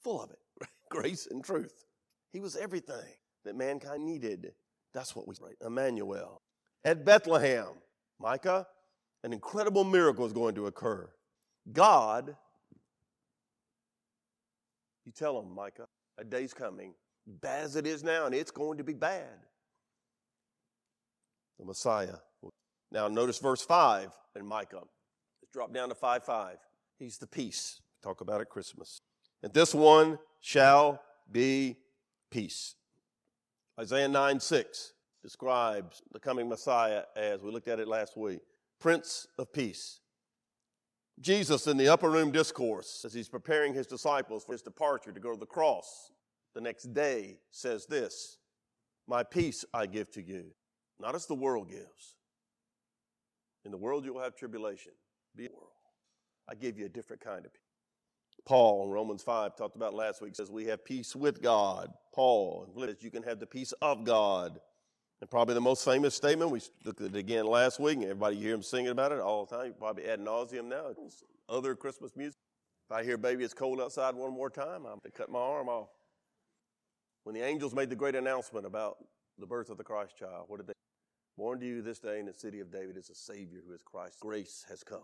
Full 0.02 0.22
of 0.22 0.30
it, 0.30 0.38
grace 0.90 1.28
and 1.30 1.44
truth. 1.44 1.84
He 2.32 2.40
was 2.40 2.56
everything 2.56 3.14
that 3.44 3.56
mankind 3.56 4.04
needed. 4.04 4.52
That's 4.94 5.14
what 5.14 5.28
we 5.28 5.34
write. 5.40 5.56
Emmanuel. 5.64 6.42
At 6.84 7.04
Bethlehem, 7.04 7.68
Micah, 8.20 8.66
an 9.24 9.32
incredible 9.32 9.84
miracle 9.84 10.24
is 10.24 10.32
going 10.32 10.54
to 10.54 10.66
occur. 10.66 11.10
God, 11.72 12.36
you 15.04 15.12
tell 15.12 15.38
him, 15.40 15.54
Micah, 15.54 15.88
a 16.18 16.24
day's 16.24 16.54
coming, 16.54 16.94
bad 17.26 17.64
as 17.64 17.76
it 17.76 17.86
is 17.86 18.02
now, 18.02 18.26
and 18.26 18.34
it's 18.34 18.50
going 18.50 18.78
to 18.78 18.84
be 18.84 18.94
bad. 18.94 19.46
The 21.58 21.64
Messiah. 21.64 22.16
Now, 22.90 23.08
notice 23.08 23.38
verse 23.38 23.62
5 23.62 24.10
in 24.36 24.46
Micah. 24.46 24.76
Let's 24.76 25.52
drop 25.52 25.72
down 25.72 25.88
to 25.90 25.94
5 25.94 26.24
5. 26.24 26.56
He's 26.98 27.18
the 27.18 27.26
peace. 27.26 27.80
Talk 28.02 28.20
about 28.20 28.40
at 28.40 28.48
Christmas. 28.48 29.00
And 29.42 29.52
this 29.52 29.74
one 29.74 30.18
shall 30.40 31.00
be 31.30 31.76
peace. 32.30 32.74
Isaiah 33.78 34.08
9 34.08 34.40
6 34.40 34.92
describes 35.22 36.02
the 36.12 36.18
coming 36.18 36.48
Messiah 36.48 37.02
as 37.16 37.42
we 37.42 37.50
looked 37.50 37.68
at 37.68 37.80
it 37.80 37.88
last 37.88 38.16
week 38.16 38.40
Prince 38.80 39.26
of 39.38 39.52
Peace. 39.52 40.00
Jesus, 41.20 41.66
in 41.66 41.76
the 41.76 41.88
upper 41.88 42.10
room 42.10 42.30
discourse, 42.30 43.04
as 43.04 43.12
he's 43.12 43.28
preparing 43.28 43.74
his 43.74 43.88
disciples 43.88 44.44
for 44.44 44.52
his 44.52 44.62
departure 44.62 45.10
to 45.10 45.18
go 45.18 45.32
to 45.32 45.38
the 45.38 45.46
cross 45.46 46.12
the 46.54 46.60
next 46.60 46.94
day, 46.94 47.38
says 47.50 47.86
this 47.86 48.38
My 49.06 49.22
peace 49.24 49.64
I 49.74 49.86
give 49.86 50.10
to 50.12 50.22
you, 50.22 50.44
not 51.00 51.16
as 51.16 51.26
the 51.26 51.34
world 51.34 51.68
gives. 51.68 52.14
In 53.64 53.70
the 53.70 53.76
world 53.76 54.04
you'll 54.04 54.20
have 54.20 54.36
tribulation. 54.36 54.92
Be 55.36 55.46
the 55.46 55.54
world. 55.54 55.72
I 56.48 56.54
give 56.54 56.78
you 56.78 56.86
a 56.86 56.88
different 56.88 57.22
kind 57.22 57.44
of 57.44 57.52
peace. 57.52 57.62
Paul 58.44 58.84
in 58.84 58.90
Romans 58.90 59.22
5 59.22 59.56
talked 59.56 59.76
about 59.76 59.94
last 59.94 60.22
week 60.22 60.34
says 60.34 60.50
we 60.50 60.64
have 60.66 60.84
peace 60.84 61.14
with 61.14 61.42
God. 61.42 61.92
Paul 62.14 62.66
Philippians, 62.72 63.02
you 63.02 63.10
can 63.10 63.22
have 63.22 63.40
the 63.40 63.46
peace 63.46 63.72
of 63.82 64.04
God. 64.04 64.58
And 65.20 65.28
probably 65.28 65.54
the 65.54 65.60
most 65.60 65.84
famous 65.84 66.14
statement, 66.14 66.50
we 66.50 66.60
looked 66.84 67.00
at 67.00 67.08
it 67.08 67.16
again 67.16 67.44
last 67.44 67.80
week, 67.80 67.96
and 67.96 68.04
everybody 68.04 68.36
hear 68.36 68.54
him 68.54 68.62
singing 68.62 68.92
about 68.92 69.10
it 69.10 69.18
all 69.18 69.44
the 69.44 69.56
time. 69.56 69.66
You 69.66 69.72
probably 69.72 70.08
ad 70.08 70.20
nauseum 70.20 70.66
now. 70.66 70.94
Other 71.48 71.74
Christmas 71.74 72.12
music. 72.14 72.38
If 72.88 72.96
I 72.96 73.02
hear 73.02 73.18
baby 73.18 73.44
it's 73.44 73.52
cold 73.52 73.80
outside 73.80 74.14
one 74.14 74.32
more 74.32 74.48
time, 74.48 74.86
I'm 74.86 75.00
to 75.00 75.10
cut 75.10 75.28
my 75.28 75.40
arm 75.40 75.68
off. 75.68 75.88
When 77.24 77.34
the 77.34 77.42
angels 77.42 77.74
made 77.74 77.90
the 77.90 77.96
great 77.96 78.14
announcement 78.14 78.64
about 78.64 78.96
the 79.38 79.46
birth 79.46 79.68
of 79.68 79.76
the 79.76 79.84
Christ 79.84 80.16
child, 80.16 80.44
what 80.46 80.58
did 80.58 80.68
they? 80.68 80.72
Born 81.38 81.60
to 81.60 81.66
you 81.66 81.82
this 81.82 82.00
day 82.00 82.18
in 82.18 82.26
the 82.26 82.32
city 82.32 82.58
of 82.58 82.72
David 82.72 82.96
is 82.96 83.10
a 83.10 83.14
Savior 83.14 83.60
who 83.64 83.72
is 83.72 83.80
Christ. 83.80 84.18
Grace 84.18 84.66
has 84.68 84.82
come. 84.82 84.98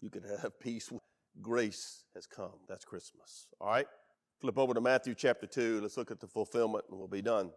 You 0.00 0.08
can 0.08 0.22
have 0.22 0.58
peace. 0.60 0.90
Grace 1.42 2.04
has 2.14 2.26
come. 2.26 2.54
That's 2.66 2.86
Christmas. 2.86 3.48
All 3.60 3.68
right? 3.68 3.86
Flip 4.40 4.56
over 4.56 4.72
to 4.72 4.80
Matthew 4.80 5.14
chapter 5.14 5.46
2. 5.46 5.82
Let's 5.82 5.98
look 5.98 6.10
at 6.10 6.20
the 6.20 6.26
fulfillment 6.26 6.86
and 6.88 6.98
we'll 6.98 7.06
be 7.06 7.20
done. 7.20 7.50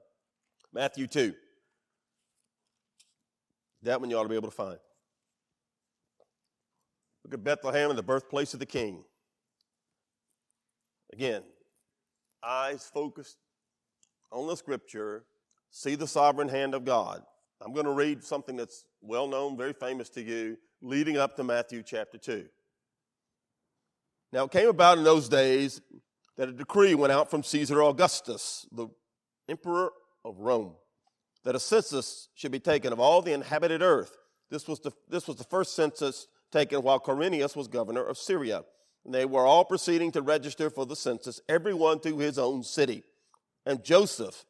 Matthew 0.74 1.08
2. 1.08 1.34
That 3.84 4.02
one 4.02 4.10
you 4.10 4.17
ought 4.17 4.24
to 4.24 4.30
be 4.30 4.36
able 4.36 4.50
to 4.50 4.56
find. 4.56 4.78
Look 7.24 7.36
at 7.36 7.44
Bethlehem 7.46 7.91
and 7.91 7.98
the 7.98 8.04
birthplace 8.04 8.54
of 8.54 8.60
the 8.60 8.65
king. 8.65 9.06
Again, 11.13 11.44
eyes 12.44 12.91
focused 12.94 13.38
on 14.34 14.48
the 14.48 14.58
scripture, 14.58 15.24
see 15.72 15.96
the 15.96 16.08
sovereign 16.08 16.50
hand 16.50 16.76
of 16.76 16.86
God. 16.86 17.24
I'm 17.62 17.74
going 17.74 17.86
to 17.86 17.94
read 17.94 18.24
something 18.24 18.56
that's 18.56 18.84
well 19.02 19.28
known, 19.28 19.58
very 19.58 19.74
famous 19.74 20.10
to 20.12 20.22
you, 20.22 20.58
leading 20.82 21.18
up 21.18 21.36
to 21.38 21.44
Matthew 21.44 21.82
chapter 21.84 22.18
2. 22.18 22.46
Now, 24.34 24.46
it 24.46 24.52
came 24.52 24.70
about 24.70 24.98
in 24.98 25.04
those 25.04 25.28
days 25.28 25.82
that 26.38 26.50
a 26.50 26.54
decree 26.54 26.96
went 26.96 27.12
out 27.12 27.30
from 27.30 27.44
Caesar 27.44 27.82
Augustus, 27.84 28.66
the 28.72 28.88
emperor 29.50 29.92
of 30.24 30.40
Rome, 30.40 30.76
that 31.44 31.56
a 31.56 31.60
census 31.60 32.30
should 32.36 32.52
be 32.52 32.60
taken 32.60 32.94
of 32.94 33.00
all 33.00 33.22
the 33.22 33.34
inhabited 33.34 33.82
earth. 33.82 34.16
This 34.50 34.68
was 34.68 34.80
the, 34.80 34.92
this 35.10 35.28
was 35.28 35.38
the 35.38 35.44
first 35.44 35.76
census 35.76 36.28
taken 36.52 36.82
while 36.82 37.00
Quirinius 37.00 37.56
was 37.56 37.68
governor 37.68 38.04
of 38.04 38.18
Syria. 38.18 38.64
And 39.06 39.14
they 39.14 39.26
were 39.26 39.46
all 39.46 39.66
proceeding 39.66 40.12
to 40.14 40.22
register 40.22 40.70
for 40.70 40.86
the 40.86 40.96
census, 40.96 41.42
everyone 41.50 42.00
to 42.02 42.18
his 42.18 42.38
own 42.38 42.64
city. 42.64 43.04
And 43.66 43.84
Joseph 43.84 44.46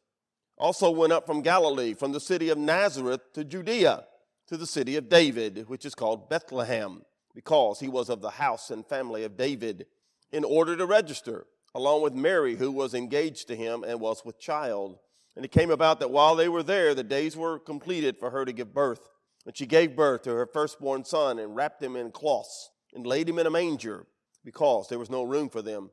also 0.58 0.90
went 0.90 1.12
up 1.12 1.26
from 1.26 1.42
Galilee, 1.42 1.94
from 1.94 2.12
the 2.12 2.20
city 2.20 2.48
of 2.48 2.58
Nazareth 2.58 3.32
to 3.34 3.44
Judea, 3.44 4.04
to 4.48 4.56
the 4.56 4.66
city 4.66 4.96
of 4.96 5.08
David, 5.08 5.68
which 5.68 5.84
is 5.84 5.94
called 5.94 6.28
Bethlehem, 6.28 7.02
because 7.34 7.80
he 7.80 7.88
was 7.88 8.08
of 8.08 8.20
the 8.20 8.30
house 8.30 8.70
and 8.70 8.86
family 8.86 9.24
of 9.24 9.36
David, 9.36 9.86
in 10.30 10.44
order 10.44 10.76
to 10.76 10.86
register, 10.86 11.46
along 11.74 12.02
with 12.02 12.14
Mary, 12.14 12.56
who 12.56 12.70
was 12.70 12.94
engaged 12.94 13.48
to 13.48 13.56
him 13.56 13.84
and 13.84 14.00
was 14.00 14.24
with 14.24 14.38
child. 14.38 14.98
And 15.36 15.44
it 15.44 15.50
came 15.50 15.70
about 15.70 16.00
that 16.00 16.10
while 16.10 16.36
they 16.36 16.48
were 16.48 16.62
there, 16.62 16.94
the 16.94 17.02
days 17.02 17.36
were 17.36 17.58
completed 17.58 18.18
for 18.18 18.30
her 18.30 18.44
to 18.44 18.52
give 18.52 18.74
birth. 18.74 19.08
And 19.46 19.56
she 19.56 19.66
gave 19.66 19.96
birth 19.96 20.22
to 20.22 20.30
her 20.30 20.46
firstborn 20.46 21.04
son 21.04 21.38
and 21.38 21.56
wrapped 21.56 21.82
him 21.82 21.96
in 21.96 22.10
cloths 22.10 22.70
and 22.94 23.06
laid 23.06 23.28
him 23.28 23.38
in 23.38 23.46
a 23.46 23.50
manger 23.50 24.06
because 24.44 24.88
there 24.88 24.98
was 24.98 25.10
no 25.10 25.22
room 25.22 25.48
for 25.48 25.62
them 25.62 25.90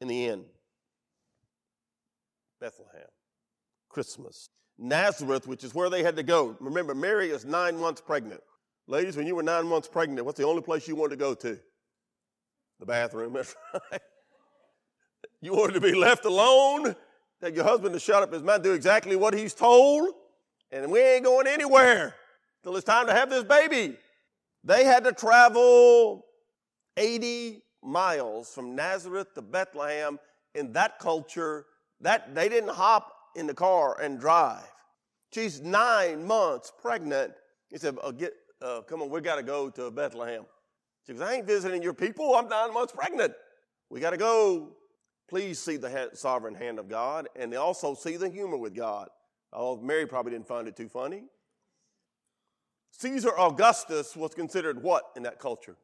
in 0.00 0.08
the 0.08 0.26
inn. 0.26 0.44
Bethlehem, 2.60 3.08
Christmas. 3.90 4.48
Nazareth, 4.78 5.46
which 5.46 5.62
is 5.62 5.74
where 5.74 5.90
they 5.90 6.02
had 6.02 6.16
to 6.16 6.22
go. 6.22 6.56
Remember, 6.58 6.94
Mary 6.94 7.30
is 7.30 7.44
nine 7.44 7.78
months 7.78 8.00
pregnant. 8.00 8.40
Ladies, 8.86 9.16
when 9.16 9.26
you 9.26 9.36
were 9.36 9.42
nine 9.42 9.66
months 9.66 9.88
pregnant, 9.88 10.24
what's 10.24 10.38
the 10.38 10.46
only 10.46 10.62
place 10.62 10.88
you 10.88 10.96
wanted 10.96 11.10
to 11.10 11.16
go 11.16 11.34
to? 11.34 11.58
The 12.78 12.86
bathroom, 12.86 13.32
that's 13.34 13.54
right. 13.74 14.00
You 15.42 15.52
wanted 15.52 15.74
to 15.74 15.80
be 15.80 15.94
left 15.94 16.24
alone, 16.24 16.94
that 17.40 17.54
your 17.54 17.64
husband 17.64 17.92
to 17.92 18.00
shut 18.00 18.22
up 18.22 18.32
his 18.32 18.42
mouth, 18.42 18.62
do 18.62 18.72
exactly 18.72 19.16
what 19.16 19.34
he's 19.34 19.54
told, 19.54 20.08
and 20.70 20.90
we 20.90 21.00
ain't 21.00 21.24
going 21.24 21.46
anywhere 21.46 22.14
till 22.62 22.76
it's 22.76 22.84
time 22.84 23.06
to 23.06 23.12
have 23.12 23.28
this 23.28 23.44
baby. 23.44 23.96
They 24.64 24.84
had 24.84 25.04
to 25.04 25.12
travel 25.12 26.24
80 26.96 27.62
miles 27.82 28.52
from 28.52 28.74
Nazareth 28.74 29.34
to 29.34 29.42
Bethlehem. 29.42 30.18
In 30.54 30.72
that 30.72 30.98
culture, 30.98 31.66
that 32.00 32.34
they 32.34 32.48
didn't 32.48 32.70
hop 32.70 33.12
in 33.36 33.46
the 33.46 33.54
car 33.54 34.00
and 34.00 34.18
drive. 34.18 34.66
She's 35.32 35.60
nine 35.60 36.26
months 36.26 36.72
pregnant. 36.80 37.32
He 37.68 37.78
said, 37.78 37.96
oh, 38.02 38.12
get, 38.12 38.32
uh, 38.60 38.82
"Come 38.82 39.02
on, 39.02 39.10
we 39.10 39.20
got 39.20 39.36
to 39.36 39.42
go 39.42 39.70
to 39.70 39.90
Bethlehem." 39.90 40.44
She 41.06 41.12
goes, 41.12 41.22
"I 41.22 41.34
ain't 41.34 41.46
visiting 41.46 41.82
your 41.82 41.94
people. 41.94 42.34
I'm 42.34 42.48
nine 42.48 42.74
months 42.74 42.92
pregnant. 42.92 43.32
We 43.88 44.00
got 44.00 44.10
to 44.10 44.16
go." 44.16 44.76
Please 45.28 45.60
see 45.60 45.76
the 45.76 46.10
sovereign 46.14 46.56
hand 46.56 46.80
of 46.80 46.88
God, 46.88 47.28
and 47.36 47.54
also 47.54 47.94
see 47.94 48.16
the 48.16 48.28
humor 48.28 48.56
with 48.56 48.74
God. 48.74 49.08
Oh, 49.52 49.80
Mary 49.80 50.04
probably 50.04 50.32
didn't 50.32 50.48
find 50.48 50.66
it 50.66 50.76
too 50.76 50.88
funny. 50.88 51.22
Caesar 52.98 53.30
Augustus 53.38 54.16
was 54.16 54.34
considered 54.34 54.82
what 54.82 55.04
in 55.16 55.22
that 55.22 55.38
culture? 55.38 55.76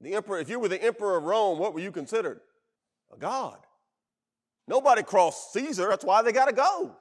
The 0.00 0.14
emperor, 0.14 0.38
if 0.38 0.48
you 0.48 0.60
were 0.60 0.68
the 0.68 0.82
emperor 0.82 1.16
of 1.16 1.24
Rome, 1.24 1.58
what 1.58 1.74
were 1.74 1.80
you 1.80 1.90
considered? 1.90 2.40
A 3.12 3.18
god. 3.18 3.58
Nobody 4.66 5.02
crossed 5.02 5.52
Caesar, 5.52 5.88
that's 5.88 6.04
why 6.04 6.22
they 6.22 6.32
got 6.32 6.46
to 6.46 6.54
go. 6.54 6.96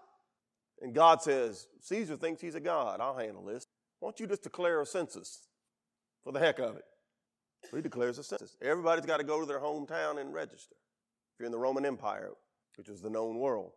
And 0.81 0.93
God 0.93 1.21
says, 1.21 1.67
Caesar 1.81 2.17
thinks 2.17 2.41
he's 2.41 2.55
a 2.55 2.59
god. 2.59 2.99
I'll 2.99 3.17
handle 3.17 3.45
this. 3.45 3.67
Why 3.99 4.07
don't 4.07 4.19
you 4.19 4.27
just 4.27 4.43
declare 4.43 4.81
a 4.81 4.85
census 4.85 5.47
for 6.23 6.33
the 6.33 6.39
heck 6.39 6.59
of 6.59 6.75
it? 6.75 6.83
he 7.73 7.81
declares 7.81 8.17
a 8.17 8.23
census. 8.23 8.57
Everybody's 8.61 9.05
got 9.05 9.17
to 9.17 9.23
go 9.23 9.39
to 9.39 9.45
their 9.45 9.61
hometown 9.61 10.19
and 10.19 10.33
register. 10.33 10.75
If 10.75 11.39
you're 11.39 11.45
in 11.45 11.51
the 11.53 11.57
Roman 11.57 11.85
Empire, 11.85 12.31
which 12.75 12.89
is 12.89 13.01
the 13.01 13.09
known 13.09 13.39
world. 13.39 13.71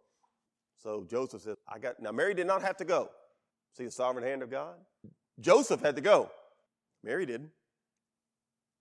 So 0.78 1.06
Joseph 1.08 1.42
says, 1.42 1.56
I 1.68 1.78
got, 1.78 2.00
now 2.00 2.10
Mary 2.12 2.34
did 2.34 2.46
not 2.46 2.62
have 2.62 2.76
to 2.78 2.84
go. 2.84 3.10
See 3.76 3.84
the 3.84 3.90
sovereign 3.90 4.24
hand 4.24 4.42
of 4.42 4.50
God? 4.50 4.74
Joseph 5.40 5.80
had 5.80 5.96
to 5.96 6.02
go. 6.02 6.30
Mary 7.04 7.26
didn't. 7.26 7.50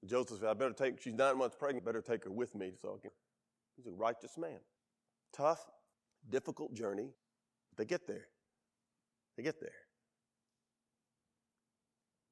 Joseph 0.06 0.40
said, 0.40 0.50
I 0.50 0.54
better 0.54 0.74
take, 0.74 1.02
she's 1.02 1.14
nine 1.14 1.38
months 1.38 1.56
pregnant, 1.58 1.86
better 1.86 2.02
take 2.02 2.24
her 2.24 2.32
with 2.32 2.56
me 2.56 2.74
so. 2.82 3.00
He's 3.76 3.88
a 3.88 3.92
righteous 3.92 4.38
man. 4.38 4.60
Tough, 5.34 5.60
difficult 6.30 6.74
journey. 6.74 7.10
They 7.78 7.86
get 7.86 8.08
there. 8.08 8.28
They 9.38 9.44
get 9.44 9.60
there. 9.60 9.72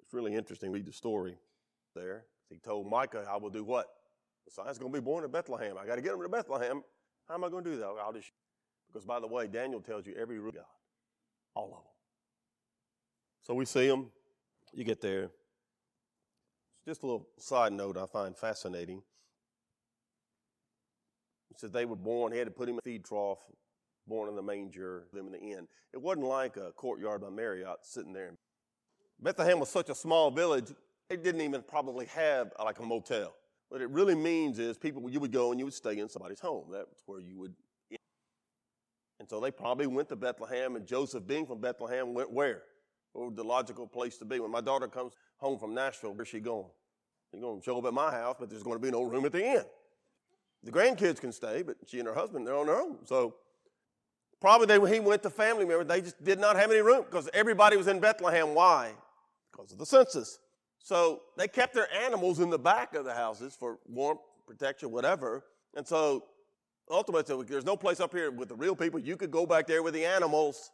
It's 0.01 0.13
really 0.13 0.35
interesting. 0.35 0.71
Read 0.71 0.85
the 0.85 0.93
story 0.93 1.37
there. 1.95 2.25
He 2.49 2.57
told 2.59 2.89
Micah, 2.89 3.25
I 3.29 3.37
will 3.37 3.49
do 3.49 3.63
what? 3.63 3.87
The 4.45 4.51
son's 4.51 4.77
going 4.77 4.91
to 4.91 4.99
be 4.99 5.03
born 5.03 5.23
in 5.23 5.31
Bethlehem. 5.31 5.77
I 5.77 5.85
got 5.85 5.95
to 5.95 6.01
get 6.01 6.13
him 6.13 6.21
to 6.21 6.29
Bethlehem. 6.29 6.83
How 7.27 7.35
am 7.35 7.43
I 7.43 7.49
going 7.49 7.63
to 7.63 7.71
do 7.71 7.77
that? 7.77 7.85
I'll 7.85 8.13
just, 8.13 8.31
because 8.87 9.05
by 9.05 9.19
the 9.19 9.27
way, 9.27 9.47
Daniel 9.47 9.81
tells 9.81 10.05
you 10.05 10.13
every 10.19 10.39
root 10.39 10.55
God, 10.55 10.65
all 11.55 11.65
of 11.65 11.71
them. 11.71 11.81
So 13.41 13.53
we 13.53 13.65
see 13.65 13.87
them. 13.87 14.11
You 14.73 14.83
get 14.83 15.01
there. 15.01 15.29
Just 16.85 17.03
a 17.03 17.05
little 17.05 17.27
side 17.37 17.73
note 17.73 17.97
I 17.97 18.05
find 18.05 18.35
fascinating. 18.37 19.01
Said 21.55 21.71
they 21.71 21.85
were 21.85 21.95
born, 21.95 22.31
he 22.31 22.37
had 22.37 22.47
to 22.47 22.51
put 22.51 22.67
him 22.67 22.75
in 22.75 22.79
a 22.79 22.81
feed 22.81 23.05
trough, 23.05 23.39
born 24.07 24.29
in 24.29 24.35
the 24.35 24.41
manger, 24.41 25.05
them 25.13 25.27
in 25.27 25.33
the 25.33 25.39
inn. 25.39 25.67
It 25.93 26.01
wasn't 26.01 26.25
like 26.25 26.57
a 26.57 26.71
courtyard 26.71 27.21
by 27.21 27.29
Marriott 27.29 27.77
sitting 27.83 28.13
there. 28.13 28.33
Bethlehem 29.21 29.59
was 29.59 29.69
such 29.69 29.89
a 29.89 29.95
small 29.95 30.31
village, 30.31 30.73
it 31.09 31.23
didn't 31.23 31.41
even 31.41 31.61
probably 31.61 32.07
have 32.07 32.51
like 32.59 32.79
a 32.79 32.83
motel. 32.83 33.35
What 33.69 33.81
it 33.81 33.89
really 33.89 34.15
means 34.15 34.59
is 34.59 34.77
people, 34.77 35.09
you 35.09 35.19
would 35.19 35.31
go 35.31 35.51
and 35.51 35.59
you 35.59 35.65
would 35.65 35.73
stay 35.73 35.97
in 35.97 36.09
somebody's 36.09 36.39
home. 36.39 36.67
That's 36.71 37.03
where 37.05 37.19
you 37.19 37.37
would. 37.39 37.53
And 39.19 39.29
so 39.29 39.39
they 39.39 39.51
probably 39.51 39.87
went 39.87 40.09
to 40.09 40.15
Bethlehem, 40.15 40.75
and 40.75 40.85
Joseph, 40.85 41.25
being 41.25 41.45
from 41.45 41.61
Bethlehem, 41.61 42.13
went 42.13 42.31
where? 42.31 42.63
What 43.13 43.35
the 43.35 43.43
logical 43.43 43.87
place 43.87 44.17
to 44.17 44.25
be? 44.25 44.39
When 44.39 44.51
my 44.51 44.59
daughter 44.59 44.87
comes 44.87 45.13
home 45.37 45.57
from 45.57 45.73
Nashville, 45.73 46.13
where's 46.13 46.27
she 46.27 46.39
going? 46.39 46.65
She's 47.31 47.41
going 47.41 47.59
to 47.59 47.63
show 47.63 47.77
up 47.77 47.85
at 47.85 47.93
my 47.93 48.11
house, 48.11 48.35
but 48.39 48.49
there's 48.49 48.63
going 48.63 48.75
to 48.75 48.81
be 48.81 48.91
no 48.91 49.03
room 49.03 49.25
at 49.25 49.31
the 49.31 49.43
inn. 49.43 49.63
The 50.63 50.71
grandkids 50.71 51.19
can 51.19 51.31
stay, 51.31 51.61
but 51.61 51.75
she 51.87 51.99
and 51.99 52.07
her 52.07 52.13
husband, 52.13 52.47
they're 52.47 52.55
on 52.55 52.67
their 52.67 52.79
own. 52.79 52.97
So 53.05 53.35
probably 54.39 54.67
they, 54.67 54.93
he 54.93 54.99
went 54.99 55.23
to 55.23 55.29
family 55.29 55.65
members. 55.65 55.87
They 55.87 56.01
just 56.01 56.23
did 56.23 56.39
not 56.39 56.55
have 56.55 56.71
any 56.71 56.81
room 56.81 57.03
because 57.09 57.29
everybody 57.33 57.75
was 57.75 57.87
in 57.87 57.99
Bethlehem. 57.99 58.55
Why? 58.55 58.91
Because 59.51 59.73
of 59.73 59.77
the 59.77 59.85
census. 59.85 60.39
So 60.79 61.21
they 61.37 61.47
kept 61.47 61.73
their 61.73 61.87
animals 61.93 62.39
in 62.39 62.49
the 62.49 62.59
back 62.59 62.95
of 62.95 63.05
the 63.05 63.13
houses 63.13 63.55
for 63.57 63.79
warmth, 63.87 64.21
protection, 64.47 64.91
whatever. 64.91 65.43
And 65.75 65.87
so 65.87 66.25
ultimately, 66.89 67.45
there's 67.45 67.65
no 67.65 67.77
place 67.77 67.99
up 67.99 68.13
here 68.13 68.31
with 68.31 68.49
the 68.49 68.55
real 68.55 68.75
people. 68.75 68.99
You 68.99 69.17
could 69.17 69.31
go 69.31 69.45
back 69.45 69.67
there 69.67 69.83
with 69.83 69.93
the 69.93 70.05
animals 70.05 70.71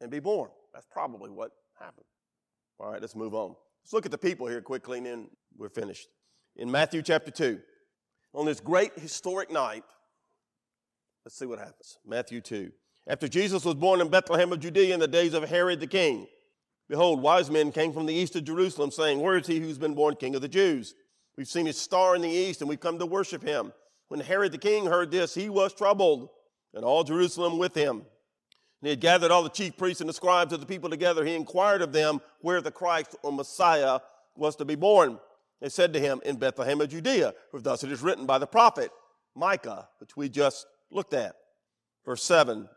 and 0.00 0.10
be 0.10 0.20
born. 0.20 0.50
That's 0.72 0.86
probably 0.86 1.30
what 1.30 1.52
happened. 1.78 2.06
All 2.78 2.90
right, 2.90 3.00
let's 3.00 3.16
move 3.16 3.34
on. 3.34 3.54
Let's 3.84 3.92
look 3.92 4.06
at 4.06 4.12
the 4.12 4.18
people 4.18 4.46
here 4.46 4.60
quickly 4.60 4.98
and 4.98 5.06
then 5.06 5.28
we're 5.56 5.68
finished. 5.68 6.08
In 6.56 6.70
Matthew 6.70 7.02
chapter 7.02 7.30
2, 7.30 7.60
on 8.34 8.46
this 8.46 8.60
great 8.60 8.98
historic 8.98 9.50
night, 9.50 9.84
let's 11.24 11.38
see 11.38 11.46
what 11.46 11.58
happens. 11.58 11.98
Matthew 12.06 12.40
2. 12.40 12.70
After 13.06 13.28
Jesus 13.28 13.64
was 13.64 13.74
born 13.74 14.00
in 14.00 14.08
Bethlehem 14.08 14.52
of 14.52 14.60
Judea 14.60 14.94
in 14.94 15.00
the 15.00 15.08
days 15.08 15.34
of 15.34 15.48
Herod 15.48 15.80
the 15.80 15.86
king, 15.86 16.26
behold, 16.88 17.22
wise 17.22 17.50
men 17.50 17.72
came 17.72 17.92
from 17.92 18.06
the 18.06 18.14
east 18.14 18.36
of 18.36 18.44
Jerusalem, 18.44 18.90
saying, 18.90 19.20
Where 19.20 19.38
is 19.38 19.46
he 19.46 19.58
who's 19.58 19.78
been 19.78 19.94
born 19.94 20.16
king 20.16 20.34
of 20.34 20.42
the 20.42 20.48
Jews? 20.48 20.94
We've 21.36 21.48
seen 21.48 21.66
his 21.66 21.78
star 21.78 22.14
in 22.14 22.22
the 22.22 22.28
east 22.28 22.60
and 22.60 22.68
we've 22.68 22.80
come 22.80 22.98
to 22.98 23.06
worship 23.06 23.42
him. 23.42 23.72
When 24.08 24.20
Herod 24.20 24.52
the 24.52 24.58
king 24.58 24.86
heard 24.86 25.10
this, 25.10 25.34
he 25.34 25.48
was 25.48 25.72
troubled, 25.72 26.28
and 26.74 26.84
all 26.84 27.04
Jerusalem 27.04 27.58
with 27.58 27.74
him. 27.74 27.96
And 27.98 28.86
he 28.86 28.90
had 28.90 29.00
gathered 29.00 29.30
all 29.30 29.42
the 29.42 29.50
chief 29.50 29.76
priests 29.76 30.00
and 30.00 30.08
the 30.08 30.14
scribes 30.14 30.52
of 30.52 30.60
the 30.60 30.66
people 30.66 30.90
together. 30.90 31.24
He 31.24 31.34
inquired 31.34 31.82
of 31.82 31.92
them 31.92 32.20
where 32.40 32.60
the 32.60 32.70
Christ 32.70 33.16
or 33.22 33.32
Messiah 33.32 34.00
was 34.36 34.56
to 34.56 34.64
be 34.64 34.74
born. 34.74 35.18
They 35.60 35.68
said 35.68 35.92
to 35.92 36.00
him, 36.00 36.20
In 36.24 36.36
Bethlehem 36.36 36.80
of 36.80 36.88
Judea, 36.88 37.34
for 37.50 37.60
thus 37.60 37.84
it 37.84 37.92
is 37.92 38.02
written 38.02 38.26
by 38.26 38.38
the 38.38 38.46
prophet 38.46 38.90
Micah, 39.34 39.88
which 39.98 40.16
we 40.16 40.28
just 40.28 40.66
looked 40.90 41.14
at. 41.14 41.36
Verse 42.04 42.22
7 42.22 42.68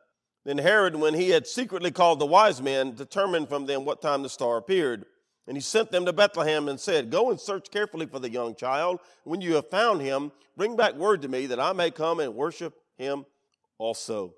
Then 0.45 0.57
Herod, 0.57 0.95
when 0.95 1.13
he 1.13 1.29
had 1.29 1.47
secretly 1.47 1.91
called 1.91 2.19
the 2.19 2.25
wise 2.25 2.61
men, 2.61 2.95
determined 2.95 3.49
from 3.49 3.65
them 3.65 3.85
what 3.85 4.01
time 4.01 4.23
the 4.23 4.29
star 4.29 4.57
appeared. 4.57 5.05
And 5.47 5.57
he 5.57 5.61
sent 5.61 5.91
them 5.91 6.05
to 6.05 6.13
Bethlehem 6.13 6.69
and 6.69 6.79
said, 6.79 7.09
Go 7.09 7.29
and 7.29 7.39
search 7.39 7.69
carefully 7.69 8.05
for 8.05 8.19
the 8.19 8.29
young 8.29 8.55
child. 8.55 8.99
When 9.23 9.41
you 9.41 9.55
have 9.55 9.69
found 9.69 10.01
him, 10.01 10.31
bring 10.55 10.75
back 10.75 10.95
word 10.95 11.21
to 11.23 11.27
me 11.27 11.47
that 11.47 11.59
I 11.59 11.73
may 11.73 11.91
come 11.91 12.19
and 12.19 12.35
worship 12.35 12.73
him 12.97 13.25
also. 13.77 14.35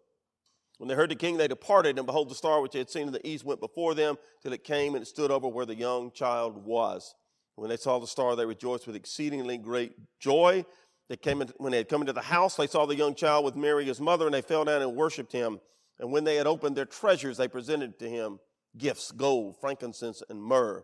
When 0.78 0.90
they 0.90 0.96
heard 0.96 1.12
the 1.12 1.16
king, 1.16 1.38
they 1.38 1.48
departed, 1.48 1.98
and 1.98 2.06
behold, 2.06 2.30
the 2.30 2.36
star 2.36 2.60
which 2.60 2.74
they 2.74 2.80
had 2.80 2.90
seen 2.90 3.08
in 3.08 3.14
the 3.14 3.26
east 3.26 3.46
went 3.46 3.60
before 3.60 3.94
them 3.94 4.18
till 4.42 4.52
it 4.52 4.64
came 4.64 4.96
and 4.96 5.04
it 5.04 5.08
stood 5.08 5.32
over 5.32 5.48
where 5.48 5.66
the 5.66 5.76
young 5.76 6.12
child 6.12 6.66
was. 6.66 7.14
When 7.56 7.70
they 7.70 7.78
saw 7.78 8.00
the 8.00 8.08
star, 8.08 8.36
they 8.36 8.46
rejoiced 8.46 8.86
with 8.86 8.96
exceedingly 8.96 9.58
great 9.58 9.94
joy. 10.20 10.66
They 11.08 11.16
came 11.16 11.42
in, 11.42 11.52
when 11.58 11.72
they 11.72 11.78
had 11.78 11.90
come 11.90 12.02
into 12.02 12.14
the 12.14 12.22
house, 12.22 12.56
they 12.56 12.68
saw 12.68 12.86
the 12.86 12.96
young 12.96 13.16
child 13.16 13.46
with 13.46 13.56
Mary, 13.56 13.86
his 13.86 14.02
mother, 14.02 14.26
and 14.26 14.34
they 14.34 14.42
fell 14.42 14.66
down 14.66 14.82
and 14.82 14.96
worshipped 14.96 15.32
him. 15.32 15.60
And 16.00 16.12
when 16.12 16.24
they 16.24 16.36
had 16.36 16.48
opened 16.48 16.76
their 16.76 16.86
treasures, 16.86 17.38
they 17.38 17.48
presented 17.48 17.98
to 18.00 18.10
him 18.10 18.40
gifts, 18.78 19.12
gold, 19.12 19.56
frankincense, 19.62 20.22
and 20.30 20.42
myrrh. 20.42 20.84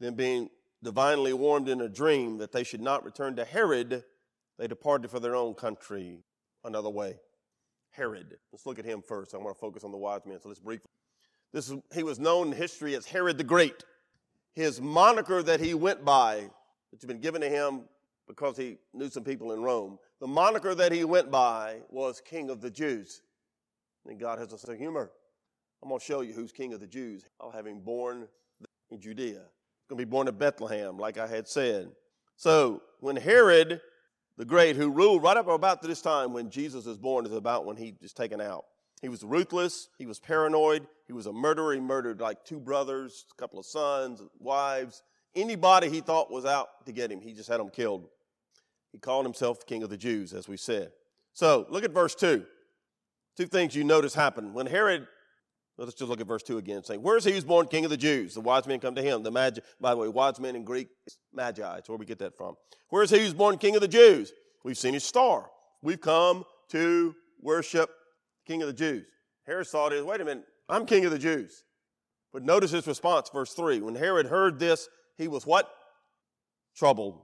Then, 0.00 0.14
being 0.14 0.50
divinely 0.82 1.32
warned 1.32 1.68
in 1.68 1.80
a 1.80 1.88
dream 1.88 2.38
that 2.38 2.52
they 2.52 2.64
should 2.64 2.80
not 2.80 3.04
return 3.04 3.36
to 3.36 3.44
Herod, 3.44 4.04
they 4.58 4.66
departed 4.66 5.10
for 5.10 5.20
their 5.20 5.36
own 5.36 5.54
country 5.54 6.18
another 6.64 6.90
way. 6.90 7.16
Herod. 7.90 8.36
Let's 8.52 8.66
look 8.66 8.78
at 8.78 8.84
him 8.84 9.02
first. 9.02 9.34
I 9.34 9.38
want 9.38 9.56
to 9.56 9.60
focus 9.60 9.84
on 9.84 9.92
the 9.92 9.98
wise 9.98 10.20
men. 10.26 10.38
So 10.42 10.48
let's 10.48 10.60
briefly. 10.60 10.90
This 11.52 11.70
is, 11.70 11.78
he 11.94 12.02
was 12.02 12.18
known 12.18 12.48
in 12.48 12.52
history 12.52 12.94
as 12.94 13.06
Herod 13.06 13.38
the 13.38 13.44
Great. 13.44 13.84
His 14.56 14.80
moniker 14.80 15.42
that 15.44 15.60
he 15.60 15.74
went 15.74 16.04
by, 16.04 16.50
which 16.90 17.02
had 17.02 17.08
been 17.08 17.20
given 17.20 17.40
to 17.42 17.48
him 17.48 17.82
because 18.26 18.56
he 18.56 18.78
knew 18.92 19.08
some 19.08 19.22
people 19.22 19.52
in 19.52 19.62
Rome, 19.62 20.00
the 20.20 20.26
moniker 20.26 20.74
that 20.74 20.90
he 20.90 21.04
went 21.04 21.30
by 21.30 21.78
was 21.88 22.20
King 22.20 22.50
of 22.50 22.60
the 22.60 22.70
Jews. 22.70 23.22
And 24.04 24.18
God 24.18 24.40
has 24.40 24.48
a 24.48 24.58
sense 24.58 24.72
of 24.72 24.78
humor. 24.78 25.12
I'm 25.80 25.88
going 25.88 26.00
to 26.00 26.04
show 26.04 26.22
you 26.22 26.32
who's 26.32 26.50
King 26.50 26.72
of 26.72 26.80
the 26.80 26.86
Jews. 26.88 27.24
I'll 27.40 27.52
have 27.52 27.66
him 27.66 27.78
born 27.80 28.26
in 28.90 29.00
Judea 29.00 29.42
going 29.88 29.98
to 29.98 30.04
be 30.04 30.10
born 30.10 30.28
in 30.28 30.36
Bethlehem, 30.36 30.98
like 30.98 31.18
I 31.18 31.26
had 31.26 31.46
said. 31.46 31.90
So 32.36 32.82
when 33.00 33.16
Herod 33.16 33.80
the 34.36 34.44
Great, 34.44 34.76
who 34.76 34.90
ruled 34.90 35.22
right 35.22 35.36
up 35.36 35.48
about 35.48 35.80
this 35.80 36.02
time 36.02 36.34
when 36.34 36.50
Jesus 36.50 36.84
was 36.84 36.98
born, 36.98 37.24
is 37.24 37.32
about 37.32 37.64
when 37.64 37.76
he 37.76 37.94
is 38.02 38.12
taken 38.12 38.38
out. 38.38 38.66
He 39.02 39.08
was 39.08 39.22
ruthless. 39.22 39.88
He 39.98 40.06
was 40.06 40.18
paranoid. 40.18 40.86
He 41.06 41.12
was 41.12 41.26
a 41.26 41.32
murderer. 41.32 41.74
He 41.74 41.80
murdered 41.80 42.20
like 42.20 42.44
two 42.44 42.58
brothers, 42.58 43.26
a 43.32 43.40
couple 43.40 43.58
of 43.58 43.66
sons, 43.66 44.22
wives. 44.38 45.02
Anybody 45.34 45.90
he 45.90 46.00
thought 46.00 46.30
was 46.30 46.46
out 46.46 46.68
to 46.86 46.92
get 46.92 47.12
him, 47.12 47.20
he 47.20 47.32
just 47.32 47.48
had 47.48 47.60
them 47.60 47.68
killed. 47.68 48.08
He 48.92 48.98
called 48.98 49.26
himself 49.26 49.66
King 49.66 49.82
of 49.82 49.90
the 49.90 49.96
Jews, 49.98 50.32
as 50.32 50.48
we 50.48 50.56
said. 50.56 50.92
So 51.34 51.66
look 51.68 51.84
at 51.84 51.90
verse 51.90 52.14
2. 52.14 52.44
Two 53.36 53.46
things 53.46 53.74
you 53.74 53.84
notice 53.84 54.14
happen. 54.14 54.54
When 54.54 54.66
Herod 54.66 55.06
Let's 55.78 55.92
just 55.92 56.08
look 56.08 56.20
at 56.20 56.26
verse 56.26 56.42
2 56.42 56.56
again, 56.56 56.82
saying, 56.82 57.02
Where 57.02 57.18
is 57.18 57.24
he 57.24 57.32
who's 57.32 57.44
born 57.44 57.66
king 57.66 57.84
of 57.84 57.90
the 57.90 57.98
Jews? 57.98 58.34
The 58.34 58.40
wise 58.40 58.66
men 58.66 58.80
come 58.80 58.94
to 58.94 59.02
him. 59.02 59.22
The 59.22 59.30
magi, 59.30 59.60
by 59.78 59.90
the 59.90 59.98
way, 59.98 60.08
wise 60.08 60.40
men 60.40 60.56
in 60.56 60.64
Greek 60.64 60.88
magi. 61.34 61.62
That's 61.62 61.88
where 61.88 61.98
we 61.98 62.06
get 62.06 62.18
that 62.20 62.36
from. 62.36 62.54
Where 62.88 63.02
is 63.02 63.10
he 63.10 63.18
who's 63.18 63.34
born 63.34 63.58
king 63.58 63.74
of 63.74 63.82
the 63.82 63.88
Jews? 63.88 64.32
We've 64.64 64.78
seen 64.78 64.94
his 64.94 65.04
star. 65.04 65.50
We've 65.82 66.00
come 66.00 66.44
to 66.70 67.14
worship 67.42 67.90
king 68.46 68.62
of 68.62 68.68
the 68.68 68.74
Jews. 68.74 69.04
Herod 69.46 69.66
saw 69.66 69.88
it 69.88 70.04
wait 70.04 70.20
a 70.20 70.24
minute, 70.24 70.44
I'm 70.68 70.86
king 70.86 71.04
of 71.04 71.10
the 71.10 71.18
Jews. 71.18 71.64
But 72.32 72.42
notice 72.42 72.70
his 72.70 72.86
response, 72.86 73.30
verse 73.32 73.52
3. 73.54 73.80
When 73.80 73.94
Herod 73.94 74.26
heard 74.26 74.58
this, 74.58 74.88
he 75.16 75.28
was 75.28 75.46
what? 75.46 75.70
Troubled. 76.76 77.22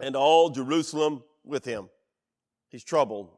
And 0.00 0.14
all 0.14 0.50
Jerusalem 0.50 1.24
with 1.44 1.64
him. 1.64 1.88
He's 2.68 2.84
troubled. 2.84 3.30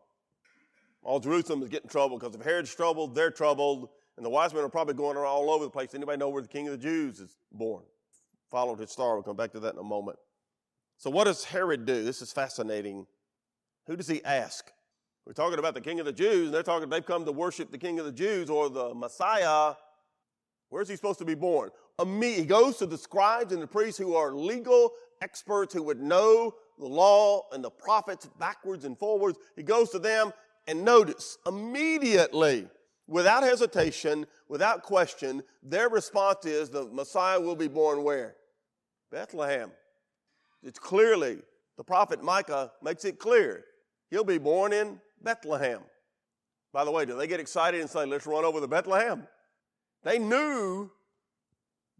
All 1.03 1.21
Jerusalem 1.21 1.63
is 1.63 1.69
getting 1.69 1.89
troubled 1.89 2.21
because 2.21 2.35
if 2.35 2.43
Herod's 2.43 2.75
troubled, 2.75 3.15
they're 3.15 3.31
troubled. 3.31 3.89
And 4.17 4.25
the 4.25 4.31
wise 4.31 4.53
men 4.53 4.65
are 4.65 4.69
probably 4.69 4.95
going 4.95 5.17
around 5.17 5.27
all 5.27 5.51
over 5.51 5.65
the 5.65 5.71
place. 5.71 5.95
Anybody 5.95 6.19
know 6.19 6.29
where 6.29 6.43
the 6.43 6.49
king 6.49 6.67
of 6.69 6.73
the 6.73 6.79
Jews 6.79 7.21
is 7.21 7.37
born? 7.53 7.85
Followed 8.51 8.81
his 8.81 8.91
star. 8.91 9.15
We'll 9.15 9.23
come 9.23 9.37
back 9.37 9.53
to 9.53 9.61
that 9.61 9.75
in 9.75 9.79
a 9.79 9.85
moment. 9.85 10.19
So, 10.99 11.11
what 11.11 11.25
does 11.25 11.45
Herod 11.45 11.85
do? 11.85 12.03
This 12.03 12.23
is 12.23 12.33
fascinating. 12.33 13.07
Who 13.87 13.97
does 13.97 14.09
he 14.09 14.25
ask? 14.25 14.71
We're 15.27 15.33
talking 15.33 15.59
about 15.59 15.75
the 15.75 15.81
king 15.81 15.99
of 15.99 16.07
the 16.07 16.13
Jews, 16.13 16.47
and 16.47 16.55
they're 16.55 16.63
talking, 16.63 16.89
they've 16.89 17.05
come 17.05 17.25
to 17.25 17.33
worship 17.33 17.73
the 17.73 17.79
king 17.79 17.99
of 17.99 18.07
the 18.07 18.13
Jews 18.13 18.49
or 18.49 18.71
the 18.71 18.95
Messiah. 18.95 19.75
Where's 20.69 20.89
he 20.89 20.95
supposed 20.95 21.19
to 21.19 21.25
be 21.25 21.35
born? 21.35 21.71
He 21.99 22.45
goes 22.45 22.77
to 22.79 22.87
the 22.87 22.97
scribes 22.97 23.53
and 23.53 23.61
the 23.61 23.67
priests 23.67 23.99
who 23.99 24.15
are 24.15 24.33
legal 24.33 24.93
experts 25.21 25.75
who 25.75 25.83
would 25.83 26.01
know 26.01 26.55
the 26.79 26.87
law 26.87 27.43
and 27.53 27.65
the 27.65 27.71
prophets 27.71 28.29
backwards 28.39 28.85
and 28.85 28.97
forwards. 28.97 29.37
He 29.57 29.65
goes 29.65 29.91
to 29.91 29.99
them 29.99 30.33
and 30.69 30.85
notice 30.85 31.39
immediately 31.47 32.69
without 33.09 33.43
hesitation, 33.43 34.27
without 34.49 34.83
question, 34.83 35.43
their 35.63 35.89
response 35.89 36.45
is 36.45 36.71
the 36.71 36.85
Messiah 36.93 37.41
will 37.41 37.57
be 37.57 37.69
born 37.69 38.05
where? 38.05 38.37
Bethlehem. 39.11 39.73
It's 40.63 40.79
clearly, 40.79 41.39
the 41.77 41.85
prophet 41.85 42.23
Micah 42.23 42.73
makes 42.83 43.05
it 43.05 43.19
clear. 43.19 43.65
He'll 44.11 44.25
be 44.25 44.39
born 44.39 44.73
in 44.73 45.01
Bethlehem. 45.23 45.81
By 46.73 46.85
the 46.85 46.91
way, 46.91 47.05
do 47.07 47.17
they 47.17 47.27
get 47.27 47.41
excited 47.41 47.81
and 47.81 47.89
say, 47.89 48.05
let's 48.05 48.27
run 48.27 48.45
over 48.45 48.61
to 48.61 48.69
Bethlehem? 48.69 49.27
They 50.03 50.19
knew 50.19 50.91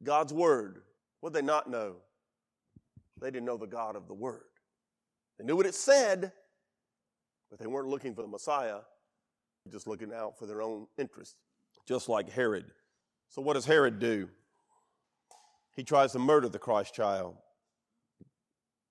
God's 0.03 0.33
word. 0.33 0.83
What 1.21 1.33
they 1.33 1.43
not 1.43 1.71
know? 1.71 1.97
They 3.21 3.31
didn't 3.31 3.47
know 3.47 3.57
the 3.57 3.67
God 3.67 3.97
of 3.97 4.07
the 4.09 4.15
word. 4.15 4.45
They 5.39 5.45
knew 5.45 5.57
what 5.57 5.67
it 5.67 5.75
said, 5.75 6.33
but 7.51 7.59
they 7.59 7.67
weren't 7.67 7.89
looking 7.89 8.15
for 8.15 8.23
the 8.23 8.29
Messiah 8.29 8.81
just 9.71 9.87
looking 9.87 10.13
out 10.13 10.39
for 10.39 10.47
their 10.47 10.63
own 10.63 10.87
interests, 10.99 11.35
just 11.87 12.09
like 12.09 12.31
Herod. 12.31 12.67
So, 13.29 13.43
what 13.43 13.55
does 13.55 13.67
Herod 13.67 13.99
do? 13.99 14.29
He 15.75 15.83
tries 15.83 16.13
to 16.13 16.19
murder 16.19 16.49
the 16.49 16.59
Christ 16.59 16.95
child, 16.95 17.37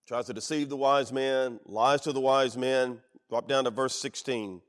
tries 0.08 0.28
to 0.28 0.34
deceive 0.34 0.70
the 0.70 0.78
wise 0.78 1.12
men, 1.12 1.60
lies 1.66 2.02
to 2.02 2.12
the 2.12 2.20
wise 2.20 2.58
men. 2.58 3.00
Drop 3.30 3.48
down 3.48 3.64
to 3.64 3.72
verse 3.72 3.96
16. 3.96 4.62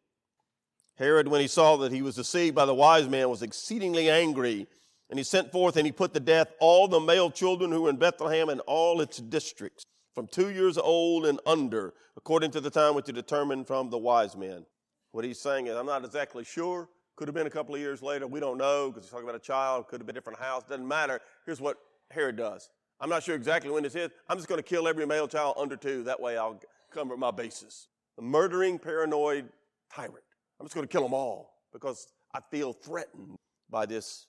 Herod, 0.97 1.29
when 1.29 1.41
he 1.41 1.47
saw 1.47 1.77
that 1.77 1.93
he 1.93 2.03
was 2.03 2.15
deceived 2.15 2.55
by 2.55 2.65
the 2.65 2.75
wise 2.75 3.09
man, 3.09 3.29
was 3.29 3.43
exceedingly 3.43 4.09
angry, 4.09 4.67
and 5.11 5.19
he 5.19 5.25
sent 5.25 5.53
forth 5.53 5.77
and 5.77 5.85
he 5.85 5.93
put 5.93 6.15
to 6.15 6.21
death 6.21 6.53
all 6.59 6.89
the 6.89 7.01
male 7.01 7.31
children 7.31 7.71
who 7.71 7.83
were 7.83 7.91
in 7.91 7.97
Bethlehem 7.97 8.49
and 8.49 8.61
all 8.63 9.01
its 9.01 9.19
districts, 9.19 9.85
from 10.15 10.27
two 10.27 10.49
years 10.51 10.79
old 10.79 11.27
and 11.27 11.39
under, 11.45 11.93
according 12.17 12.51
to 12.53 12.61
the 12.61 12.71
time 12.71 12.95
which 12.95 13.07
he 13.07 13.13
determined 13.13 13.67
from 13.67 13.91
the 13.91 13.99
wise 13.99 14.37
men. 14.37 14.65
What 15.13 15.25
he's 15.25 15.39
saying 15.39 15.67
is, 15.67 15.77
I'm 15.77 15.87
not 15.87 16.05
exactly 16.05 16.45
sure. 16.45 16.89
Could 17.17 17.29
have 17.29 17.35
been 17.35 17.47
a 17.47 17.51
couple 17.51 17.75
of 17.75 17.81
years 17.81 18.03
later. 18.03 18.27
We 18.27 18.41
don't 18.41 18.59
know 18.59 18.89
because 18.89 19.05
he's 19.05 19.11
talking 19.11 19.29
about 19.29 19.37
a 19.37 19.45
child. 19.45 19.89
Could 19.89 20.01
have 20.01 20.07
been 20.07 20.17
a 20.17 20.19
different 20.19 20.39
house. 20.39 20.65
Doesn't 20.69 20.87
matter. 20.87 21.21
Here's 21.47 21.61
what 21.61 21.79
Herod 22.11 22.37
does. 22.37 22.69
I'm 23.01 23.09
not 23.09 23.23
sure 23.23 23.35
exactly 23.35 23.71
when 23.71 23.83
this 23.83 23.95
is. 23.95 24.11
I'm 24.29 24.37
just 24.37 24.49
going 24.49 24.59
to 24.59 24.69
kill 24.69 24.89
every 24.89 25.07
male 25.07 25.29
child 25.29 25.57
under 25.59 25.77
two. 25.77 26.03
That 26.05 26.21
way 26.21 26.37
I'll 26.37 26.61
cover 26.91 27.17
my 27.17 27.31
bases. 27.31 27.89
A 28.19 28.23
murdering, 28.23 28.79
paranoid 28.79 29.49
tyrant. 29.93 30.25
I'm 30.59 30.67
just 30.67 30.75
going 30.75 30.87
to 30.87 30.93
kill 30.93 31.03
them 31.03 31.15
all 31.15 31.55
because 31.73 32.09
I 32.35 32.41
feel 32.51 32.73
threatened 32.73 33.37
by 33.69 33.87
this 33.87 34.27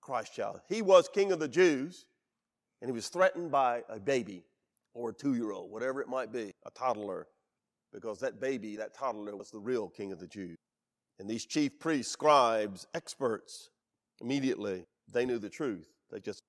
Christ 0.00 0.34
child. 0.34 0.60
He 0.68 0.82
was 0.82 1.08
king 1.08 1.32
of 1.32 1.38
the 1.38 1.48
Jews, 1.48 2.06
and 2.80 2.88
he 2.88 2.92
was 2.92 3.08
threatened 3.08 3.50
by 3.50 3.82
a 3.88 3.98
baby 3.98 4.44
or 4.94 5.10
a 5.10 5.14
two 5.14 5.34
year 5.34 5.52
old, 5.52 5.70
whatever 5.70 6.02
it 6.02 6.08
might 6.08 6.32
be, 6.32 6.52
a 6.66 6.70
toddler 6.70 7.26
because 7.92 8.18
that 8.20 8.40
baby, 8.40 8.76
that 8.76 8.94
toddler, 8.94 9.36
was 9.36 9.50
the 9.50 9.58
real 9.58 9.88
king 9.88 10.12
of 10.12 10.18
the 10.18 10.26
Jews. 10.26 10.56
And 11.18 11.28
these 11.28 11.44
chief 11.44 11.78
priests, 11.78 12.12
scribes, 12.12 12.86
experts, 12.94 13.70
immediately, 14.20 14.86
they 15.12 15.26
knew 15.26 15.38
the 15.38 15.50
truth. 15.50 15.88
They 16.10 16.20
just. 16.20 16.42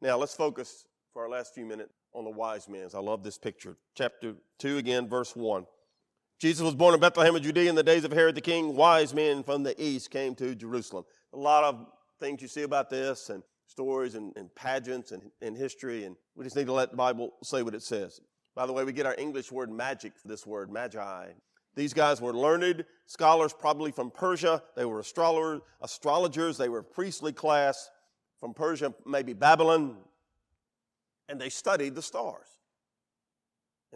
Now, 0.00 0.16
let's 0.16 0.34
focus 0.34 0.84
for 1.12 1.22
our 1.22 1.28
last 1.28 1.54
few 1.54 1.66
minutes 1.66 1.92
on 2.12 2.24
the 2.24 2.30
wise 2.30 2.68
men. 2.68 2.88
I 2.94 3.00
love 3.00 3.22
this 3.22 3.38
picture. 3.38 3.76
Chapter 3.94 4.34
2, 4.58 4.78
again, 4.78 5.08
verse 5.08 5.34
1. 5.34 5.66
Jesus 6.38 6.62
was 6.62 6.74
born 6.74 6.92
in 6.92 7.00
Bethlehem 7.00 7.34
of 7.34 7.42
Judea 7.42 7.70
in 7.70 7.74
the 7.74 7.82
days 7.82 8.04
of 8.04 8.12
Herod 8.12 8.34
the 8.34 8.42
king. 8.42 8.76
Wise 8.76 9.14
men 9.14 9.42
from 9.42 9.62
the 9.62 9.80
east 9.82 10.10
came 10.10 10.34
to 10.34 10.54
Jerusalem. 10.54 11.04
A 11.32 11.36
lot 11.38 11.64
of 11.64 11.86
things 12.20 12.42
you 12.42 12.48
see 12.48 12.62
about 12.62 12.90
this 12.90 13.30
and 13.30 13.42
stories 13.66 14.14
and, 14.14 14.36
and 14.36 14.54
pageants 14.54 15.12
and, 15.12 15.22
and 15.40 15.56
history, 15.56 16.04
and 16.04 16.14
we 16.34 16.44
just 16.44 16.54
need 16.54 16.66
to 16.66 16.74
let 16.74 16.90
the 16.90 16.96
Bible 16.96 17.32
say 17.42 17.62
what 17.62 17.74
it 17.74 17.82
says. 17.82 18.20
By 18.54 18.66
the 18.66 18.72
way, 18.72 18.84
we 18.84 18.92
get 18.92 19.06
our 19.06 19.14
English 19.16 19.50
word 19.50 19.70
magic 19.70 20.12
for 20.18 20.28
this 20.28 20.46
word, 20.46 20.70
magi. 20.70 21.28
These 21.74 21.94
guys 21.94 22.20
were 22.20 22.34
learned 22.34 22.84
scholars, 23.06 23.52
probably 23.52 23.90
from 23.90 24.10
Persia. 24.10 24.62
They 24.76 24.84
were 24.84 25.00
astrologers, 25.00 25.62
astrologers. 25.82 26.58
They 26.58 26.68
were 26.68 26.82
priestly 26.82 27.32
class 27.32 27.90
from 28.40 28.52
Persia, 28.52 28.94
maybe 29.06 29.32
Babylon. 29.32 29.96
And 31.28 31.40
they 31.40 31.50
studied 31.50 31.94
the 31.94 32.02
stars. 32.02 32.55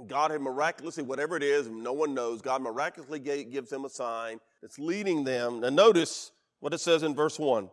God 0.06 0.30
had 0.30 0.40
miraculously, 0.40 1.02
whatever 1.02 1.36
it 1.36 1.42
is, 1.42 1.68
no 1.68 1.92
one 1.92 2.14
knows, 2.14 2.42
God 2.42 2.62
miraculously 2.62 3.18
gives 3.18 3.70
them 3.70 3.84
a 3.84 3.88
sign 3.90 4.40
that's 4.60 4.78
leading 4.78 5.24
them. 5.24 5.60
Now, 5.60 5.70
notice 5.70 6.32
what 6.60 6.74
it 6.74 6.80
says 6.80 7.02
in 7.02 7.14
verse 7.14 7.38
1. 7.38 7.70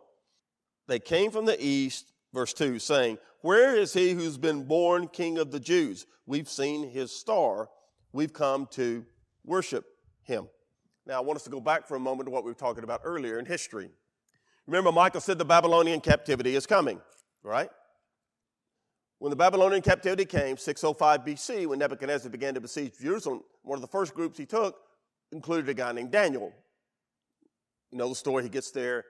They 0.86 0.98
came 0.98 1.30
from 1.30 1.44
the 1.44 1.62
east, 1.62 2.12
verse 2.32 2.52
2, 2.54 2.78
saying, 2.78 3.18
Where 3.42 3.76
is 3.76 3.92
he 3.92 4.12
who's 4.12 4.38
been 4.38 4.64
born 4.64 5.08
king 5.08 5.38
of 5.38 5.50
the 5.50 5.60
Jews? 5.60 6.06
We've 6.26 6.48
seen 6.48 6.88
his 6.88 7.12
star. 7.12 7.68
We've 8.12 8.32
come 8.32 8.66
to 8.72 9.04
worship 9.44 9.84
him. 10.22 10.48
Now, 11.06 11.18
I 11.18 11.20
want 11.20 11.36
us 11.36 11.44
to 11.44 11.50
go 11.50 11.60
back 11.60 11.86
for 11.86 11.96
a 11.96 12.00
moment 12.00 12.26
to 12.26 12.30
what 12.30 12.44
we 12.44 12.50
were 12.50 12.54
talking 12.54 12.84
about 12.84 13.02
earlier 13.04 13.38
in 13.38 13.46
history. 13.46 13.90
Remember, 14.66 14.92
Micah 14.92 15.20
said 15.20 15.38
the 15.38 15.44
Babylonian 15.44 16.00
captivity 16.00 16.54
is 16.54 16.66
coming, 16.66 17.00
right? 17.42 17.70
When 19.18 19.30
the 19.30 19.36
Babylonian 19.36 19.82
captivity 19.82 20.24
came, 20.24 20.56
605 20.56 21.24
BC, 21.24 21.66
when 21.66 21.80
Nebuchadnezzar 21.80 22.30
began 22.30 22.54
to 22.54 22.60
besiege 22.60 22.92
Jerusalem, 23.00 23.42
one 23.62 23.76
of 23.76 23.82
the 23.82 23.88
first 23.88 24.14
groups 24.14 24.38
he 24.38 24.46
took 24.46 24.76
included 25.32 25.68
a 25.68 25.74
guy 25.74 25.90
named 25.92 26.12
Daniel. 26.12 26.52
You 27.90 27.98
know 27.98 28.08
the 28.08 28.14
story, 28.14 28.44
he 28.44 28.48
gets 28.48 28.70
there. 28.70 29.04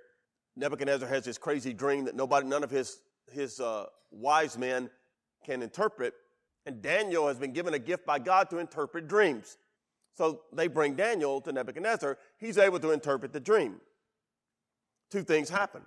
Nebuchadnezzar 0.57 1.09
has 1.09 1.25
this 1.25 1.37
crazy 1.37 1.75
dream 1.75 2.07
that 2.07 2.17
nobody, 2.17 2.47
none 2.47 2.65
of 2.65 2.71
his, 2.71 3.01
his 3.31 3.61
uh, 3.61 3.87
wise 4.11 4.57
men 4.57 4.89
can 5.45 5.63
interpret. 5.63 6.15
And 6.65 6.81
Daniel 6.81 7.29
has 7.29 7.39
been 7.39 7.53
given 7.53 7.75
a 7.75 7.79
gift 7.79 8.07
by 8.07 8.19
God 8.19 8.51
to 8.51 8.59
interpret 8.59 9.09
dreams. 9.09 9.59
So 10.15 10.41
they 10.53 10.69
bring 10.69 10.95
Daniel 10.95 11.41
to 11.43 11.53
Nebuchadnezzar. 11.53 12.19
He's 12.39 12.59
able 12.59 12.81
to 12.81 12.91
interpret 12.91 13.33
the 13.33 13.41
dream. 13.41 13.81
Two 15.11 15.23
things 15.23 15.49
happen. 15.49 15.83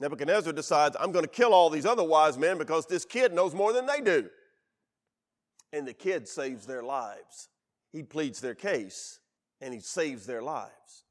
Nebuchadnezzar 0.00 0.54
decides, 0.54 0.96
I'm 0.98 1.12
going 1.12 1.24
to 1.24 1.30
kill 1.30 1.52
all 1.52 1.68
these 1.68 1.84
other 1.84 2.02
wise 2.02 2.38
men 2.38 2.56
because 2.56 2.86
this 2.86 3.04
kid 3.04 3.34
knows 3.34 3.54
more 3.54 3.72
than 3.72 3.84
they 3.84 4.00
do. 4.00 4.30
And 5.72 5.86
the 5.86 5.92
kid 5.92 6.26
saves 6.26 6.66
their 6.66 6.82
lives. 6.82 7.48
He 7.92 8.02
pleads 8.02 8.40
their 8.40 8.54
case 8.54 9.20
and 9.60 9.74
he 9.74 9.80
saves 9.80 10.24
their 10.26 10.42
lives. 10.42 11.04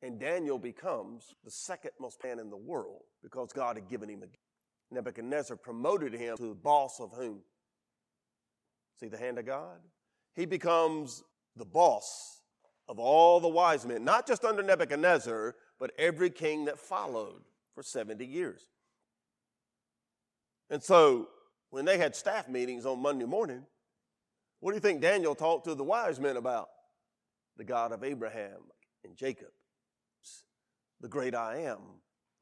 And 0.00 0.20
Daniel 0.20 0.58
becomes 0.58 1.34
the 1.44 1.50
second 1.50 1.90
most 2.00 2.22
man 2.22 2.38
in 2.38 2.48
the 2.48 2.56
world 2.56 3.02
because 3.22 3.52
God 3.52 3.76
had 3.76 3.88
given 3.88 4.08
him 4.08 4.22
a 4.22 4.26
gift. 4.26 4.38
Nebuchadnezzar 4.92 5.56
promoted 5.56 6.12
him 6.12 6.36
to 6.36 6.48
the 6.50 6.54
boss 6.54 7.00
of 7.00 7.12
whom? 7.12 7.40
See 9.00 9.08
the 9.08 9.18
hand 9.18 9.38
of 9.38 9.46
God? 9.46 9.78
He 10.36 10.46
becomes 10.46 11.24
the 11.56 11.64
boss 11.64 12.42
of 12.88 13.00
all 13.00 13.40
the 13.40 13.48
wise 13.48 13.84
men, 13.84 14.04
not 14.04 14.28
just 14.28 14.44
under 14.44 14.62
Nebuchadnezzar, 14.62 15.56
but 15.80 15.90
every 15.98 16.30
king 16.30 16.66
that 16.66 16.78
followed 16.78 17.42
for 17.76 17.82
70 17.82 18.24
years. 18.24 18.62
And 20.70 20.82
so 20.82 21.28
when 21.70 21.84
they 21.84 21.98
had 21.98 22.16
staff 22.16 22.48
meetings 22.48 22.86
on 22.86 23.00
Monday 23.00 23.26
morning, 23.26 23.64
what 24.60 24.72
do 24.72 24.76
you 24.76 24.80
think 24.80 25.02
Daniel 25.02 25.34
talked 25.34 25.66
to 25.66 25.74
the 25.74 25.84
wise 25.84 26.18
men 26.18 26.38
about? 26.38 26.68
The 27.58 27.64
God 27.64 27.92
of 27.92 28.02
Abraham 28.02 28.58
and 29.04 29.14
Jacob, 29.14 29.50
the 31.00 31.08
great 31.08 31.34
I 31.34 31.58
am, 31.58 31.78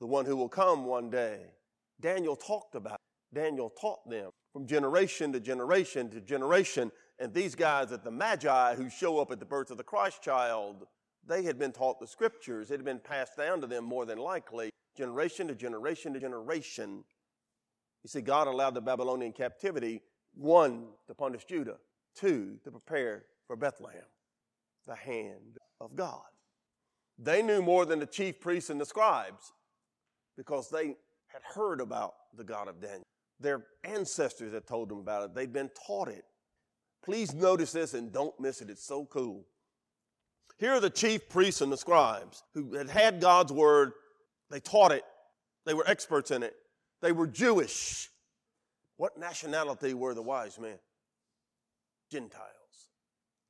the 0.00 0.06
one 0.06 0.24
who 0.24 0.36
will 0.36 0.48
come 0.48 0.86
one 0.86 1.10
day. 1.10 1.40
Daniel 2.00 2.36
talked 2.36 2.76
about, 2.76 2.94
it. 2.94 3.34
Daniel 3.34 3.70
taught 3.70 4.08
them 4.08 4.30
from 4.52 4.66
generation 4.66 5.32
to 5.32 5.40
generation 5.40 6.10
to 6.10 6.20
generation. 6.20 6.92
And 7.18 7.34
these 7.34 7.56
guys 7.56 7.90
at 7.90 8.04
the 8.04 8.10
Magi 8.10 8.74
who 8.76 8.88
show 8.88 9.18
up 9.18 9.32
at 9.32 9.40
the 9.40 9.44
birth 9.44 9.70
of 9.70 9.78
the 9.78 9.84
Christ 9.84 10.22
child, 10.22 10.86
they 11.26 11.42
had 11.42 11.58
been 11.58 11.72
taught 11.72 11.98
the 11.98 12.06
scriptures. 12.06 12.70
It 12.70 12.74
had 12.74 12.84
been 12.84 13.00
passed 13.00 13.36
down 13.36 13.60
to 13.60 13.66
them 13.66 13.84
more 13.84 14.06
than 14.06 14.18
likely 14.18 14.70
generation 14.96 15.48
to 15.48 15.54
generation 15.54 16.12
to 16.14 16.20
generation. 16.20 17.04
You 18.02 18.08
see, 18.08 18.20
God 18.20 18.46
allowed 18.46 18.74
the 18.74 18.80
Babylonian 18.80 19.32
captivity, 19.32 20.02
one, 20.34 20.86
to 21.06 21.14
punish 21.14 21.44
Judah, 21.44 21.76
two, 22.14 22.58
to 22.64 22.70
prepare 22.70 23.24
for 23.46 23.56
Bethlehem, 23.56 24.04
the 24.86 24.94
hand 24.94 25.58
of 25.80 25.96
God. 25.96 26.22
They 27.18 27.42
knew 27.42 27.62
more 27.62 27.86
than 27.86 28.00
the 28.00 28.06
chief 28.06 28.40
priests 28.40 28.70
and 28.70 28.80
the 28.80 28.86
scribes 28.86 29.52
because 30.36 30.68
they 30.68 30.96
had 31.28 31.42
heard 31.54 31.80
about 31.80 32.14
the 32.36 32.44
God 32.44 32.68
of 32.68 32.80
Daniel. 32.80 33.04
Their 33.40 33.64
ancestors 33.84 34.52
had 34.52 34.66
told 34.66 34.88
them 34.88 34.98
about 34.98 35.24
it, 35.24 35.34
they'd 35.34 35.52
been 35.52 35.70
taught 35.86 36.08
it. 36.08 36.24
Please 37.04 37.34
notice 37.34 37.72
this 37.72 37.94
and 37.94 38.12
don't 38.12 38.38
miss 38.40 38.60
it, 38.60 38.70
it's 38.70 38.84
so 38.84 39.04
cool. 39.06 39.44
Here 40.58 40.72
are 40.72 40.80
the 40.80 40.90
chief 40.90 41.28
priests 41.28 41.60
and 41.60 41.72
the 41.72 41.76
scribes 41.76 42.42
who 42.54 42.74
had 42.74 42.88
had 42.88 43.20
God's 43.20 43.52
word 43.52 43.92
they 44.50 44.60
taught 44.60 44.92
it, 44.92 45.04
they 45.66 45.74
were 45.74 45.88
experts 45.88 46.30
in 46.30 46.42
it. 46.42 46.54
They 47.00 47.12
were 47.12 47.26
Jewish. 47.26 48.08
What 48.96 49.18
nationality 49.18 49.94
were 49.94 50.14
the 50.14 50.22
wise 50.22 50.58
men? 50.58 50.78
Gentiles. 52.10 52.50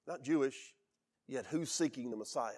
Not 0.07 0.23
Jewish, 0.23 0.75
yet 1.29 1.47
who's 1.47 1.71
seeking 1.71 2.11
the 2.11 2.17
Messiah? 2.17 2.53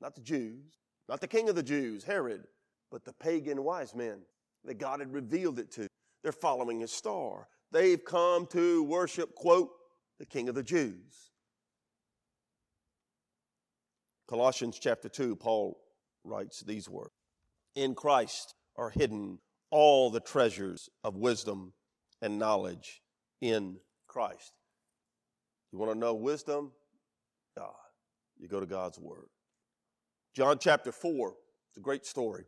Not 0.00 0.14
the 0.14 0.20
Jews, 0.20 0.64
not 1.08 1.20
the 1.20 1.26
king 1.26 1.48
of 1.48 1.56
the 1.56 1.62
Jews, 1.62 2.04
Herod, 2.04 2.44
but 2.90 3.04
the 3.04 3.12
pagan 3.12 3.64
wise 3.64 3.94
men 3.94 4.20
that 4.64 4.78
God 4.78 5.00
had 5.00 5.12
revealed 5.12 5.58
it 5.58 5.70
to. 5.72 5.88
They're 6.22 6.32
following 6.32 6.80
his 6.80 6.92
star. 6.92 7.48
They've 7.70 8.02
come 8.04 8.46
to 8.46 8.82
worship, 8.84 9.34
quote, 9.34 9.70
the 10.18 10.26
king 10.26 10.48
of 10.48 10.54
the 10.54 10.62
Jews. 10.62 11.30
Colossians 14.28 14.78
chapter 14.78 15.08
2, 15.08 15.36
Paul 15.36 15.78
writes 16.24 16.60
these 16.60 16.88
words 16.88 17.10
in 17.78 17.94
Christ 17.94 18.54
are 18.76 18.90
hidden 18.90 19.38
all 19.70 20.10
the 20.10 20.20
treasures 20.20 20.88
of 21.04 21.16
wisdom 21.16 21.72
and 22.20 22.38
knowledge 22.38 23.00
in 23.40 23.76
Christ. 24.08 24.52
You 25.72 25.78
want 25.78 25.92
to 25.92 25.98
know 25.98 26.14
wisdom? 26.14 26.72
God. 27.56 27.74
You 28.38 28.48
go 28.48 28.58
to 28.58 28.66
God's 28.66 28.98
Word. 28.98 29.28
John 30.34 30.58
chapter 30.58 30.90
4, 30.90 31.34
it's 31.68 31.76
a 31.76 31.80
great 31.80 32.04
story. 32.04 32.44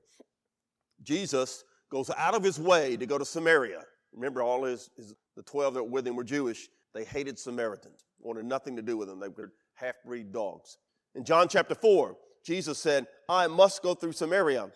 Jesus 1.03 1.65
goes 1.91 2.11
out 2.17 2.35
of 2.35 2.43
his 2.43 2.59
way 2.59 2.97
to 2.97 3.07
go 3.07 3.17
to 3.17 3.25
Samaria. 3.25 3.83
Remember, 4.13 4.43
all 4.43 4.65
his, 4.65 4.91
his 4.97 5.15
the 5.37 5.43
12 5.45 5.75
that 5.75 5.85
were 5.85 5.91
with 5.91 6.07
him 6.07 6.17
were 6.17 6.25
Jewish. 6.25 6.69
They 6.93 7.05
hated 7.05 7.39
Samaritans, 7.39 8.05
wanted 8.19 8.47
nothing 8.47 8.75
to 8.77 8.83
do 8.83 8.97
with 8.97 9.09
them. 9.09 9.21
They 9.21 9.29
were 9.29 9.53
half 9.75 9.95
breed 10.05 10.33
dogs. 10.33 10.79
In 11.15 11.25
John 11.25 11.47
chapter 11.49 11.75
4, 11.75 12.17
Jesus 12.45 12.79
said, 12.79 13.07
I 13.29 13.47
must 13.47 13.83
go 13.83 13.95
through 13.95 14.13
Samaria. 14.13 14.71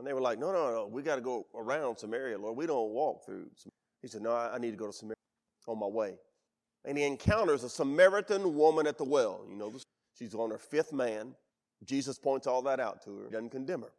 And 0.00 0.06
they 0.06 0.14
were 0.14 0.20
like, 0.22 0.38
no, 0.38 0.50
no, 0.50 0.72
no, 0.72 0.86
we 0.86 1.02
got 1.02 1.16
to 1.16 1.20
go 1.20 1.46
around 1.54 1.98
Samaria, 1.98 2.38
Lord. 2.38 2.56
We 2.56 2.66
don't 2.66 2.88
walk 2.88 3.22
through. 3.26 3.50
He 4.00 4.08
said, 4.08 4.22
no, 4.22 4.34
I, 4.34 4.56
need 4.56 4.70
to 4.70 4.76
go 4.78 4.86
to 4.86 4.94
Samaria 4.94 5.14
on 5.66 5.78
my 5.78 5.86
way. 5.86 6.14
And 6.86 6.96
he 6.96 7.04
encounters 7.04 7.64
a 7.64 7.68
Samaritan 7.68 8.54
woman 8.56 8.86
at 8.86 8.96
the 8.96 9.04
well. 9.04 9.44
You 9.46 9.56
know, 9.56 9.70
she's 10.18 10.34
on 10.34 10.52
her 10.52 10.58
fifth 10.58 10.94
man. 10.94 11.34
Jesus 11.84 12.18
points 12.18 12.46
all 12.46 12.62
that 12.62 12.80
out 12.80 13.02
to 13.02 13.10
her. 13.18 13.24
He 13.26 13.30
doesn't 13.32 13.50
condemn 13.50 13.82
her. 13.82 13.92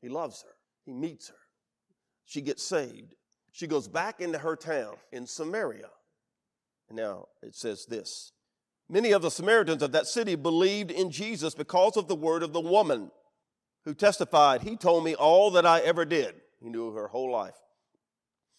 He 0.00 0.08
loves 0.08 0.42
her. 0.42 0.54
He 0.86 0.92
meets 0.92 1.26
her. 1.26 1.34
She 2.24 2.40
gets 2.40 2.62
saved. 2.62 3.16
She 3.50 3.66
goes 3.66 3.88
back 3.88 4.20
into 4.20 4.38
her 4.38 4.54
town 4.54 4.94
in 5.10 5.26
Samaria. 5.26 5.90
And 6.88 6.96
now 6.96 7.26
it 7.42 7.56
says 7.56 7.84
this 7.86 8.30
Many 8.88 9.10
of 9.10 9.22
the 9.22 9.30
Samaritans 9.32 9.82
of 9.82 9.90
that 9.90 10.06
city 10.06 10.36
believed 10.36 10.92
in 10.92 11.10
Jesus 11.10 11.52
because 11.56 11.96
of 11.96 12.06
the 12.06 12.14
word 12.14 12.44
of 12.44 12.52
the 12.52 12.60
woman 12.60 13.10
who 13.84 13.94
testified, 13.94 14.62
He 14.62 14.76
told 14.76 15.04
me 15.04 15.14
all 15.14 15.50
that 15.52 15.66
I 15.66 15.80
ever 15.80 16.04
did. 16.04 16.34
He 16.60 16.68
knew 16.68 16.92
her 16.92 17.08
whole 17.08 17.30
life. 17.30 17.54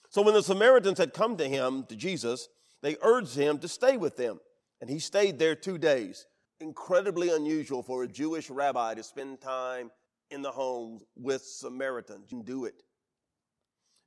So 0.09 0.21
when 0.21 0.33
the 0.33 0.43
Samaritans 0.43 0.97
had 0.97 1.13
come 1.13 1.37
to 1.37 1.47
him, 1.47 1.85
to 1.89 1.95
Jesus, 1.95 2.49
they 2.81 2.97
urged 3.01 3.35
him 3.35 3.59
to 3.59 3.67
stay 3.67 3.97
with 3.97 4.17
them. 4.17 4.39
And 4.81 4.89
he 4.89 4.99
stayed 4.99 5.37
there 5.37 5.55
two 5.55 5.77
days. 5.77 6.25
Incredibly 6.59 7.29
unusual 7.29 7.83
for 7.83 8.03
a 8.03 8.07
Jewish 8.07 8.49
rabbi 8.49 8.95
to 8.95 9.03
spend 9.03 9.39
time 9.39 9.91
in 10.31 10.41
the 10.41 10.51
homes 10.51 11.03
with 11.15 11.43
Samaritans. 11.43 12.31
You 12.31 12.37
can 12.37 12.45
do 12.45 12.65
it. 12.65 12.81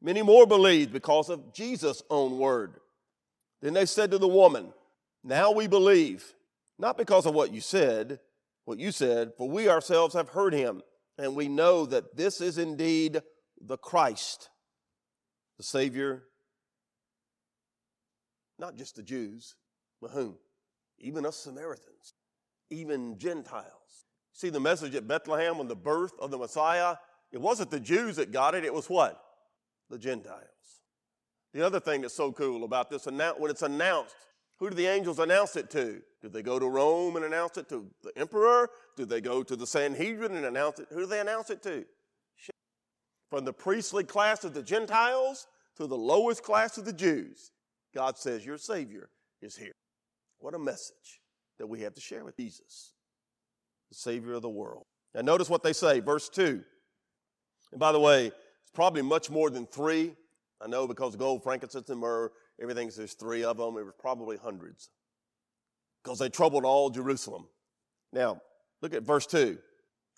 Many 0.01 0.23
more 0.23 0.47
believed 0.47 0.93
because 0.93 1.29
of 1.29 1.55
Jesus' 1.55 2.03
own 2.11 2.39
word. 2.39 2.81
Then 3.61 3.75
they 3.75 3.87
said 3.87 4.11
to 4.11 4.19
the 4.19 4.29
woman, 4.29 4.73
Now 5.23 5.53
we 5.53 5.69
believe, 5.69 6.35
not 6.79 6.99
because 6.99 7.27
of 7.27 7.35
what 7.35 7.53
you 7.53 7.61
said, 7.61 8.19
what 8.65 8.81
you 8.81 8.91
said, 8.91 9.33
for 9.37 9.49
we 9.49 9.69
ourselves 9.69 10.15
have 10.15 10.31
heard 10.31 10.53
him 10.53 10.83
and 11.19 11.37
we 11.37 11.49
know 11.49 11.87
that 11.87 12.17
this 12.17 12.41
is 12.41 12.59
indeed 12.59 13.21
the 13.61 13.77
Christ, 13.77 14.51
the 15.57 15.63
Savior, 15.63 16.25
not 18.59 18.77
just 18.77 18.97
the 18.97 19.03
Jews, 19.03 19.55
but 20.01 20.11
whom? 20.11 20.37
Even 20.99 21.27
us 21.27 21.37
Samaritans, 21.37 22.15
even 22.71 23.19
Gentiles. 23.19 24.07
See 24.33 24.51
the 24.51 24.61
message 24.61 24.95
at 24.95 25.07
Bethlehem 25.07 25.61
on 25.61 25.69
the 25.69 25.77
birth 25.77 26.13
of 26.19 26.31
the 26.31 26.39
Messiah? 26.39 26.97
It 27.33 27.41
wasn't 27.41 27.71
the 27.71 27.81
Jews 27.81 28.17
that 28.17 28.33
got 28.33 28.55
it, 28.55 28.65
it 28.65 28.73
was 28.73 28.89
what? 28.89 29.21
The 29.91 29.99
Gentiles. 29.99 30.47
The 31.53 31.65
other 31.65 31.81
thing 31.81 32.01
that's 32.01 32.17
so 32.17 32.33
cool 32.33 32.65
about 32.65 32.89
this, 32.89 33.07
when 33.07 33.51
it's 33.51 33.63
announced, 33.63 34.15
who 34.63 34.71
do 34.71 34.77
the 34.77 34.87
angels 34.87 35.19
announce 35.19 35.57
it 35.57 35.71
to? 35.71 36.01
Do 36.21 36.29
they 36.29 36.41
go 36.41 36.57
to 36.61 36.69
Rome 36.69 37.17
and 37.17 37.25
announce 37.25 37.57
it 37.57 37.69
to 37.71 37.85
the 38.05 38.17
emperor? 38.17 38.71
Do 38.97 39.05
they 39.05 39.21
go 39.21 39.43
to 39.43 39.57
the 39.57 39.67
Sanhedrin 39.67 40.37
and 40.37 40.47
announce 40.47 40.79
it? 40.79 40.87
Who 40.91 41.01
do 41.01 41.07
they 41.07 41.19
announce 41.19 41.51
it 41.51 41.65
to? 41.65 41.85
From 43.29 43.45
the 43.45 43.53
priestly 43.53 44.05
class 44.05 44.45
of 44.45 44.55
the 44.55 44.63
Gentiles 44.63 45.49
to 45.79 45.89
the 45.89 45.97
lowest 45.97 46.45
class 46.45 46.79
of 46.79 46.85
the 46.85 46.93
Jews, 46.93 47.51
God 47.93 48.17
says, 48.17 48.47
Your 48.47 48.57
Savior 48.57 49.11
is 49.41 49.57
here. 49.57 49.73
What 50.39 50.55
a 50.55 50.61
message 50.61 51.21
that 51.59 51.67
we 51.67 51.81
have 51.81 51.95
to 51.95 52.01
share 52.01 52.25
with 52.25 52.37
Jesus, 52.37 52.93
the 53.89 53.97
Savior 53.97 54.35
of 54.35 54.43
the 54.43 54.49
world. 54.49 54.85
Now, 55.13 55.23
notice 55.23 55.51
what 55.51 55.65
they 55.65 55.73
say, 55.73 55.99
verse 55.99 56.29
2. 56.29 56.63
And 57.73 57.81
by 57.81 57.91
the 57.91 57.99
way, 57.99 58.27
it's 58.27 58.73
probably 58.73 59.03
much 59.03 59.29
more 59.29 59.51
than 59.51 59.67
three. 59.67 60.15
I 60.61 60.69
know 60.69 60.87
because 60.87 61.17
gold, 61.17 61.43
frankincense, 61.43 61.91
and 61.91 61.99
myrrh, 61.99 62.31
everything 62.63 62.91
there's 62.97 63.15
three 63.15 63.45
of 63.45 63.57
them. 63.57 63.77
It 63.77 63.85
was 63.85 63.95
probably 63.99 64.37
hundreds 64.37 64.91
because 66.03 66.19
they 66.19 66.29
troubled 66.29 66.65
all 66.65 66.91
Jerusalem. 66.91 67.47
Now, 68.13 68.41
look 68.81 68.95
at 68.95 69.03
verse 69.03 69.27
2. 69.27 69.59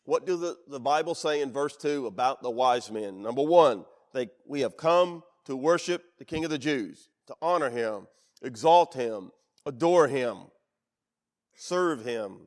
What 0.04 0.26
do 0.26 0.36
the, 0.36 0.56
the 0.68 0.80
Bible 0.80 1.14
say 1.14 1.40
in 1.40 1.52
verse 1.52 1.76
2 1.76 2.06
about 2.06 2.42
the 2.42 2.50
wise 2.50 2.90
men? 2.90 3.22
Number 3.22 3.42
one, 3.42 3.84
they, 4.12 4.28
we 4.46 4.60
have 4.60 4.76
come 4.76 5.22
to 5.46 5.56
worship 5.56 6.04
the 6.18 6.24
King 6.24 6.44
of 6.44 6.50
the 6.50 6.58
Jews, 6.58 7.08
to 7.26 7.34
honor 7.40 7.70
him, 7.70 8.06
exalt 8.42 8.94
him, 8.94 9.30
adore 9.64 10.08
him, 10.08 10.36
serve 11.54 12.04
him. 12.04 12.46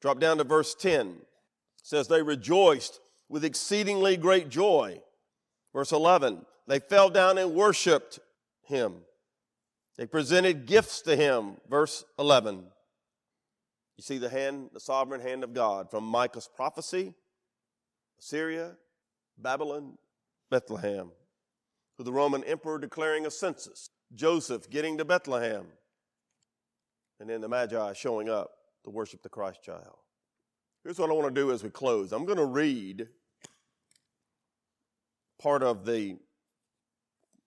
Drop 0.00 0.20
down 0.20 0.38
to 0.38 0.44
verse 0.44 0.74
10. 0.74 1.08
It 1.08 1.16
says, 1.82 2.08
They 2.08 2.22
rejoiced 2.22 3.00
with 3.28 3.44
exceedingly 3.44 4.16
great 4.16 4.48
joy. 4.48 5.02
Verse 5.74 5.92
11, 5.92 6.46
they 6.66 6.78
fell 6.78 7.10
down 7.10 7.36
and 7.36 7.54
worshiped 7.54 8.18
him. 8.62 8.94
They 9.98 10.06
presented 10.06 10.66
gifts 10.66 11.02
to 11.02 11.16
him. 11.16 11.56
Verse 11.68 12.04
11. 12.18 12.64
You 13.96 14.02
see 14.02 14.18
the 14.18 14.28
hand, 14.28 14.70
the 14.72 14.80
sovereign 14.80 15.20
hand 15.20 15.42
of 15.42 15.52
God 15.52 15.90
from 15.90 16.04
Micah's 16.04 16.48
prophecy, 16.54 17.14
Assyria, 18.20 18.76
Babylon, 19.36 19.98
Bethlehem, 20.50 21.10
to 21.96 22.04
the 22.04 22.12
Roman 22.12 22.44
emperor 22.44 22.78
declaring 22.78 23.26
a 23.26 23.30
census, 23.30 23.90
Joseph 24.14 24.70
getting 24.70 24.98
to 24.98 25.04
Bethlehem, 25.04 25.66
and 27.18 27.28
then 27.28 27.40
the 27.40 27.48
Magi 27.48 27.92
showing 27.94 28.28
up 28.28 28.52
to 28.84 28.90
worship 28.90 29.22
the 29.22 29.28
Christ 29.28 29.64
child. 29.64 29.96
Here's 30.84 31.00
what 31.00 31.10
I 31.10 31.14
want 31.14 31.34
to 31.34 31.40
do 31.40 31.50
as 31.50 31.64
we 31.64 31.70
close. 31.70 32.12
I'm 32.12 32.24
going 32.24 32.38
to 32.38 32.44
read 32.44 33.08
part 35.40 35.64
of 35.64 35.84
the 35.84 36.18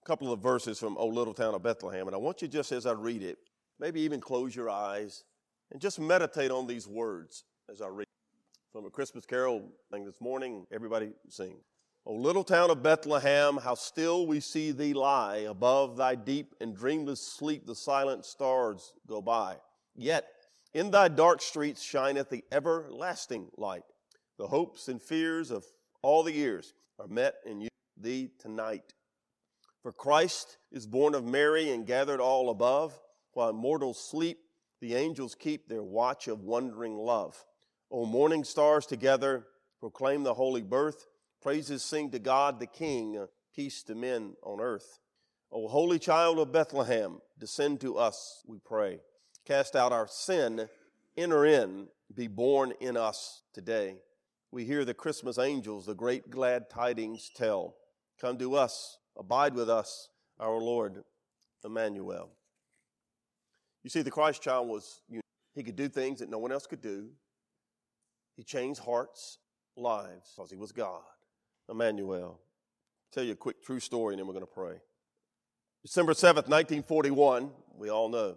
couple 0.06 0.32
of 0.32 0.40
verses 0.40 0.80
from 0.80 0.98
O 0.98 1.06
Little 1.06 1.34
Town 1.34 1.54
of 1.54 1.64
Bethlehem, 1.64 2.08
and 2.08 2.16
I 2.16 2.20
want 2.20 2.42
you 2.42 2.48
just 2.48 2.72
as 2.72 2.86
I 2.86 2.94
read 2.94 3.22
it, 3.22 3.38
maybe 3.80 4.02
even 4.02 4.20
close 4.20 4.56
your 4.56 4.70
eyes 4.70 5.24
and 5.72 5.82
just 5.82 6.00
meditate 6.00 6.52
on 6.52 6.68
these 6.68 6.88
words 6.88 7.44
as 7.70 7.82
I 7.82 7.88
read. 7.88 8.08
From 8.72 8.86
a 8.86 8.90
Christmas 8.90 9.26
carol 9.26 9.70
thing 9.92 10.06
this 10.06 10.22
morning, 10.22 10.66
everybody 10.72 11.12
sing. 11.30 11.58
O 12.06 12.14
little 12.14 12.44
town 12.44 12.72
of 12.72 12.82
Bethlehem, 12.82 13.58
how 13.58 13.76
still 13.76 14.26
we 14.26 14.40
see 14.40 14.72
thee 14.72 14.94
lie. 14.94 15.46
Above 15.50 15.98
thy 15.98 16.16
deep 16.16 16.56
and 16.62 16.76
dreamless 16.76 17.22
sleep, 17.22 17.68
the 17.68 17.76
silent 17.76 18.26
stars 18.26 18.94
go 19.08 19.22
by. 19.22 19.58
Yet 19.96 20.26
in 20.74 20.90
thy 20.90 21.10
dark 21.10 21.42
streets 21.42 21.84
shineth 21.84 22.30
the 22.30 22.44
everlasting 22.52 23.50
light. 23.58 23.84
The 24.40 24.48
hopes 24.48 24.88
and 24.88 25.02
fears 25.02 25.52
of 25.52 25.66
all 26.02 26.24
the 26.24 26.32
years 26.32 26.74
are 26.98 27.08
met 27.08 27.36
in 27.46 27.62
you, 27.62 27.70
thee 27.98 28.32
tonight. 28.40 28.94
For 29.82 29.92
Christ 29.92 30.58
is 30.72 30.86
born 30.86 31.16
of 31.16 31.26
Mary 31.26 31.72
and 31.72 31.88
gathered 31.88 32.20
all 32.20 32.50
above, 32.50 33.00
while 33.34 33.54
mortals 33.54 34.04
sleep, 34.10 34.40
the 34.80 34.96
angels 34.96 35.36
keep 35.36 35.68
their 35.68 35.84
watch 35.84 36.28
of 36.28 36.44
wondering 36.44 36.98
love. 36.98 37.44
O 37.92 38.06
morning 38.06 38.44
stars 38.44 38.86
together 38.86 39.48
proclaim 39.80 40.24
the 40.24 40.34
holy 40.34 40.62
birth 40.62 41.08
Praises 41.42 41.84
sing 41.84 42.12
to 42.12 42.20
God 42.20 42.60
the 42.60 42.68
King, 42.68 43.28
peace 43.56 43.82
to 43.84 43.96
men 43.96 44.36
on 44.44 44.62
earth. 44.62 45.00
O 45.52 45.68
holy 45.68 45.98
child 45.98 46.38
of 46.38 46.52
Bethlehem, 46.52 47.20
descend 47.40 47.82
to 47.82 47.98
us, 47.98 48.44
we 48.46 48.60
pray. 48.60 49.00
Cast 49.44 49.76
out 49.76 49.92
our 49.92 50.08
sin, 50.08 50.70
enter 51.18 51.44
in, 51.44 51.88
be 52.14 52.28
born 52.28 52.74
in 52.80 52.96
us 52.96 53.42
today. 53.54 53.96
We 54.52 54.66
hear 54.66 54.86
the 54.86 54.94
Christmas 54.94 55.40
angels 55.40 55.88
the 55.88 55.96
great 55.96 56.30
glad 56.30 56.70
tidings 56.70 57.32
tell. 57.36 57.76
Come 58.20 58.38
to 58.38 58.54
us, 58.56 59.00
abide 59.18 59.54
with 59.54 59.70
us, 59.70 60.10
our 60.40 60.58
Lord 60.58 61.04
Emmanuel. 61.64 62.32
You 63.84 63.90
see, 63.90 64.02
the 64.02 64.12
Christ 64.12 64.42
child 64.42 64.68
was, 64.68 65.02
you 65.10 65.22
he 65.54 65.64
could 65.64 65.76
do 65.76 65.90
things 65.90 66.20
that 66.20 66.30
no 66.30 66.38
one 66.38 66.52
else 66.52 66.66
could 66.66 66.82
do. 66.82 67.10
He 68.36 68.44
changed 68.44 68.80
hearts, 68.80 69.40
lives, 69.76 70.34
because 70.36 70.50
he 70.50 70.58
was 70.58 70.72
God. 70.72 71.02
Emmanuel. 71.70 72.40
Tell 73.12 73.24
you 73.24 73.34
a 73.34 73.36
quick 73.36 73.62
true 73.64 73.80
story 73.80 74.14
and 74.14 74.20
then 74.20 74.28
we're 74.28 74.34
going 74.34 74.46
to 74.46 74.52
pray. 74.52 74.76
December 75.84 76.14
7th, 76.14 76.48
1941, 76.48 77.52
we 77.76 77.90
all 77.90 78.08
know 78.08 78.36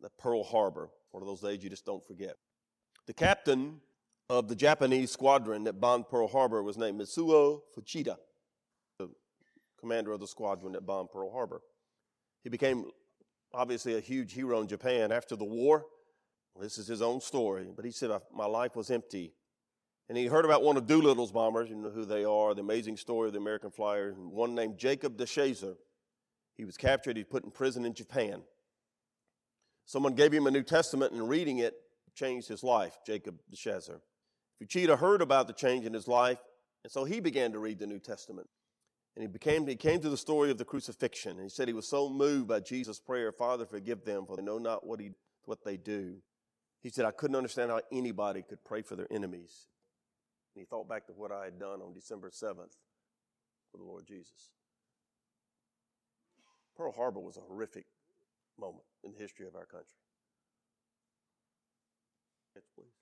that 0.00 0.16
Pearl 0.18 0.42
Harbor, 0.42 0.88
one 1.10 1.22
of 1.22 1.28
those 1.28 1.40
days 1.40 1.62
you 1.62 1.70
just 1.70 1.84
don't 1.84 2.04
forget. 2.06 2.36
The 3.06 3.12
captain 3.12 3.80
of 4.28 4.48
the 4.48 4.56
Japanese 4.56 5.10
squadron 5.10 5.64
that 5.64 5.80
bombed 5.80 6.08
Pearl 6.08 6.28
Harbor 6.28 6.62
was 6.62 6.78
named 6.78 7.00
Mitsuo 7.00 7.60
Fuchida, 7.76 8.16
the 8.16 8.29
commander 9.80 10.12
of 10.12 10.20
the 10.20 10.26
squadron 10.26 10.72
that 10.72 10.86
bombed 10.86 11.10
Pearl 11.10 11.30
Harbor. 11.32 11.62
He 12.42 12.50
became 12.50 12.86
obviously 13.52 13.96
a 13.96 14.00
huge 14.00 14.32
hero 14.32 14.60
in 14.60 14.68
Japan 14.68 15.10
after 15.12 15.36
the 15.36 15.44
war. 15.44 15.86
This 16.60 16.78
is 16.78 16.86
his 16.86 17.02
own 17.02 17.20
story, 17.20 17.68
but 17.74 17.84
he 17.84 17.90
said, 17.90 18.10
My 18.32 18.46
life 18.46 18.76
was 18.76 18.90
empty 18.90 19.32
and 20.10 20.18
he 20.18 20.26
heard 20.26 20.44
about 20.44 20.64
one 20.64 20.76
of 20.76 20.88
Doolittle's 20.88 21.30
bombers, 21.30 21.70
you 21.70 21.76
know 21.76 21.88
who 21.88 22.04
they 22.04 22.24
are, 22.24 22.52
the 22.52 22.62
amazing 22.62 22.96
story 22.96 23.28
of 23.28 23.32
the 23.32 23.38
American 23.38 23.70
flyer, 23.70 24.12
one 24.12 24.56
named 24.56 24.76
Jacob 24.76 25.16
DeShazer. 25.16 25.76
He 26.56 26.64
was 26.64 26.76
captured, 26.76 27.16
he 27.16 27.22
was 27.22 27.30
put 27.30 27.44
in 27.44 27.52
prison 27.52 27.84
in 27.84 27.94
Japan. 27.94 28.42
Someone 29.86 30.16
gave 30.16 30.32
him 30.32 30.48
a 30.48 30.50
New 30.50 30.64
Testament, 30.64 31.12
and 31.12 31.28
reading 31.28 31.58
it 31.58 31.74
changed 32.16 32.48
his 32.48 32.64
life, 32.64 32.98
Jacob 33.06 33.38
DeShazer. 33.54 34.00
Fuchida 34.60 34.98
heard 34.98 35.22
about 35.22 35.46
the 35.46 35.52
change 35.52 35.86
in 35.86 35.94
his 35.94 36.08
life, 36.08 36.40
and 36.82 36.90
so 36.90 37.04
he 37.04 37.20
began 37.20 37.52
to 37.52 37.60
read 37.60 37.78
the 37.78 37.86
New 37.86 38.00
Testament. 38.00 38.48
And 39.16 39.22
he 39.22 39.26
became 39.26 39.66
he 39.66 39.76
came 39.76 40.00
to 40.00 40.10
the 40.10 40.16
story 40.16 40.50
of 40.50 40.58
the 40.58 40.64
crucifixion. 40.64 41.32
And 41.32 41.42
he 41.42 41.48
said 41.48 41.68
he 41.68 41.74
was 41.74 41.88
so 41.88 42.08
moved 42.08 42.48
by 42.48 42.60
Jesus' 42.60 43.00
prayer, 43.00 43.32
Father, 43.32 43.66
forgive 43.66 44.04
them, 44.04 44.26
for 44.26 44.36
they 44.36 44.42
know 44.42 44.58
not 44.58 44.86
what 44.86 45.00
he 45.00 45.10
what 45.44 45.64
they 45.64 45.76
do. 45.76 46.16
He 46.82 46.88
said, 46.88 47.04
I 47.04 47.10
couldn't 47.10 47.36
understand 47.36 47.70
how 47.70 47.80
anybody 47.92 48.42
could 48.42 48.64
pray 48.64 48.82
for 48.82 48.96
their 48.96 49.12
enemies. 49.12 49.66
And 50.54 50.62
he 50.62 50.66
thought 50.66 50.88
back 50.88 51.06
to 51.06 51.12
what 51.12 51.30
I 51.30 51.44
had 51.44 51.58
done 51.58 51.82
on 51.82 51.92
December 51.92 52.30
7th 52.30 52.76
for 53.70 53.76
the 53.76 53.84
Lord 53.84 54.06
Jesus. 54.06 54.50
Pearl 56.76 56.92
Harbor 56.92 57.20
was 57.20 57.36
a 57.36 57.40
horrific 57.40 57.84
moment 58.58 58.84
in 59.04 59.12
the 59.12 59.18
history 59.18 59.46
of 59.46 59.54
our 59.54 59.66
country. 59.66 59.98
Yes, 62.54 62.64
please. 62.74 62.99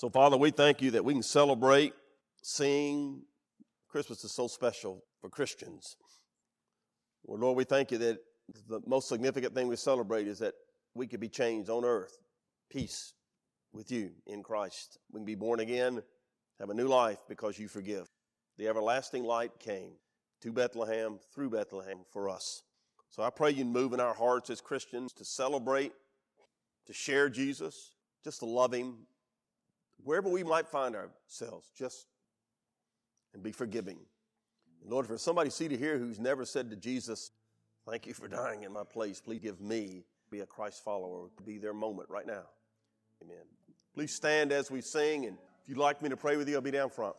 So, 0.00 0.08
Father, 0.08 0.38
we 0.38 0.50
thank 0.50 0.80
you 0.80 0.92
that 0.92 1.04
we 1.04 1.12
can 1.12 1.22
celebrate, 1.22 1.92
sing. 2.40 3.20
Christmas 3.86 4.24
is 4.24 4.32
so 4.32 4.46
special 4.46 5.04
for 5.20 5.28
Christians. 5.28 5.94
Well, 7.22 7.38
Lord, 7.38 7.58
we 7.58 7.64
thank 7.64 7.90
you 7.90 7.98
that 7.98 8.16
the 8.66 8.80
most 8.86 9.10
significant 9.10 9.54
thing 9.54 9.68
we 9.68 9.76
celebrate 9.76 10.26
is 10.26 10.38
that 10.38 10.54
we 10.94 11.06
could 11.06 11.20
be 11.20 11.28
changed 11.28 11.68
on 11.68 11.84
earth 11.84 12.16
peace 12.70 13.12
with 13.74 13.92
you 13.92 14.12
in 14.26 14.42
Christ. 14.42 14.96
We 15.12 15.18
can 15.18 15.26
be 15.26 15.34
born 15.34 15.60
again, 15.60 16.02
have 16.60 16.70
a 16.70 16.74
new 16.74 16.88
life 16.88 17.18
because 17.28 17.58
you 17.58 17.68
forgive. 17.68 18.08
The 18.56 18.68
everlasting 18.68 19.24
light 19.24 19.58
came 19.58 19.92
to 20.40 20.50
Bethlehem, 20.50 21.18
through 21.34 21.50
Bethlehem 21.50 21.98
for 22.10 22.30
us. 22.30 22.62
So 23.10 23.22
I 23.22 23.28
pray 23.28 23.50
you 23.50 23.66
move 23.66 23.92
in 23.92 24.00
our 24.00 24.14
hearts 24.14 24.48
as 24.48 24.62
Christians 24.62 25.12
to 25.12 25.26
celebrate, 25.26 25.92
to 26.86 26.94
share 26.94 27.28
Jesus, 27.28 27.96
just 28.24 28.38
to 28.38 28.46
love 28.46 28.72
him, 28.72 29.00
wherever 30.04 30.28
we 30.28 30.42
might 30.42 30.68
find 30.68 30.96
ourselves, 30.96 31.70
just 31.76 32.06
and 33.34 33.42
be 33.42 33.52
forgiving. 33.52 33.98
Lord, 34.84 35.06
for 35.06 35.18
somebody 35.18 35.50
seated 35.50 35.78
here 35.78 35.98
who's 35.98 36.18
never 36.18 36.44
said 36.44 36.70
to 36.70 36.76
Jesus, 36.76 37.30
Thank 37.88 38.06
you 38.06 38.14
for 38.14 38.28
dying 38.28 38.62
in 38.62 38.72
my 38.72 38.84
place, 38.84 39.20
please 39.20 39.40
give 39.40 39.60
me 39.60 40.04
be 40.30 40.40
a 40.40 40.46
Christ 40.46 40.84
follower. 40.84 41.28
Be 41.44 41.58
their 41.58 41.74
moment 41.74 42.08
right 42.08 42.26
now. 42.26 42.44
Amen. 43.22 43.44
Please 43.94 44.14
stand 44.14 44.52
as 44.52 44.70
we 44.70 44.80
sing, 44.80 45.26
and 45.26 45.36
if 45.62 45.68
you'd 45.68 45.78
like 45.78 46.00
me 46.00 46.08
to 46.08 46.16
pray 46.16 46.36
with 46.36 46.48
you, 46.48 46.54
I'll 46.54 46.60
be 46.60 46.70
down 46.70 46.90
front. 46.90 47.16